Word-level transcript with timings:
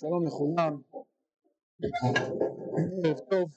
שלום 0.00 0.26
לכולם, 0.26 0.80
ערב 3.04 3.18
טוב. 3.30 3.50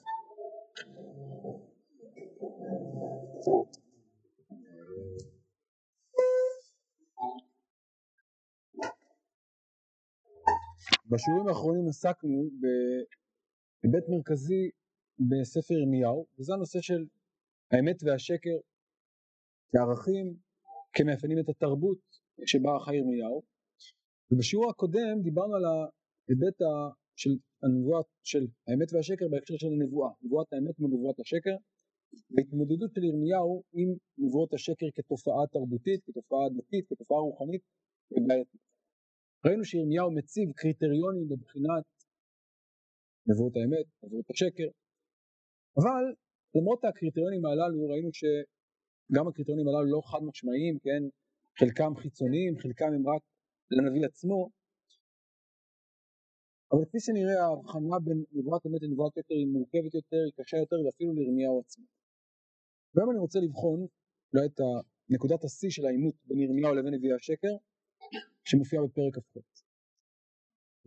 בשיעורים 11.10 11.48
האחרונים 11.48 11.88
עסקנו 11.88 12.50
בהיבט 12.60 14.08
מרכזי 14.08 14.70
בספר 15.18 15.74
ירמיהו, 15.74 16.26
וזה 16.38 16.54
הנושא 16.54 16.80
של 16.80 17.06
האמת 17.70 17.96
והשקר 18.02 18.58
כערכים, 19.72 20.36
כמאפיינים 20.92 21.38
את 21.38 21.48
התרבות 21.48 22.00
שבה 22.46 22.70
חי 22.84 22.96
ירמיהו. 22.96 23.42
ובשיעור 24.30 24.70
הקודם 24.70 25.22
דיברנו 25.22 25.54
על 25.54 25.64
ההיבט 26.28 26.58
של 27.16 27.30
הנבואה 27.62 28.00
של 28.22 28.44
האמת 28.68 28.88
והשקר 28.92 29.28
בהקשר 29.30 29.56
של 29.56 29.66
הנבואה, 29.66 30.10
נבואת 30.22 30.52
האמת 30.52 30.78
מול 30.78 30.90
נבואת 30.94 31.20
השקר, 31.20 31.56
והתמודדות 32.36 32.90
של 32.94 33.04
ירמיהו 33.04 33.62
עם 33.72 33.88
נבואות 34.18 34.52
השקר 34.54 34.86
כתופעה 34.94 35.46
תרבותית, 35.52 36.00
כתופעה 36.06 36.48
דתית, 36.56 36.84
כתופעה 36.88 37.18
רוחנית 37.18 37.62
ובעייתית. 38.10 38.60
ראינו 39.46 39.64
שירמיהו 39.64 40.10
מציב 40.10 40.52
קריטריונים 40.52 41.26
לבחינת 41.32 41.84
נבואות 43.28 43.56
האמת, 43.56 43.86
נבואות 44.02 44.30
השקר, 44.30 44.68
אבל 45.78 46.04
למרות 46.54 46.84
הקריטריונים 46.84 47.46
הללו 47.46 47.88
ראינו 47.90 48.10
שגם 48.12 49.28
הקריטריונים 49.28 49.68
הללו 49.68 49.86
לא 49.94 50.00
חד 50.10 50.22
משמעיים, 50.28 50.78
כן, 50.84 51.02
חלקם 51.58 51.92
חיצוניים, 52.02 52.58
חלקם 52.58 52.90
הם 52.96 53.08
רק 53.08 53.22
לנביא 53.70 54.06
עצמו, 54.06 54.50
אבל 56.74 56.84
כפי 56.84 57.00
שנראה 57.00 57.38
ההבחנה 57.44 57.98
בין 58.04 58.24
נבואת 58.32 58.66
אמת 58.66 58.82
לנבואת 58.82 59.12
שקר 59.12 59.34
היא 59.34 59.46
מורכבת 59.46 59.94
יותר, 59.94 60.22
היא 60.26 60.34
קשה 60.38 60.56
יותר 60.56 60.76
ואפילו 60.84 61.12
לירמיהו 61.12 61.60
עצמו. 61.60 61.84
והיום 62.94 63.10
אני 63.10 63.18
רוצה 63.18 63.38
לבחון 63.40 63.86
אולי 64.32 64.46
את 64.46 64.60
נקודת 65.08 65.44
השיא 65.44 65.70
של 65.70 65.86
העימות 65.86 66.14
בין 66.26 66.38
ירמיהו 66.40 66.74
לבין 66.74 66.94
נביאי 66.94 67.12
השקר 67.12 67.54
שמופיע 68.44 68.80
בפרק 68.82 69.14
כ"ח. 69.14 69.62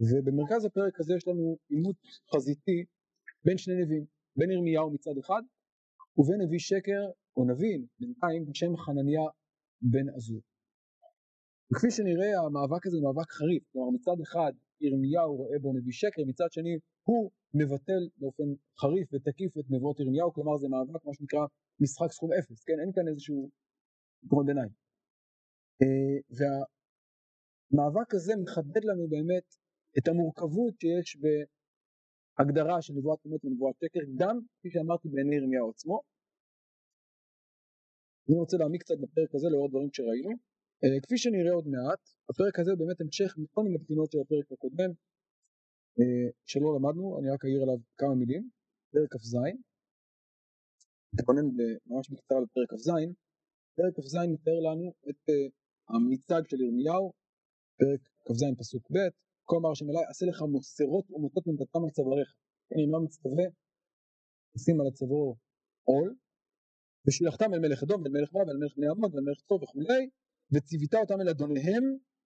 ובמרכז 0.08 0.66
הפרק 0.66 1.00
הזה 1.00 1.14
יש 1.18 1.28
לנו 1.28 1.58
עימות 1.70 1.96
חזיתי 2.36 2.86
בין 3.46 3.58
שני 3.58 3.76
נביאים, 3.82 4.06
בין 4.38 4.52
ירמיהו 4.52 4.94
מצד 4.94 5.18
אחד 5.20 5.42
ובין 6.18 6.42
נביא 6.42 6.60
שקר 6.60 7.02
או 7.38 7.42
נביא 7.52 7.78
בינתיים 8.00 8.46
בשם 8.46 8.78
חנניה 8.78 9.26
בן 9.82 10.08
עזור. 10.16 10.42
וכפי 11.70 11.92
שנראה 11.92 12.32
המאבק 12.46 12.86
הזה 12.86 12.98
הוא 12.98 13.06
מאבק 13.08 13.30
חריף, 13.32 13.64
כלומר 13.72 13.90
מצד 13.98 14.18
אחד 14.24 14.54
ירמיהו 14.82 15.36
רואה 15.36 15.60
בו 15.60 15.74
נביא 15.74 15.94
שקר, 15.94 16.22
מצד 16.28 16.52
שני 16.52 16.74
הוא 17.08 17.32
מבטל 17.54 18.02
באופן 18.18 18.44
חריף 18.82 19.08
ותקיף 19.14 19.58
את 19.58 19.66
נבואות 19.70 20.00
ירמיהו, 20.00 20.34
כלומר 20.34 20.58
זה 20.58 20.68
מאבק 20.68 21.06
מה 21.06 21.14
שנקרא 21.14 21.44
משחק 21.80 22.12
סכום 22.12 22.30
אפס, 22.40 22.64
כן? 22.64 22.78
אין 22.82 22.92
כאן 22.96 23.08
איזשהו 23.08 23.50
פתרון 24.22 24.46
ביניים. 24.46 24.70
אה, 25.82 26.18
והמאבק 26.38 28.14
הזה 28.14 28.34
מחדד 28.44 28.84
לנו 28.90 29.08
באמת 29.08 29.48
את 29.98 30.08
המורכבות 30.08 30.74
שיש 30.82 31.18
בהגדרה 31.22 32.82
של 32.82 32.94
נבואת 32.94 33.20
אמת 33.26 33.46
ונבואת 33.46 33.76
שקר, 33.82 34.00
גם 34.20 34.40
כפי 34.60 34.70
שאמרתי 34.72 35.10
בעיני 35.10 35.36
ירמיהו 35.36 35.70
עצמו. 35.70 36.02
אני 38.30 38.38
רוצה 38.40 38.58
להעמיק 38.58 38.82
קצת 38.82 38.96
בפרק 39.02 39.36
הזה 39.36 39.48
לאור 39.52 39.66
הדברים 39.66 39.90
שראינו. 39.94 40.47
Uh, 40.86 41.02
כפי 41.04 41.18
שנראה 41.18 41.54
עוד 41.54 41.68
מעט, 41.68 42.02
הפרק 42.30 42.60
הזה 42.60 42.72
הוא 42.72 42.80
באמת 42.80 43.02
המשך 43.02 43.38
מכל 43.38 43.64
מיני 43.64 43.78
בחינות 43.78 44.12
של 44.12 44.18
הפרק 44.22 44.52
הקודם 44.52 44.92
uh, 46.00 46.30
שלא 46.46 46.70
למדנו, 46.76 47.20
אני 47.20 47.30
רק 47.34 47.46
אעיר 47.46 47.62
עליו 47.64 47.78
כמה 47.98 48.16
מילים, 48.16 48.50
פרק 48.92 49.10
כ"ז, 49.14 49.36
נתכונן 51.14 51.46
ממש 51.86 52.10
בקצרה 52.10 52.40
לפרק 52.42 52.70
כ"ז, 52.72 52.90
פרק 53.78 53.94
כ"ז 53.98 54.16
מתאר 54.34 54.60
לנו 54.68 54.94
את 55.10 55.22
uh, 55.30 55.52
המיצג 55.90 56.42
של 56.50 56.62
ירמיהו, 56.62 57.14
פרק 57.80 58.02
כ"ז 58.26 58.44
פסוק 58.60 58.92
ב', 58.94 58.98
כה 59.48 59.56
אמר 59.60 59.72
השם 59.72 59.90
אליי, 59.90 60.06
עשה 60.10 60.26
לך 60.26 60.42
מוסרות 60.42 61.12
ומוטות 61.12 61.48
מנדתם 61.48 61.84
על 61.84 61.90
צוואריך, 61.90 62.30
כן, 62.70 62.80
אם 62.84 62.92
לא 62.94 63.00
מצטווה, 63.06 63.46
שים 64.64 64.82
על 64.82 64.88
הצוואר 64.88 65.34
עול, 65.90 66.16
ושילחתם 67.08 67.54
אל 67.54 67.60
מלך 67.60 67.84
אדום 67.84 68.02
ואל 68.02 68.12
מלך 68.12 68.30
מואב 68.34 68.48
ואל 68.48 68.58
מלך 68.58 68.74
בני 68.78 68.88
עמוד 68.88 69.16
ואל 69.16 69.24
מלך 69.24 69.40
צור 69.48 69.64
וכולי, 69.64 70.10
וציוותה 70.52 70.98
אותם 71.00 71.22
אל 71.22 71.30
אדוניהם, 71.30 71.84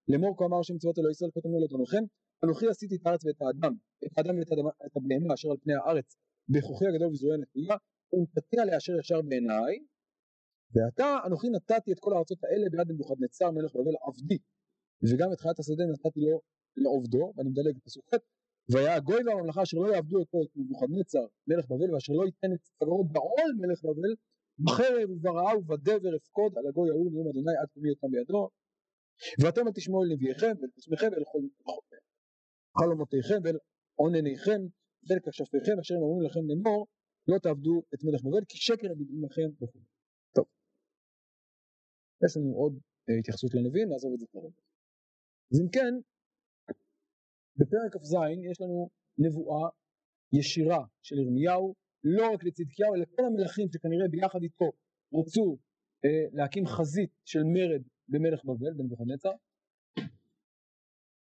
לאמור 0.08 0.38
כה 0.38 0.46
אמר 0.46 0.60
השם 0.60 0.78
צבאות 0.78 0.98
אלוהי 1.00 1.12
ישראל 1.12 1.32
כתבנו 1.36 1.58
אל 1.58 1.64
אדוניכם, 1.64 2.04
אנוכי 2.44 2.68
עשיתי 2.68 2.96
את 2.96 3.06
הארץ 3.06 3.26
ואת 3.26 3.42
האדם, 3.42 3.74
את 4.06 4.18
האדם 4.18 4.36
ואת 4.40 4.96
הבהמה 4.96 5.34
אשר 5.34 5.50
על 5.52 5.58
פני 5.64 5.74
הארץ, 5.74 6.18
בכוחי 6.50 6.86
הגדול 6.88 7.10
וזרועי 7.12 7.36
הנטויה, 7.38 7.76
ונתתי 8.14 8.58
עליה 8.62 8.78
אשר 8.78 8.94
ישר 9.00 9.22
בעיניי, 9.22 9.74
ועתה 10.74 11.18
אנוכי 11.26 11.48
נתתי 11.50 11.92
את 11.92 12.00
כל 12.00 12.14
הארצות 12.14 12.44
האלה 12.44 12.66
ביד 12.72 12.92
נבוכדנצר 12.92 13.52
מלך 13.52 13.72
בבל 13.76 13.96
עבדי, 14.08 14.40
וגם 15.08 15.30
את 15.34 15.40
חיית 15.40 15.60
השדה 15.60 15.84
נתתי 15.94 16.20
לו 16.20 16.42
לעובדו, 16.78 17.34
ואני 17.36 17.50
מדלג 17.50 17.76
בפסוק 17.78 18.06
ח' 18.10 18.18
והיה 18.72 18.96
הגוי 18.96 19.22
והממלכה 19.26 19.64
אשר 19.64 19.78
לא 19.78 19.94
יעבדו 19.94 20.20
אותו 20.20 20.38
את 20.44 20.50
נבוכדנצר 20.56 21.26
מלך 21.48 21.66
בבל 21.72 21.94
ואשר 21.94 22.14
לא 22.14 22.26
ייתן 22.26 22.54
את 22.54 22.60
צווארו 22.62 23.04
בעול 23.04 23.52
מלך 23.62 23.80
בבל 23.84 24.14
בחרב 24.66 25.10
וברעה 25.10 25.58
ובדבר 25.58 26.16
אפקוד 26.20 26.52
על 26.58 26.68
הגוי 26.68 26.90
ההוא 26.90 27.12
נאום 27.12 27.28
אדוני 27.30 27.56
עד 27.62 27.70
תביא 27.74 27.92
אותם 27.92 28.08
בידו 28.12 28.50
ואתם 29.42 29.68
אל 29.68 29.74
תשמעו 29.78 30.04
אל 30.04 30.10
נביאיכם 30.14 30.54
ואל 30.60 30.72
קוסמיכם 30.76 31.10
ואל 31.12 31.26
חלומותיכם 32.78 33.40
ואל 33.44 33.58
עונניכם 34.00 34.62
ואל 35.06 35.20
כשפיכם 35.26 35.76
אשר 35.82 35.96
הם 35.96 36.02
אומרים 36.02 36.30
לכם 36.30 36.44
לאמור 36.50 36.88
לא 37.28 37.38
תעבדו 37.44 37.76
את 37.94 38.00
מלך 38.06 38.22
בבל 38.26 38.46
כי 38.50 38.58
שקר 38.58 38.88
יגידו 38.92 39.26
לכם 39.26 39.50
וכו'. 39.62 39.80
טוב. 40.36 40.46
יש 42.24 42.38
לנו 42.38 42.52
עוד 42.62 42.74
אה, 43.10 43.16
התייחסות 43.20 43.52
לנביאים 43.54 43.90
נעזוב 43.90 44.14
את 44.14 44.20
זה 44.20 44.26
כרגע. 44.32 44.62
אז 45.52 45.58
אם 45.62 45.70
כן 45.76 45.94
בפרק 47.58 47.92
כ"ז 47.94 48.14
יש 48.52 48.62
לנו 48.62 48.90
נבואה 49.18 49.70
ישירה 50.34 50.84
של 51.02 51.16
ירמיהו 51.20 51.76
לא 52.04 52.34
רק 52.34 52.44
לצדקיהו 52.44 52.96
אלא 52.96 53.06
כל 53.16 53.26
המלכים 53.26 53.68
שכנראה 53.74 54.08
ביחד 54.12 54.40
איתו 54.44 54.72
רצו 55.14 55.58
אה, 56.06 56.26
להקים 56.34 56.66
חזית 56.66 57.12
של 57.26 57.44
מרד 57.44 57.84
במלך 58.08 58.46
בבל 58.46 58.74
בנבוכדנצר. 58.78 59.32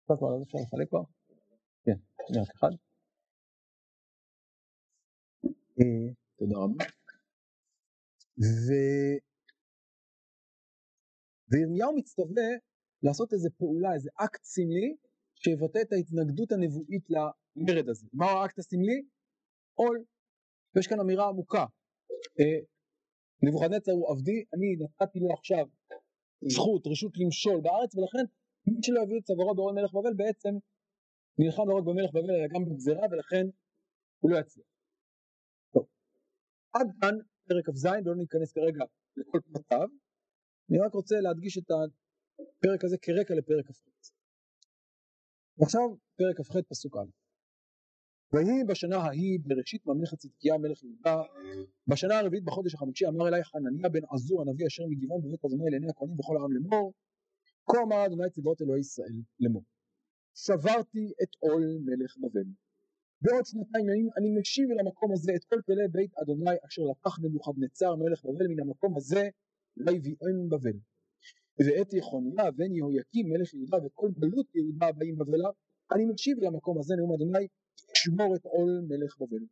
עכשיו 0.02 0.18
כבר 0.18 0.44
אפשר 0.44 0.58
לחלק 0.58 0.90
כבר? 0.90 1.04
כן, 1.86 1.98
רק 2.40 2.50
אחד. 2.56 2.72
תודה 6.38 6.56
רבה. 6.64 6.86
ו... 8.40 8.74
וירמיהו 11.52 11.98
מצטווה 11.98 12.50
לעשות 13.04 13.34
איזה 13.34 13.50
פעולה, 13.58 13.94
איזה 13.94 14.10
אקט 14.16 14.44
סמלי 14.44 14.96
שיבטא 15.36 15.80
את 15.82 15.94
ההתנגדות 15.94 16.52
הנבואית 16.52 17.06
למרד 17.10 17.90
הזה. 17.90 18.08
מהו 18.14 18.38
האקט 18.42 18.60
הסמלי? 18.60 19.06
עול 19.74 20.04
ויש 20.76 20.88
כאן 20.88 21.00
אמירה 21.00 21.28
עמוקה. 21.28 21.66
אה, 22.40 22.60
נבוכדנצר 23.44 23.92
הוא 23.92 24.12
עבדי, 24.12 24.44
אני 24.54 24.76
נתתי 24.80 25.20
לו 25.20 25.34
עכשיו 25.34 25.66
זכות, 26.42 26.88
רשות 26.88 27.14
למשול 27.18 27.62
בארץ, 27.62 27.96
ולכן 27.96 28.26
מי 28.68 28.84
שלא 28.84 29.00
יביא 29.04 29.18
את 29.20 29.24
צווארו 29.24 29.56
באורן 29.56 29.76
מלך 29.76 29.94
בבל 29.94 30.14
בעצם 30.14 30.54
נלחם 31.40 31.64
לא 31.70 31.76
רק 31.78 31.84
במלך 31.84 32.10
בבל 32.16 32.32
אלא 32.32 32.48
גם 32.54 32.66
בגזירה, 32.66 33.06
ולכן 33.12 33.46
הוא 34.20 34.32
לא 34.32 34.38
יצליח. 34.38 34.66
טוב, 35.74 35.86
עד 36.74 36.88
כאן 37.02 37.16
פרק 37.48 37.66
כ"ז, 37.70 37.86
ולא 37.86 38.16
ניכנס 38.16 38.52
כרגע 38.54 38.84
לכל 39.18 39.40
פרטיו, 39.54 39.88
אני 40.70 40.80
רק 40.86 40.94
רוצה 40.94 41.16
להדגיש 41.20 41.58
את 41.58 41.72
הפרק 41.72 42.84
הזה 42.84 42.98
כרקע 43.02 43.34
לפרק 43.36 43.66
כ"ח. 43.68 43.82
ועכשיו 45.58 45.82
פרק 46.18 46.38
כ"ח 46.38 46.56
פסוק 46.70 46.98
א' 46.98 47.25
ויהי 48.36 48.64
בשנה 48.64 48.98
ההיא 48.98 49.40
בראשית 49.46 49.86
ממלכת 49.86 50.18
צדקיה 50.18 50.58
מלך 50.58 50.84
יהודה. 50.84 51.22
בשנה 51.88 52.20
הרביעית 52.20 52.44
בחודש 52.44 52.74
החמישי 52.76 53.08
אמר 53.08 53.28
אלי 53.28 53.44
חנניה 53.44 53.90
בן 53.90 54.00
עזור 54.14 54.42
הנביא 54.42 54.68
אשר 54.68 54.84
מגבעון 54.90 55.22
בבית 55.22 55.46
אדוני 55.46 55.70
לעיני 55.72 55.90
הכהנים 55.90 56.20
וכל 56.20 56.38
העם 56.38 56.52
לאמור 56.52 56.94
כה 57.70 57.82
אמר 57.84 58.06
אדוני 58.06 58.30
צבאות 58.30 58.62
אלוהי 58.62 58.80
ישראל 58.80 59.16
לאמור 59.40 59.64
שברתי 60.36 61.06
את 61.24 61.30
עול 61.40 61.64
מלך 61.86 62.18
בבל. 62.18 62.48
בעוד 63.22 63.46
שנתיים 63.46 63.90
ימים 63.90 64.10
אני 64.18 64.40
משיב 64.40 64.72
אל 64.72 64.80
המקום 64.80 65.12
הזה 65.14 65.32
את 65.36 65.44
כל 65.44 65.60
כלי 65.66 65.88
בית 65.92 66.12
אדוני 66.22 66.56
אשר 66.68 66.82
לקח 66.92 67.20
נבוכדנצר 67.20 67.96
מלך 67.96 68.26
בבל 68.26 68.48
מן 68.48 68.60
המקום 68.60 68.98
הזה 68.98 69.30
ויביאם 69.86 70.50
בבל. 70.50 70.78
ואת 71.66 71.94
יחוניה 71.94 72.52
בן 72.52 72.76
יהויקים 72.76 73.30
מלך 73.30 73.54
יהודה 73.54 73.78
וכל 73.86 74.10
גלות 74.20 74.56
יהודה 74.56 74.88
הבאים 74.88 75.16
בבלה 75.16 75.50
אני 75.92 76.06
משיב 76.06 76.38
אל 76.40 76.46
המקום 76.48 76.80
הזה 76.80 76.96
נאום 76.96 77.14
אדוני 77.14 77.48
שמור 78.06 78.36
את 78.36 78.46
עול 78.46 78.72
מלך 78.90 79.18
בבל. 79.20 79.44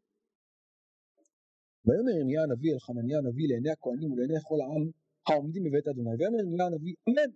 ויאמר 1.86 2.14
ירמיה 2.20 2.42
הנביא 2.44 2.74
אל 2.74 2.80
חנניה 2.80 3.18
הנביא 3.18 3.48
לעיני 3.50 3.72
הכהנים 3.72 4.12
ולעיני 4.12 4.40
כל 4.50 4.60
העם 4.62 4.84
העומדים 5.28 5.64
בבית 5.64 5.88
אדוני 5.88 6.16
ויאמר 6.18 6.40
ירמיה 6.40 6.66
הנביא 6.66 6.96
אמן 7.08 7.32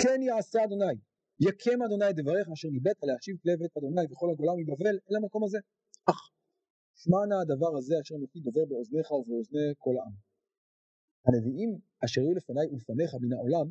כן 0.00 0.18
יעשה 0.22 0.64
אדוני 0.64 0.94
יקם 1.46 1.82
אדוני 1.86 2.12
דבריך 2.18 2.48
אשר 2.54 2.68
ניבאת 2.68 2.96
להשיב 3.02 3.36
כלי 3.42 3.56
בית 3.56 3.76
אדוני 3.76 4.06
וכל 4.10 4.28
הגולה 4.30 4.52
מבבל 4.60 4.96
אל 5.10 5.16
המקום 5.16 5.44
הזה. 5.44 5.58
אך 6.10 6.20
שמע 7.00 7.20
נא 7.30 7.36
הדבר 7.42 7.72
הזה 7.78 7.94
אשר 8.02 8.14
אנוכי 8.14 8.40
דובר 8.40 8.64
באוזניך 8.68 9.10
ובאוזני 9.12 9.68
כל 9.78 9.94
העם. 9.98 10.14
הנביאים 11.26 11.70
אשר 12.04 12.20
היו 12.20 12.34
לפניי 12.34 12.66
ולפניך 12.70 13.14
מן 13.22 13.32
העולם 13.32 13.66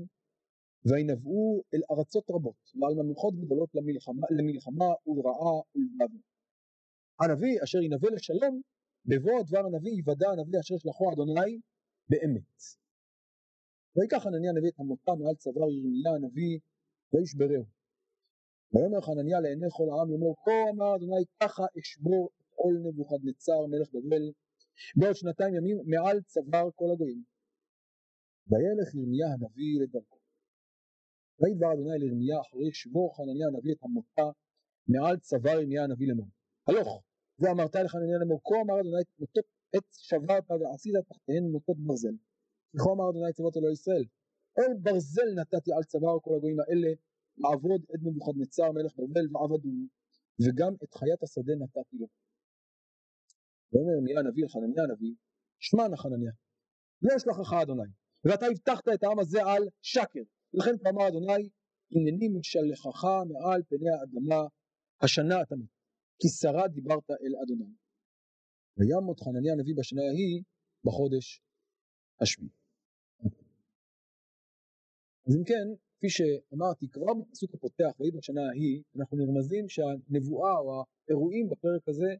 וינבאו 0.85 1.63
אל 1.73 1.81
ארצות 1.91 2.25
רבות 2.29 2.61
ועל 2.79 2.93
ממלכות 2.99 3.33
גדולות 3.41 3.69
למלחמה, 3.75 4.27
למלחמה 4.37 4.89
ולרעה 5.07 5.55
ולבבל. 5.75 6.21
הנביא 7.21 7.63
אשר 7.63 7.81
ינבא 7.81 8.09
לשלום 8.09 8.61
בבוא 9.05 9.43
דבר 9.49 9.63
הנביא 9.65 9.91
יוודע 9.91 10.29
הנביא 10.29 10.59
אשר 10.59 10.77
שלחו 10.77 11.13
אדוני 11.13 11.59
באמת. 12.09 12.57
ויקח 13.95 14.17
חנניה 14.23 14.49
הנביא 14.51 14.69
את 14.69 14.79
המותה 14.79 15.11
מעל 15.19 15.35
צוואר 15.35 15.69
ירמיה 15.71 16.11
הנביא 16.15 16.59
וישברהו. 17.13 17.65
ויאמר 18.73 19.01
חנניה 19.01 19.39
לעיני 19.39 19.69
כל 19.77 19.87
העם 19.91 20.11
לאמור 20.11 20.35
כה 20.45 20.57
אמר 20.73 20.95
אדוני 20.95 21.23
ככה 21.41 21.63
אשבור 21.79 22.29
את 22.37 22.47
עול 22.55 22.75
נבוכדנצר 22.85 23.59
מלך 23.71 23.89
בבל 23.93 24.25
בעוד 24.95 25.15
שנתיים 25.15 25.53
ימים 25.55 25.77
מעל 25.85 26.21
צוואר 26.21 26.67
כל 26.75 26.89
הגויים. 26.93 27.23
וילך 28.49 28.95
ירמיה 28.95 29.27
הנביא 29.33 29.73
לדרכו. 29.81 30.19
וידבר 31.39 31.73
אדוני 31.73 31.99
לירמיה 31.99 32.37
אחרי 32.41 32.69
שבור 32.73 33.07
חנניה 33.17 33.47
הנביא 33.47 33.73
את 33.73 33.83
המותה 33.83 34.27
מעל 34.87 35.17
צוואר 35.17 35.59
ירמיה 35.59 35.83
הנביא 35.83 36.07
לאמור. 36.07 36.29
הלוך 36.67 37.06
ואמרת 37.39 37.75
לחנניה 37.75 38.17
לאמור 38.19 38.41
כה 38.47 38.55
אמר 38.63 38.79
אדוני 38.81 39.03
מוטות 39.19 39.45
עץ 39.75 39.97
שברת 40.09 40.51
ועשית 40.51 40.93
תחתיהן 41.09 41.43
מוטות 41.51 41.77
ברזל. 41.85 42.15
וכה 42.73 42.89
אמר 42.95 43.09
אדוני 43.09 43.33
צבאות 43.33 43.57
אלוהי 43.57 43.73
ישראל 43.73 44.05
אל 44.59 44.73
ברזל 44.83 45.29
נתתי 45.39 45.71
על 45.73 45.83
צוואר 45.83 46.17
כל 46.21 46.31
הגויים 46.37 46.59
האלה 46.59 46.91
לעבוד 47.37 47.81
את 47.93 47.99
נבוכדנצר 48.05 48.71
מלך 48.71 48.93
בבל 48.97 49.27
ועבדו 49.31 49.69
וגם 50.43 50.73
את 50.83 50.93
חיית 50.93 51.23
השדה 51.23 51.53
נתתי 51.61 51.97
לו. 52.01 52.07
ואומר 53.71 53.93
ירמיה 53.93 54.19
הנביא 54.19 54.43
אל 54.43 54.49
חנניה 54.49 54.83
הנביא 54.83 55.13
שמע 55.59 55.87
נא 55.87 55.95
חנניה 55.95 56.31
לא 57.01 57.15
אשלחך 57.17 57.53
אדוני 57.61 57.91
ואתה 58.25 58.45
הבטחת 58.45 58.87
את 58.93 59.03
העם 59.03 59.19
הזה 59.19 59.39
על 59.43 59.63
שקר 59.81 60.25
ולכן 60.53 60.71
אמר 60.89 61.07
אדוני 61.07 61.49
הנני 61.91 62.27
משלחך 62.27 63.03
מעל 63.29 63.61
פני 63.69 63.89
האדמה 63.89 64.41
השנה 65.01 65.41
אתה 65.41 65.55
מת 65.55 65.76
כי 66.19 66.27
שרה 66.39 66.67
דיברת 66.67 67.09
אל 67.11 67.33
אדוני 67.43 67.71
וימות 68.77 69.19
חנניה 69.19 69.53
הנביא 69.53 69.75
בשנה 69.77 70.01
ההיא 70.01 70.43
בחודש 70.85 71.41
השביעי 72.21 72.49
אז 75.27 75.35
אם 75.37 75.43
כן, 75.43 75.67
כפי 75.97 76.09
שאמרתי, 76.09 76.85
כבר 76.89 77.13
בפסוק 77.19 77.53
הפותח, 77.55 77.91
ויהי 77.99 78.11
בשנה 78.11 78.41
ההיא, 78.49 78.83
אנחנו 78.97 79.17
נרמזים 79.17 79.65
שהנבואה 79.69 80.55
או 80.59 80.83
האירועים 81.07 81.49
בפרק 81.49 81.83
הזה 81.89 82.11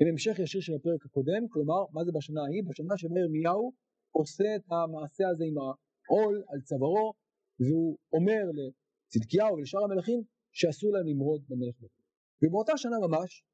הם 0.00 0.06
המשך 0.10 0.34
ישיר 0.38 0.60
של 0.60 0.74
הפרק 0.74 1.06
הקודם, 1.06 1.42
כלומר, 1.52 1.80
מה 1.92 2.04
זה 2.04 2.12
בשנה 2.18 2.40
ההיא? 2.42 2.62
בשנה 2.68 2.94
שבה 2.96 3.20
ירמיהו 3.20 3.72
עושה 4.18 4.56
את 4.56 4.64
המעשה 4.70 5.24
הזה 5.28 5.44
עם 5.48 5.56
העול 5.58 6.34
על 6.48 6.60
צווארו, 6.60 7.12
והוא 7.60 7.98
אומר 8.12 8.42
לצדקיהו 8.58 9.54
ולשאר 9.54 9.84
המלכים 9.84 10.22
שאסור 10.52 10.92
להם 10.92 11.06
למרוד 11.06 11.42
במלך 11.48 11.76
בית. 11.80 11.99
ובאותה 12.42 12.72
שנה 12.76 12.96
ממש 13.06 13.44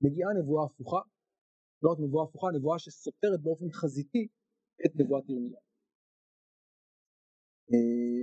מגיעה 0.00 0.30
נבואה 0.38 0.66
הפוכה, 0.66 1.00
לא 1.82 1.90
רק 1.92 1.98
נבואה 2.04 2.24
הפוכה, 2.24 2.46
נבואה 2.56 2.78
שסותרת 2.78 3.40
באופן 3.42 3.68
חזיתי 3.72 4.28
את 4.84 4.92
נבואת 5.00 5.24
ירמיהו. 5.28 5.60
אה, 7.70 8.20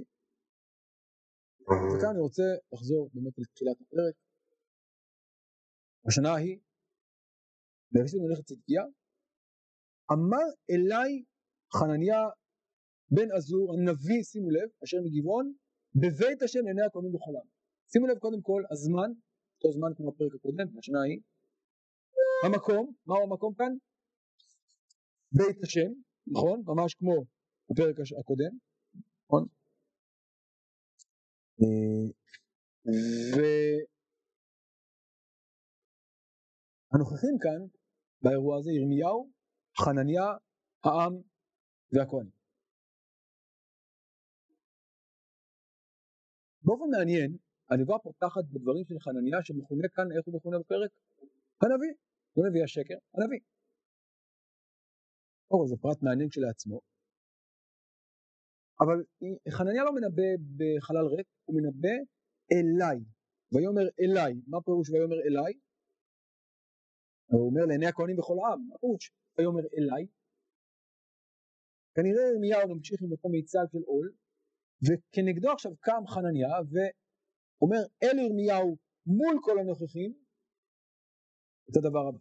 וכאן 1.92 2.10
אני 2.14 2.22
רוצה 2.28 2.48
לחזור 2.74 3.10
באמת 3.14 3.34
לתחילת 3.38 3.78
הפרק. 3.82 4.16
בשנה 6.08 6.30
ההיא, 6.30 6.60
בראשית 7.92 8.20
מלאכת 8.24 8.46
צדקיה, 8.46 8.84
אמר 10.14 10.48
אליי 10.72 11.12
חנניה 11.78 12.22
בן 13.16 13.30
עזור, 13.38 13.74
הנביא, 13.74 14.24
שימו 14.24 14.50
לב, 14.52 14.70
אשר 14.84 14.98
מגבעון, 15.06 15.54
בבית 16.02 16.42
השם 16.42 16.64
לעיני 16.66 16.86
הכהנים 16.88 17.14
בחולם. 17.16 17.46
שימו 17.92 18.06
לב 18.08 18.18
קודם 18.18 18.42
כל, 18.42 18.62
הזמן, 18.72 19.10
אותו 19.66 19.78
זמן 19.78 19.88
כמו 19.98 20.10
הפרק 20.10 20.36
הקודם, 20.36 20.68
ההיא, 21.02 21.20
המקום, 22.46 22.94
מהו 23.08 23.24
המקום 23.24 23.54
כאן? 23.54 23.74
בית 25.32 25.64
השם, 25.64 25.92
נכון? 26.28 26.64
ממש 26.66 26.94
כמו 26.94 27.14
הפרק 27.72 27.96
הקודם, 28.20 28.58
נכון? 29.26 29.48
והנוכחים 36.92 37.38
כאן 37.42 37.68
באירוע 38.22 38.58
הזה 38.58 38.72
ירמיהו, 38.72 39.30
חנניה, 39.82 40.28
העם 40.84 41.14
והכהנים. 41.92 42.32
באופן 46.62 46.90
מעניין, 46.98 47.38
הנבואה 47.70 48.00
פותחת 48.00 48.46
בדברים 48.54 48.86
של 48.86 49.00
חנניה 49.00 49.40
שמכונה 49.44 49.88
כאן, 49.96 50.08
איך 50.12 50.26
הוא 50.26 50.36
מכונה 50.36 50.60
בפרק? 50.60 50.92
הנביא, 51.62 51.94
לא 52.38 52.50
נביא 52.50 52.64
השקר, 52.64 52.98
הנביא. 53.16 53.40
או, 55.52 55.68
זה 55.68 55.76
פרט 55.82 56.00
מעניין 56.02 56.30
כשלעצמו, 56.30 56.80
אבל 58.82 58.98
חנניה 59.58 59.84
לא 59.84 59.92
מנבא 59.98 60.30
בחלל 60.58 61.06
ריק, 61.16 61.28
הוא 61.46 61.56
מנבא 61.58 61.96
אליי. 62.52 63.00
ויאמר 63.52 63.88
אליי, 64.02 64.34
מה 64.48 64.62
פירוש 64.66 64.90
ויאמר 64.90 65.20
אליי? 65.28 65.54
הוא 67.32 67.50
אומר 67.50 67.66
לעיני 67.66 67.88
הכהנים 67.88 68.18
בכל 68.18 68.38
העם, 68.42 68.60
מה 68.70 68.78
פירוש 68.82 69.12
ויאמר 69.38 69.66
אליי? 69.78 70.04
כנראה 71.96 72.24
ירמיהו 72.32 72.76
ממשיך 72.76 73.02
עם 73.02 73.12
אותו 73.12 73.30
מיצג 73.30 73.66
של 73.72 73.84
עול, 73.92 74.08
וכנגדו 74.86 75.52
עכשיו 75.52 75.72
קם 75.88 76.04
חנניה 76.08 76.50
ואומר 77.62 77.84
אל 78.04 78.20
ירמיהו 78.20 78.78
מול 79.06 79.36
כל 79.42 79.60
הנוכחים 79.60 80.14
את 81.70 81.76
הדבר 81.78 82.08
הבא. 82.10 82.20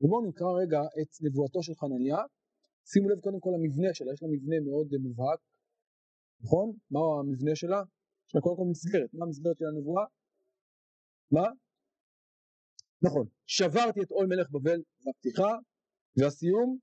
ובואו 0.00 0.26
נקרא 0.28 0.46
רגע 0.62 0.80
את 1.00 1.10
נבואתו 1.24 1.62
של 1.62 1.74
חנניה 1.74 2.20
שימו 2.90 3.08
לב 3.08 3.20
קודם 3.20 3.40
כל 3.40 3.50
למבנה 3.56 3.94
שלה, 3.94 4.12
יש 4.12 4.22
לה 4.22 4.28
מבנה 4.34 4.56
מאוד 4.66 4.88
מובהק, 5.02 5.40
נכון? 6.42 6.66
מהו 6.90 7.20
המבנה 7.20 7.54
שלה? 7.54 7.80
יש 8.26 8.34
לה 8.34 8.40
קודם 8.40 8.56
כל 8.56 8.66
מסגרת, 8.70 9.10
מה 9.14 9.24
המסגרת 9.24 9.56
של 9.58 9.64
הנבואה? 9.70 10.04
מה? 11.30 11.46
נכון, 13.06 13.26
שברתי 13.46 14.00
את 14.02 14.10
עול 14.10 14.26
מלך 14.26 14.50
בבל 14.50 14.80
בפתיחה, 15.06 15.52
והסיום 16.16 16.78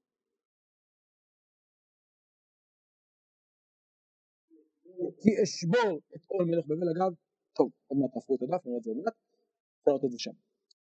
כי 5.22 5.30
אשבור 5.44 6.00
את 6.16 6.22
עול 6.28 6.46
מלך 6.46 6.66
בבל, 6.66 6.90
אגב, 6.96 7.12
טוב, 7.60 7.70
עוד 7.88 8.00
מעט 8.00 8.12
תהפכו 8.14 8.36
את 8.36 8.42
הדף, 8.42 8.66
נראה 8.66 8.78
את 8.78 8.84
זה 8.84 8.90
עוד 8.92 9.00
מעט, 9.04 9.16
אפשר 9.80 10.06
את 10.06 10.12
זה 10.12 10.20
שם. 10.20 10.36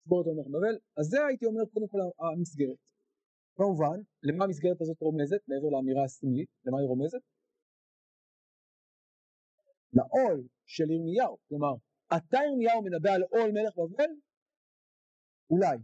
עול 0.10 0.26
מלך 0.36 0.48
בבל, 0.48 0.76
אז 0.98 1.06
זה 1.06 1.18
הייתי 1.26 1.46
אומר 1.46 1.66
קודם 1.74 1.88
כל 1.88 2.00
המסגרת. 2.20 2.84
כמובן, 3.56 3.98
למה 4.24 4.46
המסגרת 4.46 4.82
הזאת 4.82 5.02
רומזת, 5.02 5.42
מעבר 5.48 5.70
לאמירה 5.70 6.04
הסמלית, 6.04 6.50
למה 6.66 6.78
היא 6.80 6.88
רומזת? 6.88 7.24
לעול 9.94 10.48
של 10.66 10.92
ירמיהו, 10.92 11.38
כלומר, 11.48 11.74
אתה 12.18 12.38
ירמיהו 12.48 12.82
מנבא 12.82 13.12
על 13.16 13.24
עול 13.24 13.52
מלך 13.52 13.74
בבל? 13.78 14.12
אולי, 15.50 15.78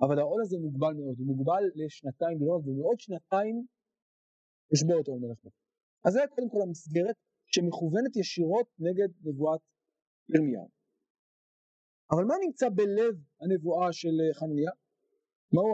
אבל 0.00 0.18
העול 0.18 0.40
הזה 0.42 0.56
מוגבל 0.58 0.94
מאוד, 1.00 1.16
הוא 1.18 1.26
מוגבל 1.26 1.62
לשנתיים 1.74 2.38
בלבד, 2.38 2.68
ומעוד 2.68 2.98
שנתיים 3.00 3.66
ישבור 4.72 5.00
את 5.00 5.08
עול 5.08 5.18
מלך 5.22 5.38
בבל. 5.42 5.50
אז 6.04 6.12
זה 6.12 6.20
קודם 6.34 6.48
כל 6.50 6.60
המסגרת 6.66 7.16
שמכוונת 7.46 8.16
ישירות 8.16 8.68
נגד 8.78 9.08
נבואת 9.24 9.60
ירמיהו. 10.28 10.68
אבל 12.10 12.24
מה 12.24 12.34
נמצא 12.46 12.68
בלב 12.68 13.14
הנבואה 13.40 13.92
של 13.92 14.16
חנניה? 14.38 14.70
מהו 15.52 15.68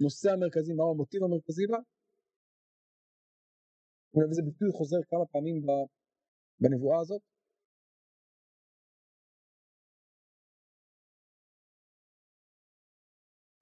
הנושא 0.00 0.30
המרכזי, 0.32 0.72
מהו 0.74 0.90
המוטיב 0.90 1.24
המרכזי 1.24 1.66
בה? 1.66 1.78
וזה 4.14 4.42
ביטוי 4.42 4.68
חוזר 4.72 4.96
כמה 5.10 5.26
פעמים 5.32 5.66
בנבואה 6.60 7.00
הזאת. 7.00 7.22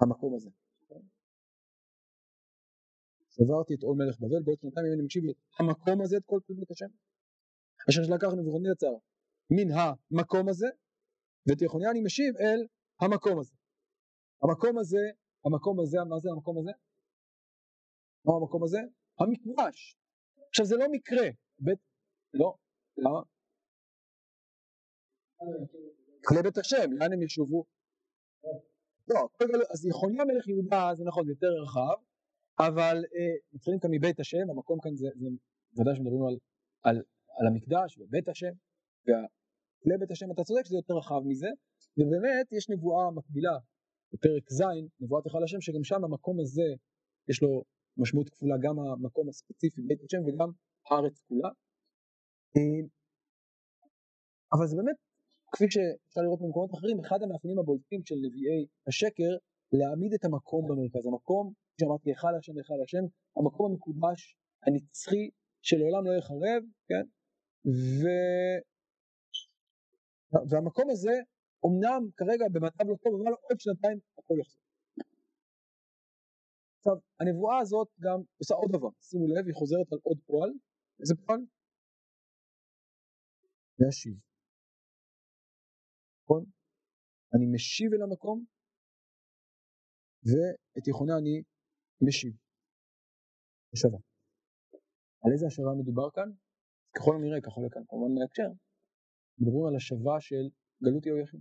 המקום 0.01 0.35
הזה. 0.35 0.51
שברתי 3.31 3.75
את 3.75 3.83
עול 3.83 3.97
מלך 3.97 4.21
בבל, 4.21 4.43
בעוד 4.45 4.59
שנתיים 4.61 4.87
אני 4.95 5.03
מקשיב 5.03 5.25
המקום 5.59 6.03
הזה 6.03 6.17
את 6.17 6.23
כל 6.27 6.41
פעילות 6.47 6.71
השם. 6.71 6.87
אשר 7.91 8.03
שלקח 8.05 8.29
נבוכדנצר 8.39 8.95
מן 9.51 9.69
המקום 9.73 10.49
הזה, 10.49 10.67
ואת 11.49 11.63
יחוניה 11.63 11.91
אני 11.91 12.01
משיב 12.01 12.37
אל 12.37 12.67
המקום 13.01 13.39
הזה. 13.41 13.55
המקום 14.43 14.79
הזה 14.79 15.05
המקום 15.47 15.81
הזה, 15.81 15.99
מה 16.09 16.19
זה 16.19 16.29
המקום 16.31 16.59
הזה? 16.59 16.73
מה 18.25 18.33
המקום 18.41 18.65
הזה? 18.65 18.79
המקדש. 19.21 19.97
עכשיו 20.49 20.67
זה 20.67 20.77
לא 20.77 20.87
מקרה, 20.93 21.27
בית, 21.59 21.79
לא, 22.35 22.57
למה? 22.97 23.21
כלי 26.25 26.43
בית 26.43 26.59
השם, 26.59 26.93
לאן 26.99 27.13
הם 27.13 27.23
ישובו? 27.23 27.65
לא, 29.09 29.29
אז 29.73 29.87
יחוניה 29.87 30.25
מלך 30.25 30.49
יהודה 30.49 30.95
זה 30.95 31.05
נכון, 31.05 31.27
זה 31.27 31.33
יותר 31.33 31.53
רחב, 31.63 31.99
אבל 32.59 32.97
אה, 32.97 33.37
מתחילים 33.53 33.81
כאן 33.81 33.91
מבית 33.93 34.21
השם, 34.21 34.51
המקום 34.51 34.79
כאן 34.83 34.95
זה, 34.97 35.09
זה 35.15 35.29
ודאי 35.81 35.97
שמדברים 35.97 36.23
על, 36.83 36.97
על 37.39 37.47
המקדש 37.47 37.99
ובית 37.99 38.29
השם, 38.29 38.53
וכלי 39.07 39.99
בית 40.01 40.11
השם, 40.11 40.31
אתה 40.33 40.45
צודק 40.45 40.65
שזה 40.65 40.77
יותר 40.77 40.95
רחב 40.95 41.21
מזה, 41.25 41.49
ובאמת 41.99 42.53
יש 42.53 42.71
נבואה 42.71 43.11
מקבילה 43.11 43.57
בפרק 44.13 44.53
ז', 44.53 44.63
נבואת 45.01 45.25
היכל 45.25 45.45
השם, 45.45 45.61
שגם 45.61 45.85
שם 45.85 46.05
המקום 46.05 46.41
הזה 46.41 46.69
יש 47.31 47.43
לו 47.43 47.63
משמעות 47.97 48.29
כפולה, 48.29 48.57
גם 48.65 48.79
המקום 48.79 49.29
הספציפי 49.29 49.83
בית 49.89 50.03
השם 50.05 50.19
וגם 50.27 50.51
הארץ 50.91 51.21
כולה. 51.29 51.49
אה, 52.57 52.83
אבל 54.53 54.67
זה 54.67 54.77
באמת, 54.77 54.97
כפי 55.53 55.65
שאפשר 55.71 56.21
לראות 56.21 56.41
במקומות 56.43 56.71
אחרים, 56.75 57.01
אחד 57.01 57.19
המאפיינים 57.23 57.59
הבולטים 57.59 58.01
של 58.05 58.15
נביאי 58.25 58.67
השקר, 58.87 59.33
להעמיד 59.73 60.13
את 60.15 60.25
המקום 60.25 60.69
במרכז. 60.69 61.07
המקום, 61.07 61.53
כפי 61.71 61.77
שאמרתי, 61.81 62.11
היכל 62.11 62.35
השם, 62.39 62.53
היכל 62.57 62.81
השם, 62.85 63.05
המקום 63.37 63.73
המקודש, 63.73 64.37
הנצחי, 64.67 65.31
שלעולם 65.63 66.07
לא 66.07 66.13
יחרב, 66.19 66.63
כן? 66.89 67.05
ו... 67.67 68.03
והמקום 70.33 70.91
הזה, 70.91 71.15
אמנם 71.67 72.03
כרגע 72.17 72.45
במצב 72.53 72.85
לא 72.91 72.97
טוב, 73.03 73.13
אבל 73.15 73.33
עוד 73.49 73.59
שנתיים 73.61 73.99
הכל 74.19 74.35
יחזור. 74.41 74.63
עכשיו, 76.79 76.97
הנבואה 77.21 77.59
הזאת 77.59 77.89
גם 78.01 78.19
עושה 78.41 78.55
עוד 78.55 78.71
דבר, 78.77 78.91
שימו 79.09 79.27
לב, 79.29 79.45
היא 79.47 79.55
חוזרת 79.55 79.89
על 79.93 79.99
עוד 80.03 80.19
פועל, 80.27 80.51
איזה 81.01 81.15
פועל? 81.27 81.41
להשיב. 83.79 84.17
נכון? 86.23 86.45
אני 87.35 87.47
משיב 87.55 87.89
אל 87.95 88.03
המקום, 88.03 88.45
ואת 90.29 90.89
יכונה 90.89 91.13
אני 91.21 91.43
משיב. 92.07 92.33
השבה. 93.73 93.99
על 95.23 95.31
איזה 95.33 95.47
השבה 95.47 95.73
מדובר 95.81 96.11
כאן? 96.17 96.29
ככל 96.95 97.13
הנראה, 97.17 97.41
ככל 97.47 97.61
לכאן, 97.67 97.83
כמובן 97.89 98.11
מהקשר, 98.19 98.51
מדברים 99.39 99.67
על 99.67 99.77
השבה 99.77 100.21
של 100.21 100.49
גלות 100.83 101.07
יהויכין. 101.07 101.41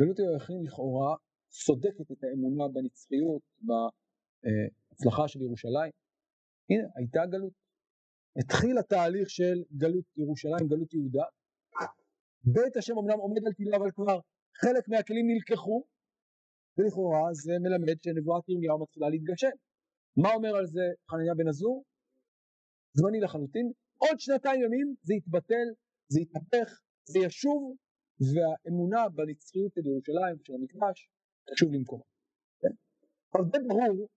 גלות 0.00 0.18
יהויכין 0.18 0.62
לכאורה 0.64 1.16
סודקת 1.50 2.10
את 2.12 2.24
האמונה 2.24 2.68
בנצחיות, 2.68 3.42
בהצלחה 3.60 5.28
של 5.28 5.42
ירושלים. 5.42 5.92
הנה, 6.70 6.88
הייתה 6.96 7.20
גלות. 7.26 7.52
התחיל 8.36 8.78
התהליך 8.78 9.30
של 9.30 9.62
גלות 9.76 10.04
ירושלים, 10.16 10.68
גלות 10.68 10.94
יהודה. 10.94 11.24
בית 12.44 12.76
השם 12.76 12.98
אמנם 12.98 13.18
עומד 13.18 13.46
על 13.46 13.52
תהילה, 13.52 13.76
אבל 13.76 13.90
כבר 13.90 14.20
חלק 14.60 14.88
מהכלים 14.88 15.26
נלקחו, 15.26 15.84
ולכאורה 16.78 17.28
זה 17.32 17.52
מלמד 17.60 18.02
שנבואת 18.02 18.48
ירמיהו 18.48 18.82
מתחילה 18.82 19.08
להתגשם. 19.08 19.54
מה 20.16 20.34
אומר 20.34 20.56
על 20.56 20.66
זה 20.66 20.82
חנניה 21.10 21.34
בן 21.34 21.48
עזור? 21.48 21.84
זמני 22.92 23.20
לחלוטין. 23.20 23.72
עוד 23.98 24.20
שנתיים 24.20 24.62
ימים 24.62 24.94
זה 25.02 25.14
יתבטל, 25.14 25.68
זה 26.08 26.20
יתהפך, 26.20 26.80
זה 27.12 27.18
ישוב, 27.26 27.76
והאמונה 28.20 29.08
בנצחיות 29.08 29.72
של 29.74 29.86
ירושלים 29.86 30.36
ושל 30.40 30.52
המקדש 30.54 31.08
תשוב 31.54 31.72
למקומה. 31.72 32.04
כן? 32.60 32.74
אבל 33.32 33.44
די 33.52 33.58
ברור 33.68 34.08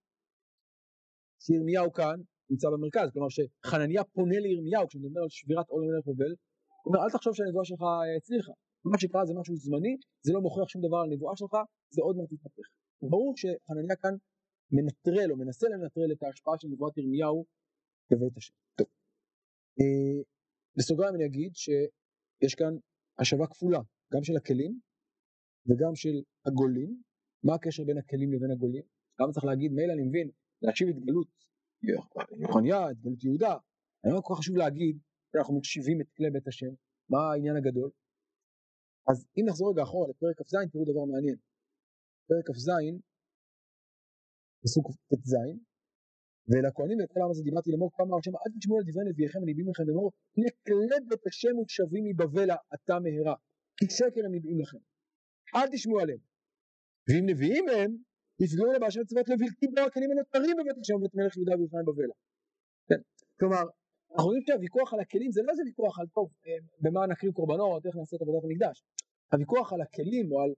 שירמיהו 1.44 1.94
כאן 1.94 2.18
נמצא 2.50 2.68
במרכז, 2.74 3.08
כלומר 3.14 3.30
שחנניה 3.30 4.04
פונה 4.04 4.40
לירמיהו 4.40 4.88
כשמדבר 4.88 5.22
על 5.22 5.30
שבירת 5.30 5.70
עול 5.70 5.82
מלך 5.86 6.06
בבל, 6.08 6.34
הוא 6.84 6.90
אומר 6.90 7.00
אל 7.04 7.12
תחשוב 7.16 7.34
שהנבואה 7.36 7.66
שלך 7.66 7.84
הצליחה, 8.18 8.54
מה 8.92 8.98
שקרה 9.00 9.26
זה 9.26 9.34
משהו 9.40 9.56
זמני, 9.56 9.94
זה 10.26 10.32
לא 10.34 10.42
מוכיח 10.42 10.68
שום 10.68 10.82
דבר 10.88 10.98
על 10.98 11.12
הנבואה 11.12 11.36
שלך, 11.36 11.54
זה 11.96 12.02
עוד 12.02 12.16
מעט 12.18 12.32
יתהפך. 12.32 12.68
ברור 13.02 13.34
שחנניה 13.42 13.96
כאן 14.04 14.14
מנטרל 14.72 15.32
או 15.32 15.38
מנסה 15.38 15.68
לנטרל 15.70 16.12
את 16.12 16.24
ההשפעה 16.24 16.56
של 16.60 16.68
נבואת 16.68 16.98
ירמיהו 16.98 17.46
בבית 18.12 18.38
השם. 18.38 18.54
טוב. 18.78 18.88
אה, 19.80 20.20
בסוגריים 20.78 21.16
אני 21.16 21.26
אגיד 21.26 21.52
שיש 22.40 22.56
כאן 22.56 22.74
השבה 23.20 23.48
כפולה, 23.48 23.80
גם 24.14 24.24
של 24.24 24.36
הכלים 24.38 24.80
וגם 25.68 25.96
של 25.96 26.16
הגולים. 26.46 27.02
מה 27.44 27.56
הקשר 27.56 27.84
בין 27.84 27.98
הכלים 27.98 28.34
לבין 28.34 28.52
הגולים? 28.52 28.84
למה 29.20 29.32
צריך 29.34 29.46
להגיד, 29.46 29.72
מילא 29.72 29.94
אני 29.94 30.04
מבין, 30.10 30.30
להשיב 30.62 30.88
את 30.88 30.96
גלות 31.06 31.28
יחוניה, 32.44 32.92
את 32.92 32.98
גלות 33.02 33.24
יהודה, 33.24 33.56
לא 34.04 34.22
כל 34.22 34.34
כך 34.34 34.40
חשוב 34.40 34.56
להגיד 34.58 34.96
שאנחנו 35.32 35.60
משיבים 35.60 36.02
את 36.02 36.10
כלי 36.16 36.30
בית 36.30 36.48
השם, 36.48 36.74
מה 37.10 37.20
העניין 37.32 37.56
הגדול? 37.56 37.90
אז 39.10 39.18
אם 39.38 39.44
נחזור 39.48 39.72
רגע 39.72 39.84
אחורה 39.84 40.10
לפרק 40.10 40.38
כ"ז, 40.38 40.56
תראו 40.72 40.84
דבר 40.92 41.06
מעניין. 41.12 41.38
פרק 42.28 42.46
כ"ז, 42.48 42.70
פסוק 44.64 44.86
ט"ז, 45.10 45.34
ולכהנים 46.50 46.98
וכל 47.04 47.20
העם 47.22 47.32
הזה 47.32 47.44
דיברתי 47.44 47.72
לאמור 47.72 47.92
כמה 47.98 48.18
השם 48.20 48.32
אל 48.36 48.52
תשמעו 48.60 48.78
על 48.78 48.84
דברי 48.88 49.04
נביאיכם 49.10 49.40
הנביאים 49.40 49.70
לכם 49.70 49.84
לאמור 49.88 50.12
כלי 50.68 51.00
בית 51.10 51.28
השם 51.28 51.56
ושבים 51.60 52.04
מבבל 52.10 52.50
עתה 52.74 52.98
מהרה 53.04 53.36
כי 53.78 53.86
שקר 53.90 54.22
הם 54.26 54.34
נביאים 54.36 54.60
לכם. 54.60 54.78
אל 55.56 55.68
תשמעו 55.74 56.00
עליהם. 56.00 56.20
ואם 57.08 57.26
נביאים 57.30 57.66
הם 57.70 57.92
יפגעו 58.44 58.66
להם 58.66 58.82
בהשם 58.82 59.04
צבאות 59.04 59.30
לבלתי 59.30 59.68
בו 59.68 59.82
הכלים 59.88 60.10
הנותרים 60.12 60.56
בבית 60.60 60.78
השם 60.82 60.96
ובית 60.96 61.16
מלך 61.16 61.38
יהודה 61.38 61.54
וירושלים 61.56 61.86
בבלה. 61.86 62.16
כן. 62.90 63.02
כלומר 63.40 63.64
אנחנו 64.12 64.28
רואים 64.30 64.42
שהוויכוח 64.48 64.94
על 64.94 65.00
הכלים 65.00 65.32
זה 65.32 65.42
לא 65.46 65.52
איזה 65.52 65.64
ויכוח 65.66 66.00
על 66.00 66.08
טוב 66.08 66.28
אה, 66.48 66.58
במה 66.84 67.02
נקריב 67.08 67.32
קורבנות 67.34 67.86
איך 67.86 67.96
נעשה 67.96 68.16
את 68.16 68.22
עבודת 68.22 68.44
המקדש. 68.44 68.84
הוויכוח 69.34 69.74
על 69.74 69.82
הכלים 69.82 70.32
או 70.32 70.42
על 70.44 70.52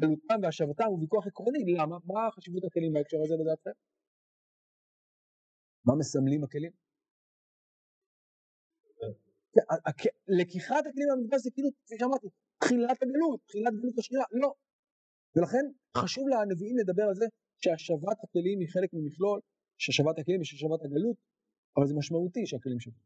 גלותם 0.00 0.38
והשבתם 0.42 0.84
הוא 0.92 1.00
ויכוח 1.00 1.26
עקרוני. 1.26 1.62
למה? 1.78 1.96
מה 2.04 2.30
חשיבות 2.34 2.64
הכלים 2.64 2.92
בהקשר 2.92 3.18
הזה 3.24 3.34
לדעתכם 3.40 3.76
מה 5.84 5.94
מסמלים 5.98 6.44
הכלים? 6.44 6.72
לקיחת 10.28 10.86
הכלים 10.86 11.08
מהמקדש 11.08 11.40
זה 11.42 11.50
כאילו, 11.54 11.68
כפי 11.84 11.94
שאמרתי, 11.98 12.26
תחילת 12.58 13.02
הגלות, 13.02 13.40
תחילת 13.46 13.72
גלות 13.80 13.98
השנייה, 13.98 14.24
לא. 14.32 14.52
ולכן 15.36 15.64
חשוב 15.96 16.24
לנביאים 16.28 16.76
לדבר 16.76 17.02
על 17.02 17.14
זה 17.14 17.26
שהשבת 17.56 18.18
הכלים 18.24 18.60
היא 18.60 18.68
חלק 18.68 18.90
ממכלול, 18.92 19.40
שהשבת 19.78 20.18
הכלים 20.18 20.42
יש 20.42 20.54
השבת 20.54 20.84
הגלות, 20.84 21.16
אבל 21.76 21.86
זה 21.86 21.94
משמעותי 21.94 22.46
שהכלים 22.46 22.80
שבו. 22.80 23.00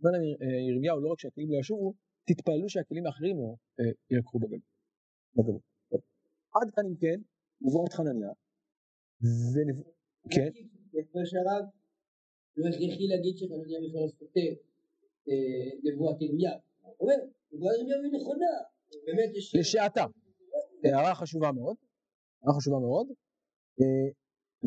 אומר 0.00 0.10
אה, 0.18 0.60
ירמיהו, 0.70 1.00
לא 1.00 1.12
רק 1.12 1.20
שהכלים 1.20 1.48
לא 1.52 1.58
ישובו, 1.60 1.94
תתפללו 2.24 2.68
שהכלים 2.68 3.06
האחרים 3.06 3.36
לא 3.36 3.54
ילקחו 4.10 4.38
בגלות. 4.38 5.62
עד 6.54 6.70
כאן 6.74 6.84
אם 6.86 6.96
כן, 6.96 7.20
נבואות 7.60 7.92
חנניה, 7.92 8.32
ונבואות, 9.54 9.96
כן. 10.30 10.50
לא 12.56 12.66
הכרחי 12.68 13.06
להגיד 13.06 13.36
שחנניה 13.36 13.80
מפרש 13.80 14.12
כותב 14.18 14.52
אה, 15.28 15.70
נבואת 15.84 16.22
ירמיהו. 16.22 16.58
הוא 16.82 16.92
אומר, 17.00 17.24
נבואת 17.52 17.74
ירמיהו 17.78 18.02
היא 18.02 18.20
נכונה. 18.20 18.46
באמת 19.06 19.36
יש... 19.36 19.54
לשעתה. 19.54 20.04
הערה 20.84 21.14
חשובה 21.14 21.52
מאוד. 21.52 21.76
הערה 22.42 22.56
חשובה 22.56 22.78
מאוד. 22.78 23.06
אה, 23.80 24.10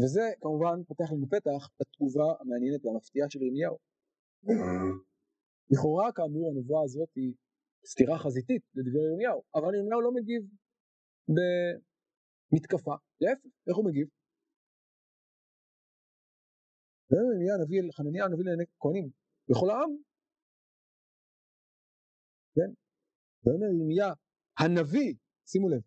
וזה 0.03 0.21
כמובן 0.41 0.83
פותח 0.87 1.11
לנו 1.11 1.27
פתח 1.29 1.69
לתגובה 1.79 2.33
המעניינת 2.39 2.85
והמפתיעה 2.85 3.29
של 3.29 3.41
ירמיהו. 3.41 3.77
לכאורה 5.71 6.11
כאמור 6.11 6.51
הנבואה 6.51 6.83
הזאת 6.83 7.09
היא 7.15 7.33
סתירה 7.85 8.19
חזיתית 8.19 8.61
לדברי 8.75 9.05
ירמיהו, 9.11 9.41
אבל 9.55 9.75
ירמיהו 9.75 10.01
לא 10.01 10.11
מגיב 10.11 10.41
במתקפה, 12.51 12.95
להפך, 13.21 13.45
איך 13.67 13.77
הוא 13.77 13.85
מגיב? 13.85 14.07
וירמיה 17.11 17.53
הנביא, 17.55 17.81
חנניה 17.91 18.25
הנביא 18.25 18.45
לעיני 18.45 18.63
כהנים. 18.79 19.09
בכל 19.49 19.69
העם, 19.69 19.91
כן? 22.55 22.71
ויאמר 23.43 23.65
ירמיה 23.65 24.13
הנביא, 24.59 25.13
שימו 25.45 25.69
לב, 25.69 25.81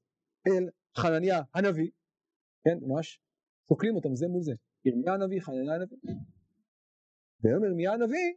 אל 0.47 0.65
חנניה 0.99 1.39
הנביא, 1.55 1.91
כן, 2.65 2.79
ממש 2.83 3.21
סוקלים 3.69 3.95
אותם 3.97 4.15
זה 4.15 4.27
מול 4.29 4.43
זה, 4.43 4.53
ירמיה 4.85 5.15
הנביא, 5.15 5.41
חנניה 5.41 5.75
הנביא, 5.75 5.99
ויאמר 7.41 7.67
ירמיה 7.67 7.93
הנביא, 7.93 8.29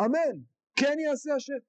אמן, 0.00 0.36
כן 0.78 0.96
יעשה 1.04 1.34
השם, 1.34 1.60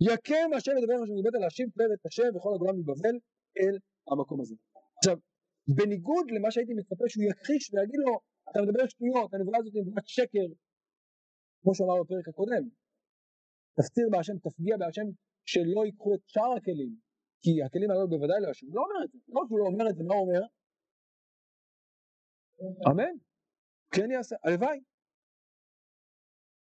יקם 0.00 0.48
השם 0.56 0.72
לדבר 0.78 0.96
מה 1.00 1.06
שניבאת 1.06 1.32
להשיב 1.40 1.66
פלא 1.74 1.94
את 1.94 2.06
השם 2.06 2.36
וכל 2.36 2.52
הגולם 2.54 2.78
מבבל 2.80 3.16
אל 3.58 3.74
המקום 4.10 4.40
הזה. 4.40 4.54
עכשיו, 4.96 5.16
בניגוד 5.76 6.26
למה 6.30 6.50
שהייתי 6.50 6.74
מצפה 6.74 7.04
שהוא 7.08 7.24
יכחיש 7.30 7.74
ויגיד 7.74 8.00
לו 8.06 8.20
אתה 8.50 8.58
מדבר 8.62 8.86
שטויות, 8.88 9.34
הנבואה 9.34 9.58
הזאת 9.58 9.74
היא 9.74 9.82
נבואת 9.86 10.06
שקר, 10.06 10.46
כמו 11.62 11.74
שאמר 11.74 12.02
בפרק 12.02 12.28
הקודם. 12.28 12.64
תפציר 13.76 14.06
בהשם, 14.12 14.36
תפגיע 14.46 14.76
בהשם, 14.76 15.06
שלא 15.44 15.80
ייקחו 15.86 16.14
את 16.14 16.20
שאר 16.26 16.52
הכלים, 16.56 16.92
כי 17.42 17.62
הכלים 17.66 17.90
האלו 17.90 18.08
בוודאי 18.08 18.40
לא 18.42 18.50
ישבו. 18.50 18.68
הוא 18.68 18.76
לא 18.76 18.82
אומר 18.84 19.04
את 19.04 19.10
זה, 19.12 19.18
לא 19.28 19.42
שהוא 19.48 19.58
לא 19.58 19.64
אומר 19.64 19.86
את 19.90 19.96
זה, 19.96 20.04
מה 20.08 20.14
הוא 20.14 20.22
אומר? 20.26 20.42
אמן, 22.88 23.14
כן 23.94 24.10
יעשה, 24.10 24.36
הלוואי. 24.44 24.78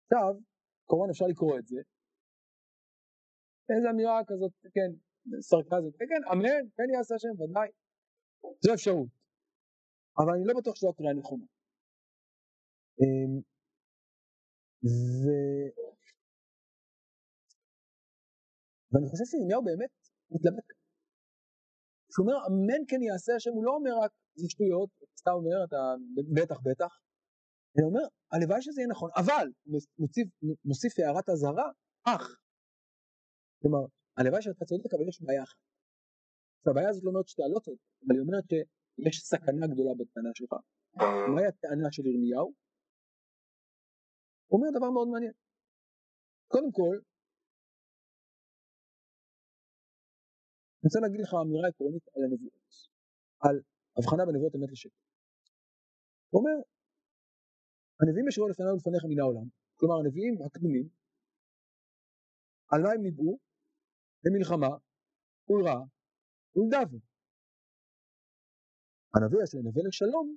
עכשיו, 0.04 0.34
כמובן 0.88 1.10
אפשר 1.10 1.26
לקרוא 1.26 1.60
את 1.60 1.68
זה. 1.68 1.82
איזו 3.70 3.90
אמירה 3.90 4.20
כזאת, 4.28 4.52
כן, 4.76 4.90
סרקזם, 5.42 5.92
כן 5.98 6.06
כן, 6.12 6.22
אמן, 6.32 6.64
כן 6.76 6.88
יעשה 6.96 7.16
השם, 7.16 7.34
ודאי. 7.42 7.70
זו 8.64 8.74
אפשרות. 8.74 9.10
אבל 10.20 10.34
אני 10.36 10.46
לא 10.48 10.54
בטוח 10.60 10.76
שזו 10.76 10.90
הקריאה 10.90 11.12
הנכונה. 11.12 11.46
אמ, 13.00 13.42
ו... 14.84 15.26
ואני 18.92 19.08
חושב 19.12 19.26
שירמיהו 19.32 19.64
באמת 19.64 19.94
מתלבט. 20.32 20.68
כשהוא 22.10 22.24
אומר 22.26 22.38
אמן 22.48 22.82
כן 22.90 23.02
יעשה 23.02 23.32
השם, 23.36 23.52
הוא 23.58 23.66
לא 23.66 23.72
אומר 23.78 23.94
רק 24.04 24.12
זה 24.36 24.48
שטויות, 24.50 24.90
סתם 25.20 25.32
אומר, 25.32 25.58
אתה 25.68 25.82
בטח 26.38 26.60
בטח, 26.68 26.92
אלא 27.76 27.86
אומר 27.90 28.06
הלוואי 28.32 28.62
שזה 28.62 28.82
יהיה 28.82 28.88
נכון, 28.88 29.10
אבל 29.22 29.48
מוסיף, 29.98 30.28
מוסיף 30.66 30.94
הערת 31.00 31.30
אזהרה, 31.30 31.70
אך. 32.04 32.24
כלומר, 33.62 33.84
הלוואי 34.18 34.42
שאתה 34.42 34.66
צודק 34.66 34.94
אבל 34.94 35.08
יש 35.10 35.22
בעיה 35.22 35.44
אחת. 35.44 35.58
הבעיה 36.70 36.90
הזאת 36.90 37.04
לא 37.04 37.10
אומרת 37.10 37.28
שאתה 37.28 37.44
לא 37.54 37.60
צודק, 37.60 37.80
אבל 38.04 38.16
היא 38.16 38.24
אומרת 38.26 38.46
שיש 38.50 39.18
סכנה 39.32 39.68
גדולה 39.72 39.94
בטענה 40.00 40.30
שלך. 40.34 40.54
מהי 41.36 41.48
הטענה 41.48 41.92
של 41.92 42.06
ירמיהו? 42.06 42.67
אומר 44.52 44.68
דבר 44.78 44.90
מאוד 44.96 45.08
מעניין. 45.08 45.34
קודם 46.48 46.72
כל, 46.72 46.96
אני 50.78 50.88
רוצה 50.90 51.00
להגיד 51.04 51.20
לך 51.22 51.32
אמירה 51.44 51.68
עקרונית 51.70 52.06
על 52.14 52.22
הנבואות, 52.26 52.68
על 53.46 53.56
הבחנה 53.98 54.24
בנבואות 54.28 54.56
אמת 54.56 54.72
לשקר. 54.72 55.00
הוא 56.30 56.40
אומר, 56.40 56.58
הנביאים 58.00 58.28
אשר 58.28 58.42
לפניו 58.52 58.74
ולפניך 58.74 59.04
מן 59.10 59.20
העולם, 59.20 59.48
כלומר 59.78 59.96
הנביאים 60.02 60.34
הקדומים, 60.46 60.88
על 62.72 62.80
מה 62.84 62.90
הם 62.96 63.02
ניבאו? 63.02 63.40
למלחמה, 64.24 64.74
ולרעה, 65.50 65.84
ולדוון. 66.56 67.02
הנביא 69.14 69.40
אשר 69.44 69.58
ינבא 69.58 69.82
לשלום, 69.88 70.28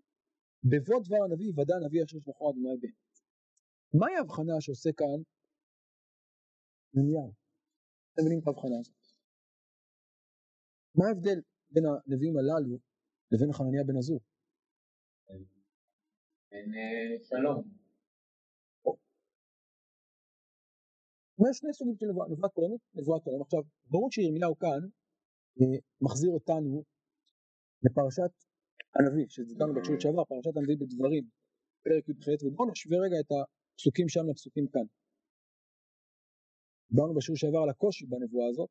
בבוא 0.71 0.99
דבר 1.07 1.21
הנביא 1.25 1.47
יוודע 1.51 1.75
הנביא 1.77 2.05
אשר 2.05 2.19
שלחו 2.25 2.51
אדוני 2.51 2.77
באמת. 2.81 3.10
מהי 3.95 4.15
ההבחנה 4.17 4.61
שעושה 4.61 4.91
כאן 4.97 5.21
ירמיהו? 6.95 7.33
אתם 8.13 8.23
מבינים 8.23 8.41
את 8.43 8.47
ההבחנה 8.47 8.79
הזאת? 8.81 8.95
מה 10.95 11.05
ההבדל 11.09 11.39
בין 11.71 11.85
הנביאים 11.87 12.37
הללו 12.37 12.79
לבין 13.33 13.53
חנניה 13.53 13.85
בן 13.85 13.97
עזור? 13.97 14.21
אין 16.53 16.75
אה, 16.75 17.25
שלום. 17.25 17.81
יש 21.51 21.57
שני 21.59 21.73
סוגים 21.73 21.97
של 21.97 22.07
נבואה, 22.07 22.29
נבואת 22.29 22.51
כהנת, 22.55 22.81
נבואת 22.95 23.23
עולם. 23.27 23.43
עכשיו, 23.43 23.61
ברור 23.91 24.11
שירמיהו 24.13 24.59
כאן 24.59 24.81
אה, 25.61 25.79
מחזיר 26.01 26.31
אותנו 26.31 26.85
לפרשת 27.85 28.33
הנביא, 28.95 29.27
שדיברנו 29.29 29.75
בקשירות 29.75 30.01
שעבר, 30.01 30.25
פרשת 30.25 30.57
הנביא 30.57 30.77
בדברים, 30.81 31.25
פרק 31.85 32.09
י"ח, 32.09 32.45
ובואו 32.45 32.71
נשווה 32.71 32.99
רגע 33.05 33.17
את 33.21 33.31
הפסוקים 33.81 34.09
שם 34.09 34.21
לפסוקים 34.31 34.67
כאן. 34.73 34.87
דיברנו 36.91 37.15
בשיעור 37.15 37.37
שעבר 37.37 37.61
על 37.65 37.71
הקושי 37.71 38.07
בנבואה 38.07 38.49
הזאת, 38.51 38.71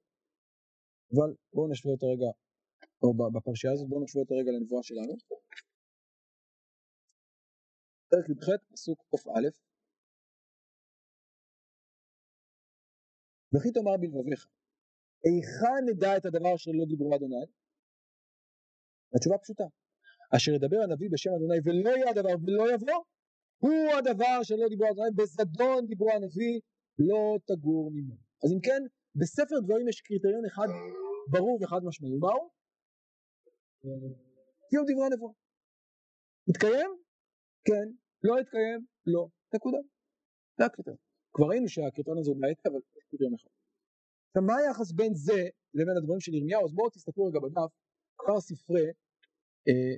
אבל 1.14 1.30
בואו 1.54 1.72
נשווה 1.72 1.92
אותו 1.94 2.08
רגע, 2.14 2.30
או 3.02 3.08
בפרשייה 3.34 3.74
הזאת, 3.74 3.88
בואו 3.90 4.04
נשווה 4.04 4.22
אותו 4.24 4.36
רגע 4.40 4.52
לנבואה 4.52 4.84
שלנו. 4.84 5.14
פרק 8.10 8.26
י"ח, 8.30 8.48
פסוק 8.74 9.00
קא 9.12 9.18
וכי 13.54 13.72
תאמר 13.72 13.98
בלבביך, 14.02 14.42
היכן 15.26 15.82
נדע 15.90 16.18
את 16.18 16.26
הדבר 16.26 16.56
אשר 16.56 16.72
לא 16.80 16.86
דיברו 16.92 17.16
אדוני? 17.16 17.46
התשובה 19.16 19.38
פשוטה, 19.44 19.68
אשר 20.36 20.52
ידבר 20.52 20.80
הנביא 20.84 21.10
בשם 21.14 21.30
אדוני 21.38 21.60
ולא 21.66 21.92
יהיה 21.98 22.10
הדבר 22.10 22.36
ולא 22.46 22.74
יבוא, 22.74 23.04
הוא 23.60 23.92
הדבר 23.98 24.44
שלא 24.44 24.68
דיברו 24.70 24.88
אדוני, 24.92 25.12
בזדון 25.16 25.86
דיברו 25.86 26.12
הנביא, 26.12 26.60
לא 27.00 27.38
תגור 27.48 27.92
ממנו. 27.92 28.16
אז 28.44 28.52
אם 28.54 28.60
כן, 28.60 28.82
בספר 29.16 29.60
דברים 29.66 29.88
יש 29.88 30.02
קריטריון 30.02 30.46
אחד 30.46 30.68
ברור 31.30 31.60
וחד 31.62 31.80
משמעי, 31.84 32.18
מהו? 32.20 32.50
קיום 34.70 34.86
דברי 34.88 35.06
הנבואה. 35.06 35.34
התקיים? 36.50 36.92
כן. 37.66 37.88
לא 38.24 38.40
התקיים? 38.40 38.86
לא. 39.06 39.28
נקודה. 39.56 39.78
זה 40.58 40.66
הקריטריון. 40.66 40.98
כבר 41.34 41.48
ראינו 41.48 41.68
שהקריטריון 41.70 42.20
הזה 42.20 42.30
הוא 42.32 42.42
בעייתי, 42.42 42.62
אבל 42.70 42.80
יש 42.98 43.04
קריטריון 43.10 43.34
אחד. 43.34 43.50
עכשיו 44.28 44.44
מה 44.44 44.56
היחס 44.58 44.92
בין 44.92 45.14
זה 45.14 45.42
לבין 45.74 45.98
הדברים 45.98 46.20
של 46.20 46.34
ירמיהו? 46.34 46.66
אז 46.66 46.74
בואו 46.74 46.90
תסתכלו 46.90 47.26
רגע 47.26 47.40
בדף, 47.40 47.72
כבר 48.18 48.40
ספרי 48.40 48.88
אה, 49.68 49.96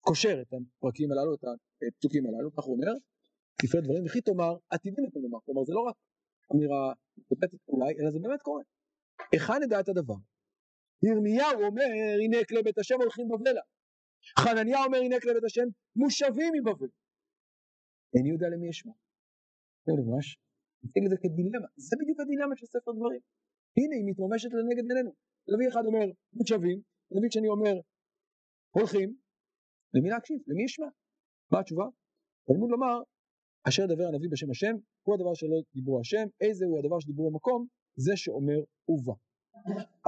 קושר 0.00 0.42
את 0.42 0.52
הפרקים 0.52 1.12
הללו, 1.12 1.34
את 1.34 1.44
הפסוקים 1.88 2.26
הללו, 2.26 2.52
כך 2.52 2.64
הוא 2.64 2.74
אומר, 2.76 2.92
ספרי 3.62 3.80
דברים, 3.80 4.04
וכי 4.06 4.20
תאמר 4.20 4.52
עתידים 4.70 5.04
את 5.08 5.16
הנאמר, 5.16 5.38
כלומר 5.44 5.64
זה 5.64 5.72
לא 5.72 5.80
רק 5.88 5.96
אמירה 6.54 6.92
היפותטית 7.16 7.60
אולי, 7.68 7.92
אלא 7.98 8.10
זה 8.10 8.18
באמת 8.22 8.42
קורה. 8.42 8.62
היכן 9.32 9.58
נדע 9.62 9.80
את 9.80 9.88
הדבר? 9.88 10.18
ירמיהו 11.02 11.60
אומר 11.68 11.90
הנה 12.22 12.38
כלי 12.48 12.62
בית 12.62 12.78
השם 12.78 12.94
הולכים 13.00 13.28
בבלה. 13.28 13.64
חנניה 14.38 14.84
אומר 14.84 14.98
הנה 14.98 15.16
כלי 15.20 15.34
בית 15.34 15.44
השם 15.44 15.66
מושבים 15.96 16.52
מבבל. 16.56 16.90
איני 18.14 18.30
יודע 18.34 18.46
למי 18.52 18.68
ישמע. 18.68 18.92
זה 19.86 19.92
ממש, 20.00 20.26
נציג 20.82 21.02
את 21.04 21.10
זה 21.10 21.16
כדילמה, 21.22 21.68
זה 21.76 21.96
בדיוק 22.00 22.20
הדילמה 22.20 22.56
של 22.56 22.66
ספר 22.66 22.92
דברים. 22.98 23.20
הנה 23.76 23.94
היא 23.98 24.04
מתממשת 24.10 24.50
לנגד 24.58 24.84
עינינו. 24.90 25.12
נביא 25.52 25.68
אחד 25.68 25.84
אומר 25.86 26.06
מושבים, 26.32 26.78
נביא 27.14 27.30
שני 27.30 27.48
אומר 27.48 27.76
הולכים, 28.76 29.08
למי 29.94 30.08
להקשיב? 30.10 30.38
למי 30.46 30.64
ישמע? 30.64 30.90
מה 31.52 31.60
התשובה? 31.60 31.84
תלמוד 32.46 32.70
לומר 32.70 32.94
אשר 33.68 33.82
דבר 33.86 34.06
הנביא 34.12 34.30
בשם 34.32 34.50
השם 34.50 34.74
הוא 35.02 35.14
הדבר 35.14 35.34
שלא 35.34 35.56
דיברו 35.74 36.00
השם, 36.00 36.26
איזה 36.40 36.64
הוא 36.66 36.78
הדבר 36.78 36.98
שדיברו 37.00 37.30
במקום? 37.30 37.66
זה 37.96 38.12
שאומר 38.16 38.60
ובא. 38.88 39.16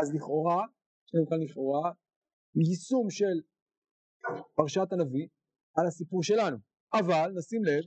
אז 0.00 0.14
לכאורה, 0.14 0.64
יש 1.04 1.14
לנו 1.14 1.26
כאן 1.30 1.38
לכאורה 1.44 1.92
יישום 2.54 3.10
של 3.10 3.36
פרשת 4.56 4.88
הנביא 4.92 5.26
על 5.76 5.86
הסיפור 5.86 6.22
שלנו, 6.22 6.56
אבל 7.00 7.28
נשים 7.38 7.64
לב 7.64 7.84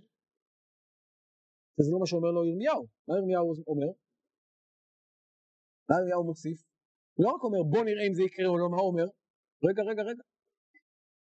שזה 1.75 1.89
לא 1.93 1.99
מה 1.99 2.05
שאומר 2.05 2.31
לו 2.31 2.45
ירמיהו, 2.45 2.87
מה 3.07 3.13
ירמיהו 3.17 3.53
אומר? 3.67 3.91
מה 5.89 5.95
ירמיהו 5.99 6.23
מוסיף? 6.23 6.59
הוא 7.13 7.25
לא 7.25 7.29
רק 7.35 7.43
אומר 7.43 7.63
בוא 7.71 7.83
נראה 7.83 8.03
אם 8.07 8.13
זה 8.13 8.23
יקרה 8.23 8.47
או 8.47 8.57
לא, 8.57 8.69
מה 8.71 8.77
הוא 8.77 8.87
אומר? 8.91 9.07
רגע 9.67 9.83
רגע 9.89 10.03
רגע, 10.09 10.23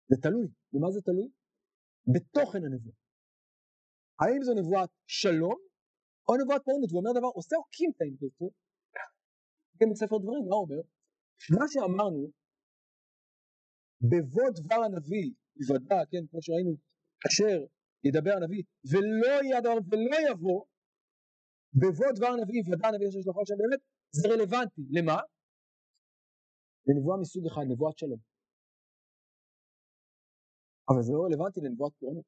זה 0.09 0.15
תלוי, 0.21 0.47
במה 0.73 0.91
זה 0.91 1.01
תלוי? 1.01 1.29
בתוכן 2.13 2.61
הנבואה. 2.65 2.95
האם 4.21 4.41
זו 4.43 4.53
נבואת 4.53 4.89
שלום 5.07 5.57
או 6.27 6.33
נבואת 6.41 6.61
פעולות, 6.65 6.91
ואומר 6.91 7.11
דבר 7.19 7.31
עושה 7.37 7.55
או 7.55 7.63
קימתא 7.75 8.03
אם 8.09 8.15
תרצו, 8.19 8.49
כן 9.79 9.89
בספר 9.91 10.17
דברים, 10.23 10.43
מה 10.49 10.55
אומר? 10.63 10.81
מה 11.57 11.65
שאמרנו 11.71 12.31
בבוא 14.09 14.49
דבר 14.59 14.79
הנביא 14.85 15.27
יוודע, 15.61 15.99
כן, 16.11 16.23
כמו 16.29 16.41
שראינו, 16.41 16.73
אשר 17.27 17.57
ידבר 18.07 18.33
הנביא 18.37 18.63
ולא 18.91 19.35
יהיה 19.43 19.57
הדבר 19.57 19.77
ולא 19.89 20.17
יבוא 20.31 20.65
בבוא 21.81 22.09
דבר 22.17 22.27
הנביא 22.27 22.57
יוודע 22.61 22.87
הנביא 22.87 23.07
אשר 23.09 23.21
שלחו 23.21 23.41
עכשיו 23.41 23.57
באמת 23.57 23.81
זה 24.11 24.27
רלוונטי, 24.29 24.81
למה? 24.95 25.17
לנבואה 26.87 27.17
מסוג 27.21 27.45
אחד, 27.47 27.61
נבואת 27.71 27.97
שלום. 27.97 28.19
אבל 30.89 31.01
זה 31.01 31.11
לא 31.13 31.21
רלוונטי 31.25 31.59
לנבואת 31.61 31.93
כהנות. 31.99 32.25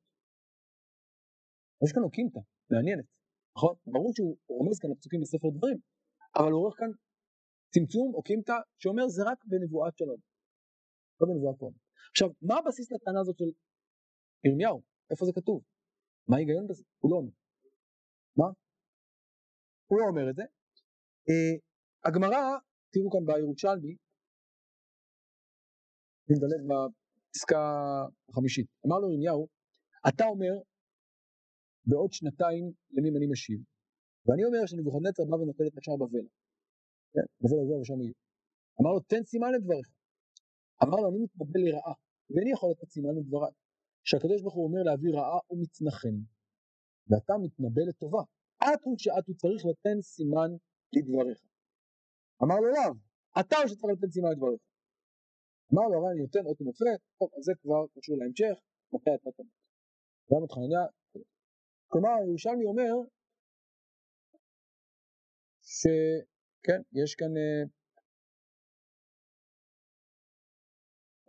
יש 1.84 1.92
כאן 1.94 2.04
אוקימתא, 2.04 2.40
מעניינת, 2.72 3.06
נכון? 3.56 3.76
ברור 3.94 4.12
שהוא 4.16 4.38
רומז 4.48 4.80
כאן 4.80 4.90
לפסוקים 4.92 5.22
בספר 5.22 5.50
דברים, 5.58 5.78
אבל 6.38 6.52
הוא 6.52 6.62
עורך 6.62 6.76
כאן 6.80 6.92
צמצום 7.74 8.16
אוקימתא 8.16 8.58
שאומר 8.82 9.08
זה 9.08 9.22
רק 9.32 9.40
בנבואת 9.46 9.98
שלום, 9.98 10.20
לא 11.20 11.28
בנבואת 11.28 11.56
כהנות. 11.60 11.82
עכשיו, 12.12 12.30
מה 12.42 12.56
הבסיס 12.58 12.92
לטענה 12.92 13.20
הזאת 13.22 13.38
של 13.38 13.52
ירמיהו? 14.44 14.82
איפה 15.12 15.26
זה 15.26 15.32
כתוב? 15.36 15.64
מה 16.28 16.36
ההיגיון 16.36 16.68
בזה? 16.68 16.84
הוא 17.02 17.12
לא 17.12 17.16
אומר. 17.18 17.32
מה? 18.38 18.48
הוא 19.88 20.00
לא 20.00 20.06
אומר 20.12 20.30
את 20.30 20.36
זה. 20.36 20.46
אה, 21.30 21.56
הגמרא, 22.06 22.42
תראו 22.92 23.12
כאן 23.12 23.24
בירושלמי, 23.26 23.96
אני 26.26 26.38
מדלג 26.38 26.62
בפסקה 27.30 27.62
החמישית, 28.30 28.68
אמר 28.88 29.00
לו 29.00 29.12
ירמיהו, 29.12 29.48
אתה 30.08 30.26
אומר 30.26 30.54
בעוד 31.86 32.12
שנתיים 32.14 32.72
למי 32.92 33.10
אני 33.10 33.28
משיב, 33.32 33.60
ואני 34.26 34.46
אומר 34.46 34.66
שנבוכדנצר 34.66 35.24
בא 35.30 35.36
ונופל 35.36 35.68
את 35.68 35.78
השער 35.78 35.96
בבל. 35.96 36.26
כן, 37.14 37.28
בבל 37.42 37.60
עזוב 37.64 37.80
ושם 37.82 38.02
יהיו. 38.02 38.14
אמר 38.82 38.92
לו 38.94 39.00
תן 39.00 39.24
סימן 39.24 39.52
לדבריך. 39.56 39.88
אמר 40.84 40.98
לו 41.02 41.10
אני 41.10 41.20
מתנבא 41.24 41.60
לרעה, 41.60 41.96
ואיני 42.30 42.52
יכול 42.52 42.70
לתת 42.72 42.90
סימן 42.90 43.16
לדבריי. 43.18 43.54
שהקדוש 44.04 44.42
ברוך 44.42 44.56
הוא 44.56 44.66
אומר 44.68 44.84
להביא 44.84 45.12
רעה 45.14 45.40
ומתנחם, 45.50 46.16
ואתה 47.10 47.34
מתנבא 47.44 47.82
לטובה. 47.90 48.24
את 48.58 48.82
הוא 48.84 48.96
שאת 48.98 49.28
הוא 49.28 49.36
צריך 49.36 49.62
לתן 49.66 50.02
סימן 50.02 50.50
לדבריך. 50.94 51.40
אמר 52.44 52.56
לו 52.56 52.68
לאו, 52.76 52.94
אתה 53.40 53.56
הוא 53.58 53.68
שצריך 53.68 53.94
לתת 53.94 54.12
סימן 54.14 54.32
לדבריך. 54.32 54.62
אמר 55.74 55.86
לו 55.90 55.96
הר"ן 55.98 56.18
נותן 56.22 56.44
אות 56.46 56.62
ומופת, 56.62 57.00
טוב, 57.20 57.30
אז 57.38 57.44
זה 57.44 57.54
כבר 57.62 57.82
קשור 57.96 58.16
להמשך, 58.18 58.56
מתי 58.94 59.12
אתה 59.16 59.32
תמות. 59.36 59.60
גם 60.32 60.42
את 60.46 60.52
חנניה, 60.52 60.84
כלומר 61.92 62.16
ירושלמי 62.28 62.66
אומר 62.66 62.94
שכן, 65.62 66.82
יש 67.02 67.16
כאן 67.20 67.32
אה, 67.38 67.64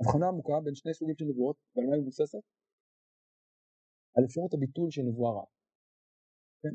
הבחנה 0.01 0.27
עמוקה 0.29 0.57
בין 0.65 0.75
שני 0.75 0.95
סוגים 0.95 1.17
של 1.19 1.25
נבואות, 1.25 1.57
ועל 1.77 1.87
מה 1.87 1.95
היא 1.95 2.03
מבוססת? 2.03 2.45
על 4.17 4.25
אפשרות 4.25 4.55
הביטול 4.55 4.91
של 4.91 5.03
נבואה 5.03 5.33
רעה. 5.33 5.49
כן. 6.63 6.75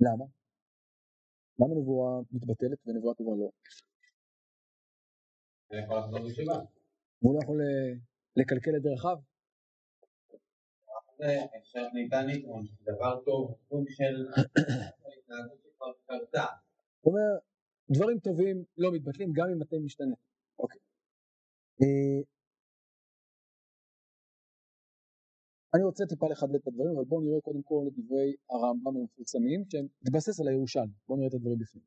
למה? 0.00 0.24
למה 1.58 1.74
נבואה 1.80 2.12
מתבטלת 2.32 2.78
ונבואה 2.86 3.14
טובה 3.14 3.30
לא? 3.40 3.50
הוא 7.18 7.34
לא 7.34 7.40
יכול 7.42 7.60
אה, 7.60 7.94
לקלקל 8.36 8.76
את 8.76 8.82
דרכיו? 8.82 9.16
עכשיו 11.60 11.84
ניתן 11.94 12.26
דבר 12.82 13.20
טוב, 13.24 13.54
סוג 13.68 13.84
של 13.90 14.26
התנהגות 15.18 15.58
שכבר 15.62 15.92
קרתה. 16.06 16.46
הוא 17.00 17.12
אומר, 17.12 17.38
דברים 17.90 18.18
טובים 18.18 18.64
לא 18.76 18.92
מתבטלים 18.92 19.32
גם 19.32 19.46
אם 19.56 19.62
אתם 19.62 19.76
משתנה. 19.84 20.14
אוקיי. 20.58 20.80
אה, 21.82 22.22
אני 25.74 25.84
רוצה 25.84 26.04
טיפה 26.08 26.26
לחדד 26.30 26.54
את 26.54 26.66
הדברים, 26.66 26.96
אבל 26.96 27.04
בואו 27.04 27.20
נראה 27.20 27.40
קודם 27.40 27.62
כל 27.62 27.84
את 27.88 27.92
דברי 27.98 28.34
הרמב"ם 28.50 28.96
המפורסמים, 28.96 29.64
שהם 29.70 29.86
מתבסס 30.02 30.40
על 30.40 30.48
הירושלמי. 30.48 30.92
בואו 31.06 31.18
נראה 31.18 31.28
את 31.28 31.34
הדברים 31.34 31.58
בפנים. 31.58 31.84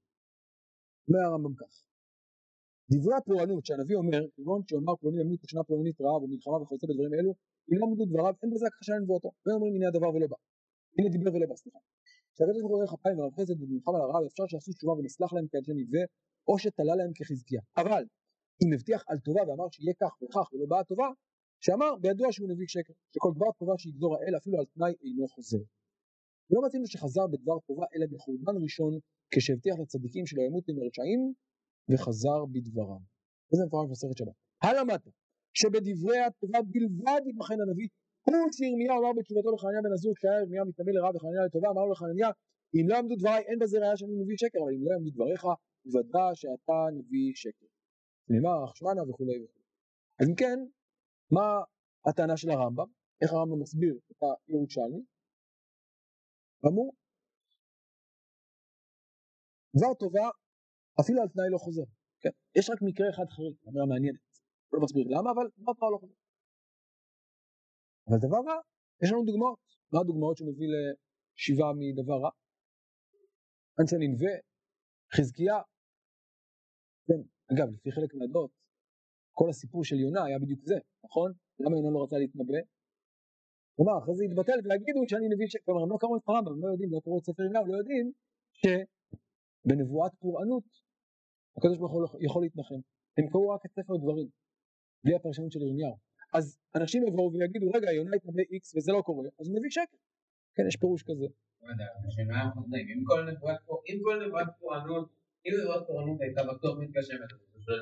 אומר 1.07 1.19
הרמב"ם 1.19 1.55
כך: 1.55 1.86
דברי 2.91 3.15
הפורענות 3.19 3.65
שהנביא 3.65 3.95
אומר, 4.01 4.21
כגון 4.35 4.61
שאומר 4.67 4.95
פלוני 4.99 5.21
ימות 5.21 5.39
בשנה 5.43 5.63
פלונית 5.63 6.01
רעב 6.01 6.23
ומלחמה 6.23 6.57
וכיוצא 6.61 6.87
בדברים 6.87 7.13
אלו, 7.13 7.31
אם 7.69 7.77
לא 7.79 7.85
עמדו 7.85 8.05
דבריו, 8.05 8.33
אין 8.41 8.49
בזה 8.53 8.65
הכחשה 8.67 8.93
לנבואתו. 8.97 9.29
ואומרים 9.45 9.73
הנה 9.75 9.87
הדבר 9.87 10.09
ולא 10.13 10.27
בא. 10.31 10.37
הנה 10.97 11.09
דיבר 11.13 11.31
ולא 11.33 11.45
בא, 11.49 11.55
סליחה. 11.61 11.79
שהקדוש 12.35 12.61
ברוך 12.61 12.73
הוא 12.73 12.79
רואה 12.81 12.95
אפיים 12.97 13.17
ורב 13.19 13.33
חסד 13.37 13.57
ונלחם 13.61 13.93
על 13.95 14.01
הרעב, 14.01 14.23
אפשר 14.29 14.45
שיעשו 14.49 14.71
תשובה 14.77 14.93
ונסלח 14.97 15.29
להם 15.33 15.47
כאנשי 15.51 15.73
נבזה, 15.79 16.03
או 16.47 16.53
שתלה 16.61 16.95
להם 16.99 17.11
כחזקיה. 17.17 17.61
אבל 17.81 18.03
אם 18.61 18.69
הבטיח 18.73 19.01
על 19.09 19.17
טובה 19.25 19.41
ואמר 19.47 19.67
שיהיה 19.73 19.93
כך 20.01 20.11
וכך 20.21 20.45
ולא 20.53 20.65
באה 20.71 20.83
טובה, 20.91 21.07
שאמר 21.63 21.91
בידוע 22.01 22.27
שהוא 22.35 22.49
נביא 22.51 22.67
שקר, 22.75 22.93
שכל 23.13 23.31
דבר 23.37 23.51
טובה 23.59 23.73
שיגזור 23.81 24.11
האל 24.15 24.33
אפילו 24.39 24.55
על 24.59 24.65
תנאי 24.73 24.93
אינו 25.03 25.27
חוזר. 25.33 25.63
ולא 26.49 26.61
מצינו 26.65 26.85
שחזר 26.87 27.25
בדבר 27.31 27.57
טובה 27.67 27.85
אלא 27.93 28.05
בחורבן 28.11 28.55
ראשון 28.63 28.93
כשהבטיח 29.31 29.75
לצדיקים 29.81 30.25
שלא 30.29 30.41
ימותו 30.47 30.71
מרשעים 30.73 31.21
וחזר 31.89 32.45
בדברם. 32.53 33.03
וזה 33.49 33.63
מפורש 33.65 33.87
במסכת 33.87 34.17
שבת. 34.17 34.37
הלמדת 34.63 35.05
שבדברי 35.59 36.19
הטובה 36.19 36.59
בלבד 36.71 37.21
ייבחן 37.25 37.57
הנביא 37.63 37.87
הוא 38.27 38.51
שירמיהו 38.51 38.99
אמר 38.99 39.11
בתשובתו 39.17 39.49
לחנניה 39.55 39.81
בן 39.83 39.93
עזור 39.93 40.13
כשהיה 40.15 40.39
ירמיהו 40.41 40.65
מתנבא 40.69 40.91
לרע 40.91 41.09
וחנניה 41.15 41.45
לטובה 41.45 41.67
אמר 41.69 41.83
לו 41.85 41.91
לחנניה 41.91 42.29
אם 42.75 42.85
לא 42.89 42.95
יעמדו 42.95 43.15
דבריי 43.15 43.41
אין 43.49 43.59
בזה 43.59 43.77
ראיה 43.79 43.97
שאני 43.97 44.15
נביא 44.21 44.37
שקר 44.37 44.59
אבל 44.63 44.73
אם 44.75 44.83
לא 44.85 44.91
יעמדו 44.93 45.11
דבריך 45.15 45.43
ודע 45.91 46.25
שאתה 46.39 46.79
נביא 46.97 47.31
שקר. 47.35 47.69
נאמר 48.29 48.63
רחשמנה 48.63 49.01
וכולי 49.09 49.37
וכולי. 49.43 49.65
אז 50.19 50.25
אם 50.29 50.35
כן 50.35 50.57
מה 51.31 51.47
הטענה 52.07 52.37
של 52.37 52.49
הרמב"ם? 52.49 52.89
איך 53.21 53.33
הרמב"ם 53.33 53.59
מסביר 53.61 53.95
את 54.11 54.21
הירושלמי? 54.47 55.01
אמור 56.67 56.93
דבר 59.77 59.93
טובה 59.93 60.29
אפילו 61.01 61.21
על 61.21 61.27
תנאי 61.33 61.49
לא 61.51 61.57
חוזר. 61.57 61.87
כן. 62.21 62.29
יש 62.57 62.69
רק 62.69 62.79
מקרה 62.81 63.09
אחד 63.09 63.27
חריג, 63.35 63.55
אמירה 63.67 63.85
מעניינת. 63.85 64.19
לא 64.73 64.79
מסביר 64.83 65.05
למה, 65.15 65.31
אבל 65.31 65.45
דבר 65.57 65.73
טובה 65.73 65.91
לא 65.93 65.97
חוזר. 66.01 66.17
אבל 68.07 68.17
דבר 68.27 68.41
רע, 68.47 68.57
יש 69.03 69.09
לנו 69.11 69.23
דוגמאות. 69.29 69.59
מה 69.91 69.99
הדוגמאות 69.99 70.37
שמביא 70.37 70.69
לשיבה 70.73 71.67
מדבר 71.79 72.17
רע? 72.23 72.31
אנשי 73.79 73.95
ננבה, 73.99 74.33
חזקיה. 75.15 75.57
כן, 77.07 77.21
אגב, 77.51 77.67
לפי 77.75 77.91
חלק 77.91 78.11
מהדעות, 78.13 78.51
כל 79.39 79.49
הסיפור 79.49 79.83
של 79.83 79.95
יונה 79.95 80.21
היה 80.25 80.39
בדיוק 80.39 80.61
זה, 80.63 80.77
נכון? 81.05 81.29
למה 81.59 81.75
יונה 81.77 81.89
לא 81.93 82.03
רצה 82.03 82.17
להתנבא? 82.17 82.61
כלומר, 83.75 83.95
אחרי 84.01 84.15
זה 84.15 84.23
התבטל 84.27 84.59
ויגידו 84.63 85.01
שאני 85.09 85.27
נביא 85.33 85.47
ש... 85.47 85.55
כלומר, 85.65 85.81
הם 85.83 85.89
לא 85.93 85.97
קראו 86.01 86.17
את 86.17 86.23
הרמב"ם, 86.27 86.53
הם 86.53 86.61
לא 86.65 86.67
יודעים, 86.73 86.89
לא 86.95 86.99
קראו 87.03 87.17
את 87.19 87.23
ספר 87.23 87.43
יונה, 87.43 87.59
לא 87.71 87.77
יודעים 87.77 88.05
שבנבואת 88.59 90.13
פורענות 90.21 90.67
הקדוש 91.57 91.77
ברוך 91.77 91.91
הוא 91.91 92.07
יכול 92.21 92.41
להתנחם. 92.43 92.81
הם 93.17 93.25
קראו 93.31 93.49
רק 93.49 93.65
את 93.65 93.71
ספר 93.71 93.97
דברים, 93.97 94.27
בלי 95.03 95.15
הפרשנות 95.15 95.51
של 95.51 95.61
ירמיהו. 95.61 95.97
אז 96.33 96.59
אנשים 96.75 97.07
יבואו 97.07 97.31
ויגידו, 97.33 97.67
רגע, 97.75 97.91
יונה 97.91 98.15
התנבא 98.15 98.43
איקס 98.51 98.75
וזה 98.75 98.91
לא 98.91 99.01
קורה, 99.01 99.27
אז 99.39 99.47
הוא 99.47 99.57
מביא 99.57 99.69
שקר. 99.69 99.97
כן, 100.55 100.63
יש 100.67 100.75
פירוש 100.75 101.03
כזה. 101.03 101.27
לא 101.61 101.69
אם 103.89 103.99
כל 104.03 104.27
נבואת 104.27 104.47
פורענות, 104.59 105.09
אם 105.45 105.51
נבואת 105.61 105.87
פורענות 105.87 106.21
הייתה 106.21 106.41
בטוח 106.43 106.77
מתגשמת, 106.79 107.29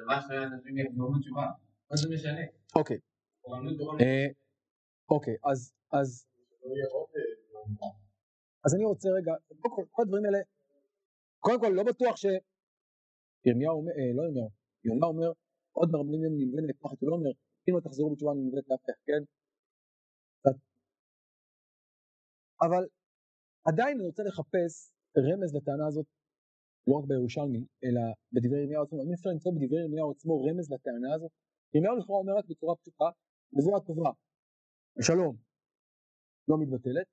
מה 0.08 0.22
שאנשים 0.22 0.78
יחזרו 0.78 1.12
בתשובה, 1.14 1.46
מה 1.92 1.98
זה 1.98 2.10
משנה? 2.10 2.42
אוקיי. 2.76 2.98
אה, 4.02 4.28
אוקיי, 5.10 5.36
אז, 5.44 5.74
אז, 5.92 6.28
אז 8.66 8.76
אני 8.76 8.86
רוצה 8.86 9.10
רגע, 9.10 9.34
כל 9.92 10.02
הדברים 10.02 10.26
האלה, 10.26 10.40
קודם 11.40 11.60
כל 11.60 11.68
לא 11.68 11.84
בטוח 11.84 12.18
שירמיהו 13.46 13.76
אומר, 13.80 13.92
אה, 13.92 14.14
לא 14.18 14.24
ירמיהו, 14.24 14.50
יונה 14.84 15.06
אומר, 15.06 15.30
עוד 15.78 15.90
מרבנים 15.92 16.22
יום 16.24 16.34
נלווה 16.40 16.62
נהפכת, 16.68 17.02
הוא 17.02 17.10
לא 17.10 17.16
אומר, 17.16 17.32
אם 17.66 17.74
לא 17.76 17.80
תחזרו 17.80 18.12
בתשובה 18.12 18.34
נלווה 18.34 18.62
להפך, 18.70 18.98
כן? 19.08 19.22
אבל 22.62 22.84
עדיין 23.70 23.98
אני 23.98 24.08
רוצה 24.08 24.24
לחפש 24.24 24.74
רמז 25.18 25.56
לטענה 25.56 25.88
הזאת 25.88 26.06
לא 26.88 26.94
רק 26.98 27.06
בירושלמי, 27.08 27.66
אלא 27.84 28.02
בדברי 28.34 28.60
ירמיהו 28.62 28.84
עצמו, 28.84 29.04
אם 29.04 29.14
אפשר 29.14 29.30
למצוא 29.30 29.52
בדברי 29.56 29.82
ירמיהו 29.82 30.12
עצמו 30.12 30.44
רמז 30.46 30.72
לטענה 30.72 31.14
הזאת, 31.16 31.32
ירמיהו 31.74 31.98
לכאורה 31.98 32.20
אומר 32.20 32.34
רק 32.40 32.46
בצורה 32.50 32.76
פשוטה, 32.76 33.06
נבואה 33.54 33.80
טובה, 33.88 34.12
שלום, 35.02 35.36
לא 36.48 36.56
מתבטלת, 36.62 37.08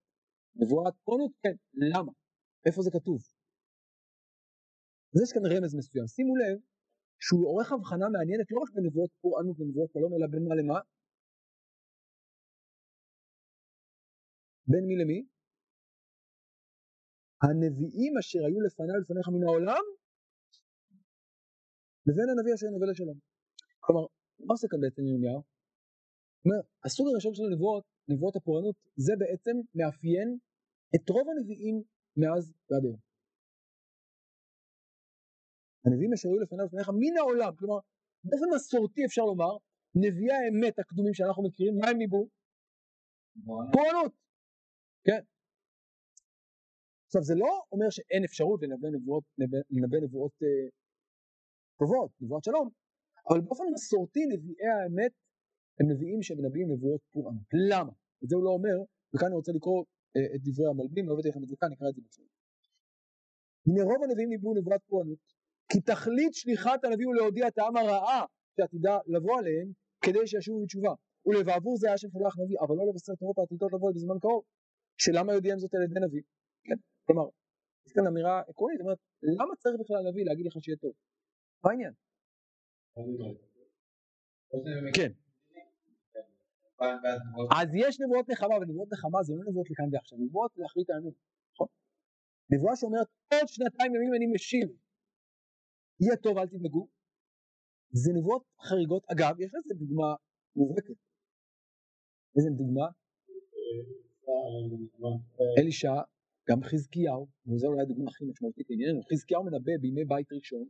נבואת 0.54 0.94
פונות, 1.04 1.32
כן, 1.42 1.54
למה? 1.74 2.12
איפה 2.66 2.82
זה 2.82 2.90
כתוב? 2.90 3.18
אז 5.12 5.18
יש 5.22 5.32
כאן 5.34 5.44
רמז 5.52 5.74
מסוים, 5.74 6.06
שימו 6.06 6.36
לב 6.36 6.56
שהוא 7.24 7.46
עורך 7.50 7.72
הבחנה 7.72 8.06
מעניינת 8.14 8.48
לא 8.50 8.60
רק 8.62 8.70
בנבואות 8.74 9.10
פורענות 9.20 9.56
ונבואות 9.60 9.90
שלום, 9.92 10.10
אלא 10.14 10.26
בין 10.32 10.44
מה 10.48 10.54
למה? 10.60 10.78
בין 14.70 14.84
מי 14.88 14.96
למי? 15.02 15.20
הנביאים 17.42 18.12
אשר 18.20 18.38
היו 18.46 18.60
לפניי 18.66 18.96
ולפניך 18.96 19.28
מן 19.34 19.42
העולם 19.46 19.84
לבין 22.06 22.28
הנביא 22.30 22.54
אשר 22.54 22.66
נביא 22.74 22.88
לשלום. 22.90 23.18
כלומר, 23.80 24.04
מה 24.46 24.52
עושה 24.54 24.66
כאן 24.70 24.80
בעצם 24.80 25.02
ירמיהו? 25.10 25.42
אומר, 26.44 26.60
הסוג 26.84 27.06
הראשון 27.10 27.34
של 27.34 27.42
הנבואות, 27.48 27.84
נבואות 28.08 28.36
הפורענות, 28.36 28.76
זה 28.96 29.12
בעצם 29.18 29.56
מאפיין 29.74 30.28
את 30.94 31.08
רוב 31.14 31.26
הנביאים 31.32 31.76
מאז 32.16 32.44
ועד 32.70 32.84
היום. 32.84 33.11
הנביאים 35.84 36.12
אשר 36.12 36.28
היו 36.28 36.38
לפניו 36.38 36.64
ולפניך 36.64 36.88
מן 36.88 37.16
העולם, 37.18 37.52
כלומר, 37.58 37.78
באופן 38.24 38.48
מסורתי 38.54 39.04
אפשר 39.04 39.22
לומר, 39.22 39.52
נביאי 39.94 40.36
האמת 40.40 40.78
הקדומים 40.78 41.14
שאנחנו 41.14 41.42
מכירים, 41.46 41.74
מה 41.80 41.88
הם 41.90 41.98
ניבאו? 41.98 42.28
פורענות. 43.72 44.12
כן. 45.06 45.22
עכשיו 47.06 47.22
זה 47.22 47.34
לא 47.34 47.52
אומר 47.72 47.90
שאין 47.90 48.24
אפשרות 48.24 48.62
לנבא 48.62 48.88
נבואות, 48.96 49.24
לנבא 49.70 49.96
נבואות 50.04 50.32
אה, 50.42 50.68
טובות, 51.78 52.10
נבואות 52.20 52.44
שלום, 52.44 52.68
אבל 53.28 53.40
באופן 53.40 53.64
מסורתי 53.74 54.20
נביאי 54.26 54.68
האמת 54.74 55.12
הם 55.80 55.86
נביאים 55.92 56.22
שמנבאים 56.22 56.66
נבואות 56.72 57.00
פורענות. 57.12 57.48
למה? 57.70 57.92
את 58.24 58.28
זה 58.28 58.36
הוא 58.36 58.44
לא 58.44 58.50
אומר, 58.50 58.76
וכאן 59.12 59.26
אני 59.26 59.36
רוצה 59.36 59.52
לקרוא 59.52 59.84
אה, 60.16 60.34
את 60.34 60.40
דברי 60.46 60.66
המלבים, 60.70 61.08
לא 61.08 61.12
הבאתי 61.12 61.28
לכם 61.28 61.42
את 61.42 61.48
זה 61.48 61.56
כאן, 61.60 61.68
נקרא 61.72 61.88
את 61.88 61.94
זה 61.94 62.02
בצורה. 62.06 62.28
הנה 63.66 63.82
רוב 63.88 64.00
הנביאים 64.04 64.28
ניבאו 64.28 64.54
נבואת 64.54 64.82
פורענות, 64.88 65.22
כי 65.72 65.80
תכלית 65.80 66.34
שליחת 66.34 66.84
הנביא 66.84 67.06
הוא 67.06 67.14
להודיע 67.14 67.48
את 67.48 67.58
העם 67.58 67.76
הרעה 67.76 68.24
שעתידה 68.56 68.98
לבוא 69.06 69.38
עליהם, 69.38 69.68
כדי 70.04 70.26
שישובו 70.26 70.62
בתשובה. 70.62 70.94
ולבעבור 71.26 71.76
זה 71.76 71.86
היה 71.88 71.98
שם 71.98 72.08
שולח 72.10 72.34
נביא, 72.38 72.58
אבל 72.60 72.74
לא 72.76 72.84
לבשר 72.88 73.14
תורות 73.14 73.38
העתידות 73.38 73.72
לבוא 73.72 73.92
בזמן 73.94 74.18
קרוב. 74.20 74.44
שלמה 74.98 75.32
יודיעם 75.32 75.58
זאת 75.58 75.74
על 75.74 75.82
ידי 75.82 76.00
נביא? 76.06 76.22
כן? 76.64 76.78
כלומר, 77.06 77.26
יש 77.86 77.92
כאן 77.92 78.06
אמירה 78.06 78.40
עקרונית, 78.48 78.80
אומרת, 78.80 78.98
למה 79.22 79.56
צריך 79.56 79.76
בכלל 79.80 80.08
נביא 80.08 80.24
להגיד 80.24 80.46
לך 80.46 80.56
שיהיה 80.60 80.76
טוב? 80.76 80.92
מה 81.64 81.70
העניין? 81.70 81.92
כן. 84.96 85.12
אז 87.58 87.68
יש 87.74 88.00
נבואות 88.00 88.28
נחמה, 88.30 88.54
ונבואות 88.60 88.88
נחמה 88.92 89.22
זה 89.22 89.34
לא 89.36 89.42
נבואות 89.48 89.70
לכאן 89.70 89.88
ועכשיו, 89.92 90.18
נבואות 90.18 90.52
לאחרית 90.56 90.90
הימים, 90.90 91.12
נכון? 91.54 91.66
נבואה 92.50 92.76
שאומרת 92.76 93.06
עוד 93.32 93.48
שנתיים 93.48 93.94
ימים 93.94 94.14
אני 94.14 94.26
משיב. 94.26 94.68
יהיה 96.02 96.16
טוב 96.16 96.38
אל 96.38 96.46
תדאגו, 96.46 96.88
זה 97.92 98.12
נבואות 98.16 98.44
חריגות, 98.68 99.04
אגב 99.12 99.40
יש 99.40 99.50
לזה 99.54 99.74
דוגמה 99.74 100.14
מובהקת, 100.56 100.98
איזה 102.36 102.50
דוגמה? 102.50 102.86
אלישע, 105.58 105.94
גם 106.48 106.62
חזקיהו, 106.62 107.26
וזו 107.46 107.66
אולי 107.66 107.82
הדוגמה 107.82 108.10
הכי 108.10 108.24
משמעותית 108.24 108.66
לענייננו, 108.70 109.00
חזקיהו 109.12 109.44
מנבא 109.44 109.72
בימי 109.80 110.04
בית 110.04 110.32
ראשון 110.32 110.66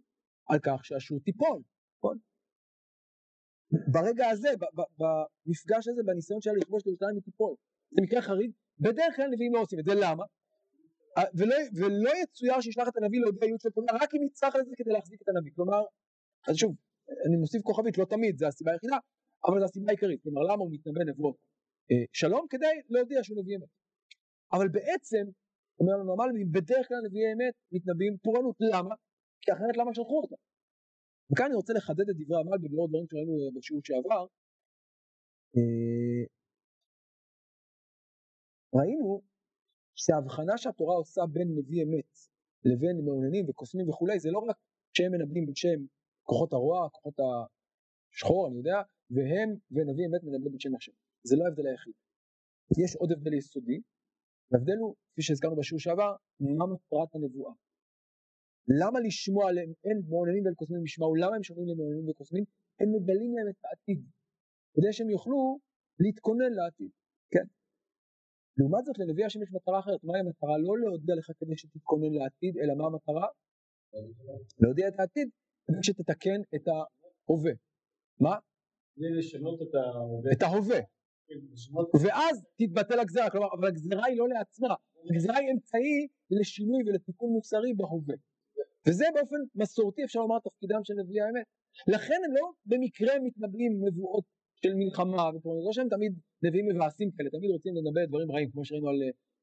על 0.50 0.58
כך 0.62 0.84
שאשור 0.84 1.18
תיפול, 1.20 1.62
נכון? 1.98 2.18
ברגע 3.92 4.28
הזה, 4.28 4.48
במפגש 4.98 5.88
הזה, 5.88 6.02
בניסיון 6.06 6.40
שלה 6.40 6.52
לכבוש 6.60 6.82
את 6.82 6.86
ירושלים 6.86 7.14
היא 7.14 7.22
תיפול, 7.22 7.54
זה 7.90 8.02
מקרה 8.02 8.22
חריג, 8.22 8.50
בדרך 8.78 9.16
כלל 9.16 9.28
נביאים 9.32 9.54
לא 9.54 9.60
עושים 9.60 9.78
את 9.78 9.84
זה, 9.84 9.92
למה? 9.94 10.24
ולא, 11.38 11.56
ולא 11.74 12.10
יצויר 12.22 12.60
שישלח 12.60 12.88
את 12.88 12.96
הנביא 12.96 13.20
להודיע 13.20 13.44
ייעוץ 13.44 13.66
לפעולה 13.66 13.92
רק 14.02 14.14
אם 14.14 14.22
יצטרך 14.26 14.54
לזה 14.56 14.74
כדי 14.76 14.92
להחזיק 14.92 15.22
את 15.22 15.28
הנביא, 15.28 15.52
כלומר, 15.54 15.82
אז 16.48 16.56
שוב, 16.56 16.74
אני 17.26 17.36
מוסיף 17.36 17.62
כוכבית, 17.62 17.98
לא 17.98 18.04
תמיד, 18.04 18.38
זה 18.38 18.46
הסיבה 18.46 18.72
היחידה, 18.72 18.96
אבל 19.46 19.58
זו 19.58 19.64
הסיבה 19.64 19.86
העיקרית, 19.88 20.22
כלומר 20.22 20.42
למה 20.42 20.62
הוא 20.62 20.72
מתנבא 20.72 21.00
נבואות 21.10 21.36
אה, 21.90 22.04
שלום 22.12 22.46
כדי 22.50 22.74
להודיע 22.88 23.18
שהוא 23.22 23.42
נביא 23.42 23.56
אמת. 23.56 23.68
אבל 24.52 24.68
בעצם, 24.68 25.24
אומר 25.80 25.94
לנו 26.00 26.12
המלבים, 26.12 26.52
בדרך 26.52 26.88
כלל 26.88 26.96
נביאי 27.06 27.32
אמת 27.32 27.54
מתנבאים 27.72 28.16
פורענות, 28.22 28.56
למה? 28.60 28.94
כי 29.42 29.52
אחרת 29.52 29.76
למה 29.76 29.94
שלחו 29.94 30.16
אותם? 30.22 30.40
וכאן 31.32 31.46
אני 31.46 31.54
רוצה 31.54 31.72
לחדד 31.72 32.08
את 32.10 32.16
דברי 32.20 32.40
המלבים 32.40 32.72
ולא 32.72 32.86
דברים 32.88 33.06
שראינו 33.10 33.32
בשיעור 33.56 33.82
שעבר. 33.84 34.26
אה, 35.56 36.24
ראינו 38.74 39.31
שההבחנה 39.94 40.58
שהתורה 40.58 40.96
עושה 40.96 41.22
בין 41.32 41.48
נביא 41.58 41.84
אמת 41.84 42.12
לבין 42.64 43.04
מעוננים 43.04 43.44
וקוסמים 43.48 43.88
וכולי, 43.88 44.20
זה 44.20 44.30
לא 44.30 44.38
רק 44.38 44.56
שהם 44.96 45.12
מנבאים 45.12 45.46
בשם 45.46 45.78
כוחות 46.22 46.52
הרוע, 46.52 46.88
כוחות 46.88 47.14
השחור, 47.20 48.48
אני 48.48 48.56
יודע, 48.56 48.78
והם 49.10 49.48
ונביא 49.70 50.06
אמת 50.06 50.22
מנבאים 50.24 50.52
בשם 50.56 50.74
השם. 50.74 50.92
זה 51.24 51.36
לא 51.36 51.44
ההבדל 51.44 51.66
היחיד. 51.66 51.92
יש 52.84 52.96
עוד 52.96 53.12
הבדל 53.12 53.34
יסודי, 53.34 53.80
וההבדל 54.50 54.76
הוא, 54.80 54.94
כפי 55.12 55.22
שהזכרנו 55.22 55.56
בשיעור 55.56 55.80
שעבר, 55.80 56.16
מה 56.40 56.66
מטרת 56.66 57.14
הנבואה. 57.14 57.52
למה 58.80 59.00
לשמוע 59.00 59.48
עליהם, 59.48 59.72
אין 59.84 60.02
מעוננים 60.08 60.44
ואין 60.44 60.54
קוסמים 60.54 60.84
ישמעו, 60.84 61.14
למה 61.14 61.36
הם 61.36 61.42
שומעים 61.42 61.68
למעוננים 61.68 62.08
וקוסמים? 62.08 62.44
הם 62.80 62.88
מגלים 62.94 63.30
להם 63.36 63.48
את 63.48 63.64
העתיד, 63.64 64.00
כדי 64.74 64.92
שהם 64.92 65.10
יוכלו 65.10 65.58
להתכונן 66.00 66.52
לעתיד, 66.52 66.90
כן? 67.30 67.46
לעומת 68.56 68.84
זאת 68.84 68.98
לנביא 68.98 69.26
השם 69.26 69.42
יש 69.42 69.52
מטרה 69.52 69.78
אחרת, 69.78 70.04
מהי 70.04 70.20
המטרה? 70.20 70.58
לא 70.58 70.78
להודיע 70.78 71.14
לך 71.14 71.30
כדי 71.38 71.56
שתתכונן 71.56 72.12
לעתיד, 72.12 72.58
אלא 72.58 72.74
מה 72.74 72.86
המטרה? 72.86 73.26
להודיע 74.60 74.88
את 74.88 74.94
העתיד, 74.98 75.28
כדי 75.66 75.82
שתתקן 75.82 76.40
את 76.54 76.64
ההווה. 76.68 77.52
מה? 78.20 78.36
לשנות 78.96 79.62
את 79.62 79.74
ההווה. 79.74 80.32
את 80.32 80.42
ההווה. 80.42 80.80
ואז 82.02 82.44
תתבטל 82.58 82.98
הגזרה, 83.00 83.30
כלומר, 83.30 83.48
אבל 83.58 83.68
הגזרה 83.68 84.06
היא 84.06 84.18
לא 84.18 84.28
לעצמה, 84.28 84.74
הגזרה 85.10 85.36
היא 85.36 85.50
אמצעי 85.52 86.08
לשינוי 86.30 86.82
ולתיקון 86.86 87.30
מוסרי 87.30 87.74
בהווה. 87.74 88.14
וזה 88.88 89.04
באופן 89.14 89.36
מסורתי 89.54 90.04
אפשר 90.04 90.20
לומר 90.20 90.38
תפקידם 90.38 90.84
של 90.84 90.94
נביאי 90.94 91.20
האמת. 91.20 91.46
לכן 91.88 92.20
הם 92.26 92.32
לא 92.36 92.50
במקרה 92.66 93.14
מתנבאים 93.22 93.72
נבואות 93.84 94.24
של 94.62 94.74
מלחמה, 94.74 95.30
לא 95.66 95.72
שהם 95.72 95.88
תמיד 95.88 96.12
נביאים 96.42 96.66
מבאסים 96.68 97.10
כאלה, 97.10 97.30
תמיד 97.30 97.50
רוצים 97.50 97.72
לנבא 97.76 98.00
דברים 98.08 98.32
רעים, 98.32 98.50
כמו 98.50 98.64
שראינו 98.64 98.88
על 98.88 98.98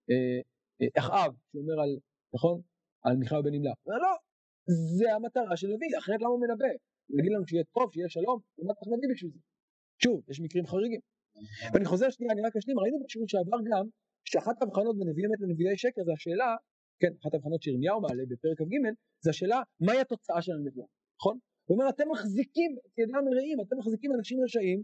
אה, 0.09 0.39
אה, 0.81 0.87
אחאב, 0.99 1.31
שאומר 1.51 1.81
על, 1.83 1.91
נכון? 2.35 2.61
על 3.05 3.15
מיכה 3.17 3.41
בן 3.41 3.53
נמלה. 3.53 3.73
לא, 3.87 4.13
זה 4.97 5.15
המטרה 5.15 5.57
של 5.57 5.67
נביא, 5.67 5.97
אחרת 5.99 6.21
למה 6.21 6.29
הוא 6.29 6.41
מנבא? 6.41 6.65
להגיד 7.09 7.31
לנו 7.31 7.47
שיהיה 7.47 7.63
טוב, 7.63 7.93
שיהיה 7.93 8.09
שלום, 8.09 8.39
ומה 8.57 8.73
צריך 8.73 8.87
נביא 8.97 9.09
בשביל 9.13 9.31
זה? 9.31 9.39
שוב, 10.03 10.21
יש 10.29 10.41
מקרים 10.41 10.65
חריגים. 10.67 11.01
ואני 11.73 11.85
חוזר 11.85 12.09
שנייה, 12.09 12.33
אני 12.33 12.41
רק 12.41 12.55
אשלים, 12.55 12.79
ראינו 12.79 12.97
בשיעור 13.03 13.27
שעבר 13.27 13.59
גם, 13.69 13.85
שאחת 14.25 14.61
ההבחנות 14.61 14.97
בין 14.97 15.07
נביאי 15.09 15.27
אמת 15.27 15.41
לנביאי 15.41 15.77
שקר 15.77 16.03
זה 16.03 16.11
השאלה, 16.13 16.55
כן, 17.01 17.13
אחת 17.21 17.33
ההבחנות 17.33 17.61
שירמיהו 17.61 18.01
מעלה 18.01 18.23
בפרק 18.29 18.57
כ"ג, 18.57 18.73
זה 19.23 19.29
השאלה, 19.29 19.59
מהי 19.79 19.99
התוצאה 19.99 20.41
של 20.41 20.51
הנבואה, 20.51 20.87
נכון? 21.19 21.37
הוא 21.65 21.75
אומר, 21.75 21.89
אתם 21.89 22.03
מחזיקים 22.11 22.71
את 22.85 22.99
ידם 22.99 23.23
מרעים, 23.29 23.57
אתם 23.61 23.77
מחזיקים 23.77 24.11
אנשים 24.17 24.37
רשעים, 24.43 24.79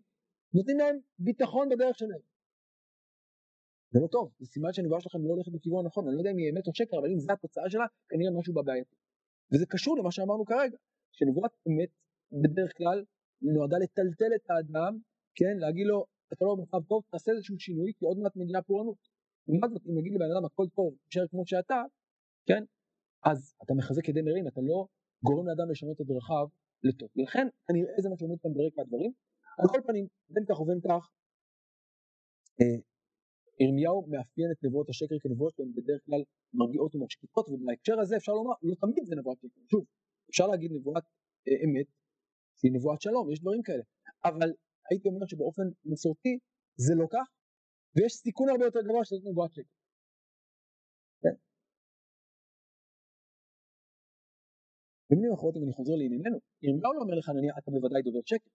נותנים 0.56 0.78
להם 0.78 0.98
ביטחון 1.20 1.70
בדרך 1.70 1.98
שלהם. 1.98 2.24
זה 3.92 4.00
לא 4.00 4.08
טוב, 4.08 4.32
זה 4.40 4.46
סימן 4.46 4.74
שהנבואה 4.74 5.02
שלכם 5.02 5.22
לא 5.28 5.34
הולכת 5.34 5.52
בכיוון 5.52 5.86
הנכון, 5.86 6.08
אני 6.08 6.16
לא 6.16 6.22
יודע 6.22 6.32
אם 6.32 6.38
היא 6.38 6.50
אמת 6.52 6.68
או 6.68 6.76
שקר, 6.76 6.98
אבל 7.00 7.10
אם 7.12 7.20
זו 7.20 7.34
התוצאה 7.34 7.70
שלה, 7.70 7.86
כנראה 8.10 8.32
משהו 8.40 8.54
בבעייתי. 8.54 8.96
וזה 9.52 9.66
קשור 9.66 9.98
למה 9.98 10.12
שאמרנו 10.12 10.46
כרגע, 10.46 10.78
שנבואת 11.12 11.52
אמת 11.68 11.92
בדרך 12.44 12.78
כלל 12.78 13.04
נועדה 13.42 13.78
לטלטל 13.84 14.32
את 14.36 14.50
האדם, 14.50 15.00
כן, 15.36 15.58
להגיד 15.58 15.88
לו, 15.88 16.06
אתה 16.34 16.46
לא 16.46 16.56
במצב 16.56 16.88
טוב, 16.88 17.04
תעשה 17.12 17.32
איזשהו 17.32 17.60
שינוי, 17.60 17.94
כי 17.98 18.06
עוד 18.06 18.18
מעט 18.18 18.36
מגיעה 18.36 18.62
פורענות. 18.62 19.02
לעומת 19.48 19.70
זאת, 19.74 19.82
אם 19.88 19.98
יגיד 20.00 20.14
לבן 20.14 20.32
אדם 20.36 20.46
הכל 20.46 20.68
טוב, 20.76 20.96
תישאר 21.06 21.28
כמו 21.28 21.46
שאתה, 21.46 21.82
כן, 22.46 22.64
אז 23.26 23.54
אתה 23.64 23.74
מחזק 23.74 24.10
ידי 24.10 24.22
מרין, 24.22 24.48
אתה 24.48 24.62
לא 24.62 24.88
גורם 25.24 25.48
לאדם 25.48 25.72
לשנות 25.72 26.02
את 26.02 26.06
דרכיו 26.06 26.48
לטוב. 26.84 27.10
ולכן, 27.16 27.48
אני 27.70 27.84
אראה 27.84 27.94
איזה 27.98 28.10
מה 28.10 28.18
שעומד 28.18 28.40
כאן 28.42 28.54
ברקע 28.54 28.82
הדברים. 28.82 29.12
על 29.60 29.68
כל 29.72 29.82
פנים, 29.88 30.06
בין 30.34 30.44
כך 30.50 30.60
ובין 30.60 30.80
כך, 30.88 31.04
אה, 32.62 32.78
ירמיהו 33.64 33.98
מאפיין 34.12 34.50
את 34.54 34.60
נבואות 34.66 34.90
השקר 34.90 35.18
כנבואות 35.24 35.54
שהן 35.56 35.72
בדרך 35.78 36.02
כלל 36.06 36.22
מרגיעות 36.54 36.96
ומשקיטות, 36.96 37.46
ובהקשר 37.50 38.00
הזה 38.02 38.14
אפשר 38.18 38.32
לומר, 38.32 38.56
לא 38.68 38.76
תמיד 38.84 39.04
זה 39.10 39.16
נבואת 39.20 39.38
שקר. 39.42 39.62
שוב, 39.72 39.84
אפשר 40.30 40.48
להגיד 40.48 40.72
נבואת 40.78 41.04
אה, 41.48 41.58
אמת, 41.66 41.88
שהיא 42.58 42.72
נבואת 42.78 43.02
שלום, 43.02 43.32
יש 43.32 43.40
דברים 43.40 43.62
כאלה. 43.68 43.84
אבל 44.30 44.50
הייתי 44.90 45.08
אומר 45.10 45.26
שבאופן 45.32 45.68
מסורתי 45.92 46.34
זה 46.86 46.94
לא 47.02 47.08
כך, 47.14 47.28
ויש 47.96 48.14
סיכון 48.14 48.48
הרבה 48.50 48.66
יותר 48.66 48.82
גבוה 48.88 49.06
שזאת 49.06 49.26
נבואת 49.32 49.52
שקר. 49.54 49.76
כן? 51.24 51.36
במילים 55.10 55.34
אחרות 55.34 55.54
אם 55.58 55.64
אני 55.64 55.74
חוזר 55.78 55.96
לענייננו, 56.02 56.40
ירמיהו 56.66 56.94
לא 56.94 57.00
אומר 57.04 57.16
לחנניה 57.20 57.54
אתה 57.60 57.72
בוודאי 57.72 58.02
דובר 58.08 58.24
שקר. 58.32 58.52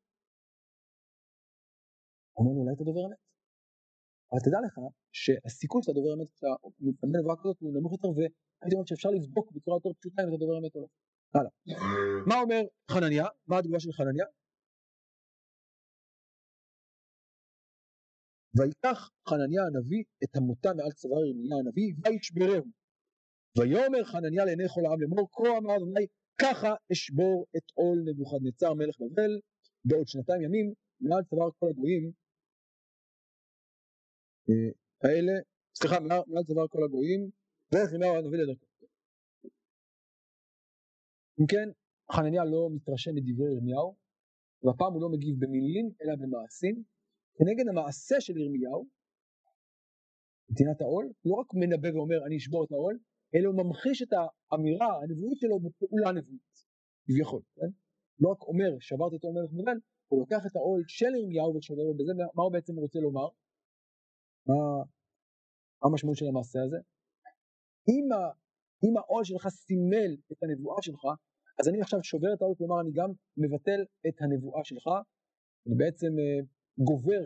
אומר 2.40 2.53
אולי 2.61 2.72
אתה 2.74 2.85
דובר 2.85 3.05
אמת. 3.07 3.20
אבל 4.31 4.40
תדע 4.46 4.59
לך 4.66 4.74
שהסיכוי 5.12 5.83
שאתה 5.83 5.94
דובר 5.98 6.12
אמת 6.14 6.29
כשאתה 6.35 6.53
מתאמן 6.81 7.16
נבואה 7.20 7.37
כזאת 7.40 7.57
הוא 7.61 7.72
נמוך 7.76 7.92
יותר 7.92 8.09
והייתי 8.09 8.74
אומר 8.74 8.87
שאפשר 8.87 9.11
לבדוק 9.11 9.53
בצורה 9.55 9.76
יותר 9.76 9.92
פשוטה 9.98 10.22
אם 10.22 10.29
אתה 10.29 10.37
דובר 10.42 10.59
אמת 10.59 10.74
או 10.76 10.81
לא. 10.81 10.88
הלאה. 11.35 11.50
מה 12.29 12.37
אומר 12.42 12.61
חנניה? 12.90 13.26
מה 13.48 13.59
התגובה 13.59 13.81
של 13.81 13.92
חנניה? 13.92 14.26
ויקח 18.57 19.11
חנניה 19.29 19.62
הנביא 19.66 20.03
את 20.24 20.37
המותה 20.37 20.70
מעל 20.76 20.92
צוואר 20.92 21.24
ירמיה 21.24 21.57
הנביא 21.57 21.94
וישברהו. 22.03 22.64
ויאמר 23.59 24.05
חנניה 24.05 24.44
לעיני 24.44 24.68
כל 24.74 24.87
העם 24.87 25.00
לאמור 25.00 25.29
כה 25.33 25.59
אמר 25.59 25.76
אדוני 25.76 26.07
ככה 26.42 26.74
אשבור 26.92 27.46
את 27.57 27.66
עול 27.74 27.98
נבוכדנצר 28.07 28.74
מלך 28.74 28.96
בבל 29.00 29.33
בעוד 29.85 30.09
שנתיים 30.09 30.42
ימים 30.42 30.72
מעל 31.00 31.22
צוואר 31.31 31.50
כל 31.59 31.66
הגויים 31.70 32.12
האלה, 35.04 35.32
סליחה 35.74 36.00
מעל 36.00 36.44
צוואר 36.46 36.68
כל 36.68 36.84
הגויים 36.84 37.30
ואיך 37.72 37.92
ירמיהו 37.92 38.16
הנביא 38.16 38.38
לדרכו. 38.38 38.66
אם 41.40 41.46
כן 41.46 41.68
חנניה 42.12 42.44
לא 42.44 42.68
מתרשם 42.74 43.14
מדברי 43.14 43.52
ירמיהו 43.54 43.96
והפעם 44.62 44.92
הוא 44.92 45.02
לא 45.02 45.08
מגיב 45.08 45.34
במילים 45.38 45.90
אלא 46.02 46.14
במעשים 46.16 46.82
כנגד 47.36 47.68
המעשה 47.68 48.20
של 48.20 48.36
ירמיהו, 48.36 48.86
נתינת 50.50 50.80
העול, 50.80 51.12
לא 51.24 51.34
רק 51.34 51.54
מנבא 51.54 51.88
ואומר 51.94 52.26
אני 52.26 52.36
אשבור 52.36 52.64
את 52.64 52.72
העול, 52.72 52.98
אלא 53.34 53.48
הוא 53.48 53.56
ממחיש 53.64 54.02
את 54.02 54.12
האמירה 54.12 55.02
הנבואית 55.02 55.38
שלו 55.38 55.60
בפעולה 55.60 56.12
נבואית, 56.12 56.56
כביכול, 57.04 57.42
כן? 57.56 57.70
לא 58.20 58.28
רק 58.30 58.42
אומר 58.42 58.70
שברתי 58.80 59.16
את 59.16 59.24
העול 59.24 59.36
מלך 59.36 59.52
בבל, 59.52 59.78
הוא 60.08 60.20
לוקח 60.20 60.46
את 60.46 60.56
העול 60.56 60.82
של 60.88 61.12
ירמיהו 61.20 61.56
ושובר 61.56 61.92
בזה, 61.98 62.12
מה 62.34 62.42
הוא 62.42 62.52
בעצם 62.52 62.76
רוצה 62.76 62.98
לומר? 62.98 63.28
מה 64.46 64.61
המשמעות 65.83 66.16
של 66.16 66.26
המעשה 66.26 66.59
הזה? 66.66 66.76
אם, 67.88 68.12
ה, 68.12 68.20
אם 68.85 68.96
העול 68.96 69.24
שלך 69.24 69.48
סימל 69.48 70.12
את 70.33 70.42
הנבואה 70.42 70.83
שלך, 70.83 71.03
אז 71.61 71.68
אני 71.68 71.81
עכשיו 71.81 72.03
שובר 72.03 72.35
את 72.35 72.42
העול, 72.42 72.55
כלומר 72.59 72.81
אני 72.81 72.92
גם 72.92 73.11
מבטל 73.37 73.81
את 74.09 74.16
הנבואה 74.22 74.64
שלך, 74.64 74.87
אני 75.66 75.74
בעצם 75.76 76.12
אה, 76.20 76.40
גובר 76.88 77.22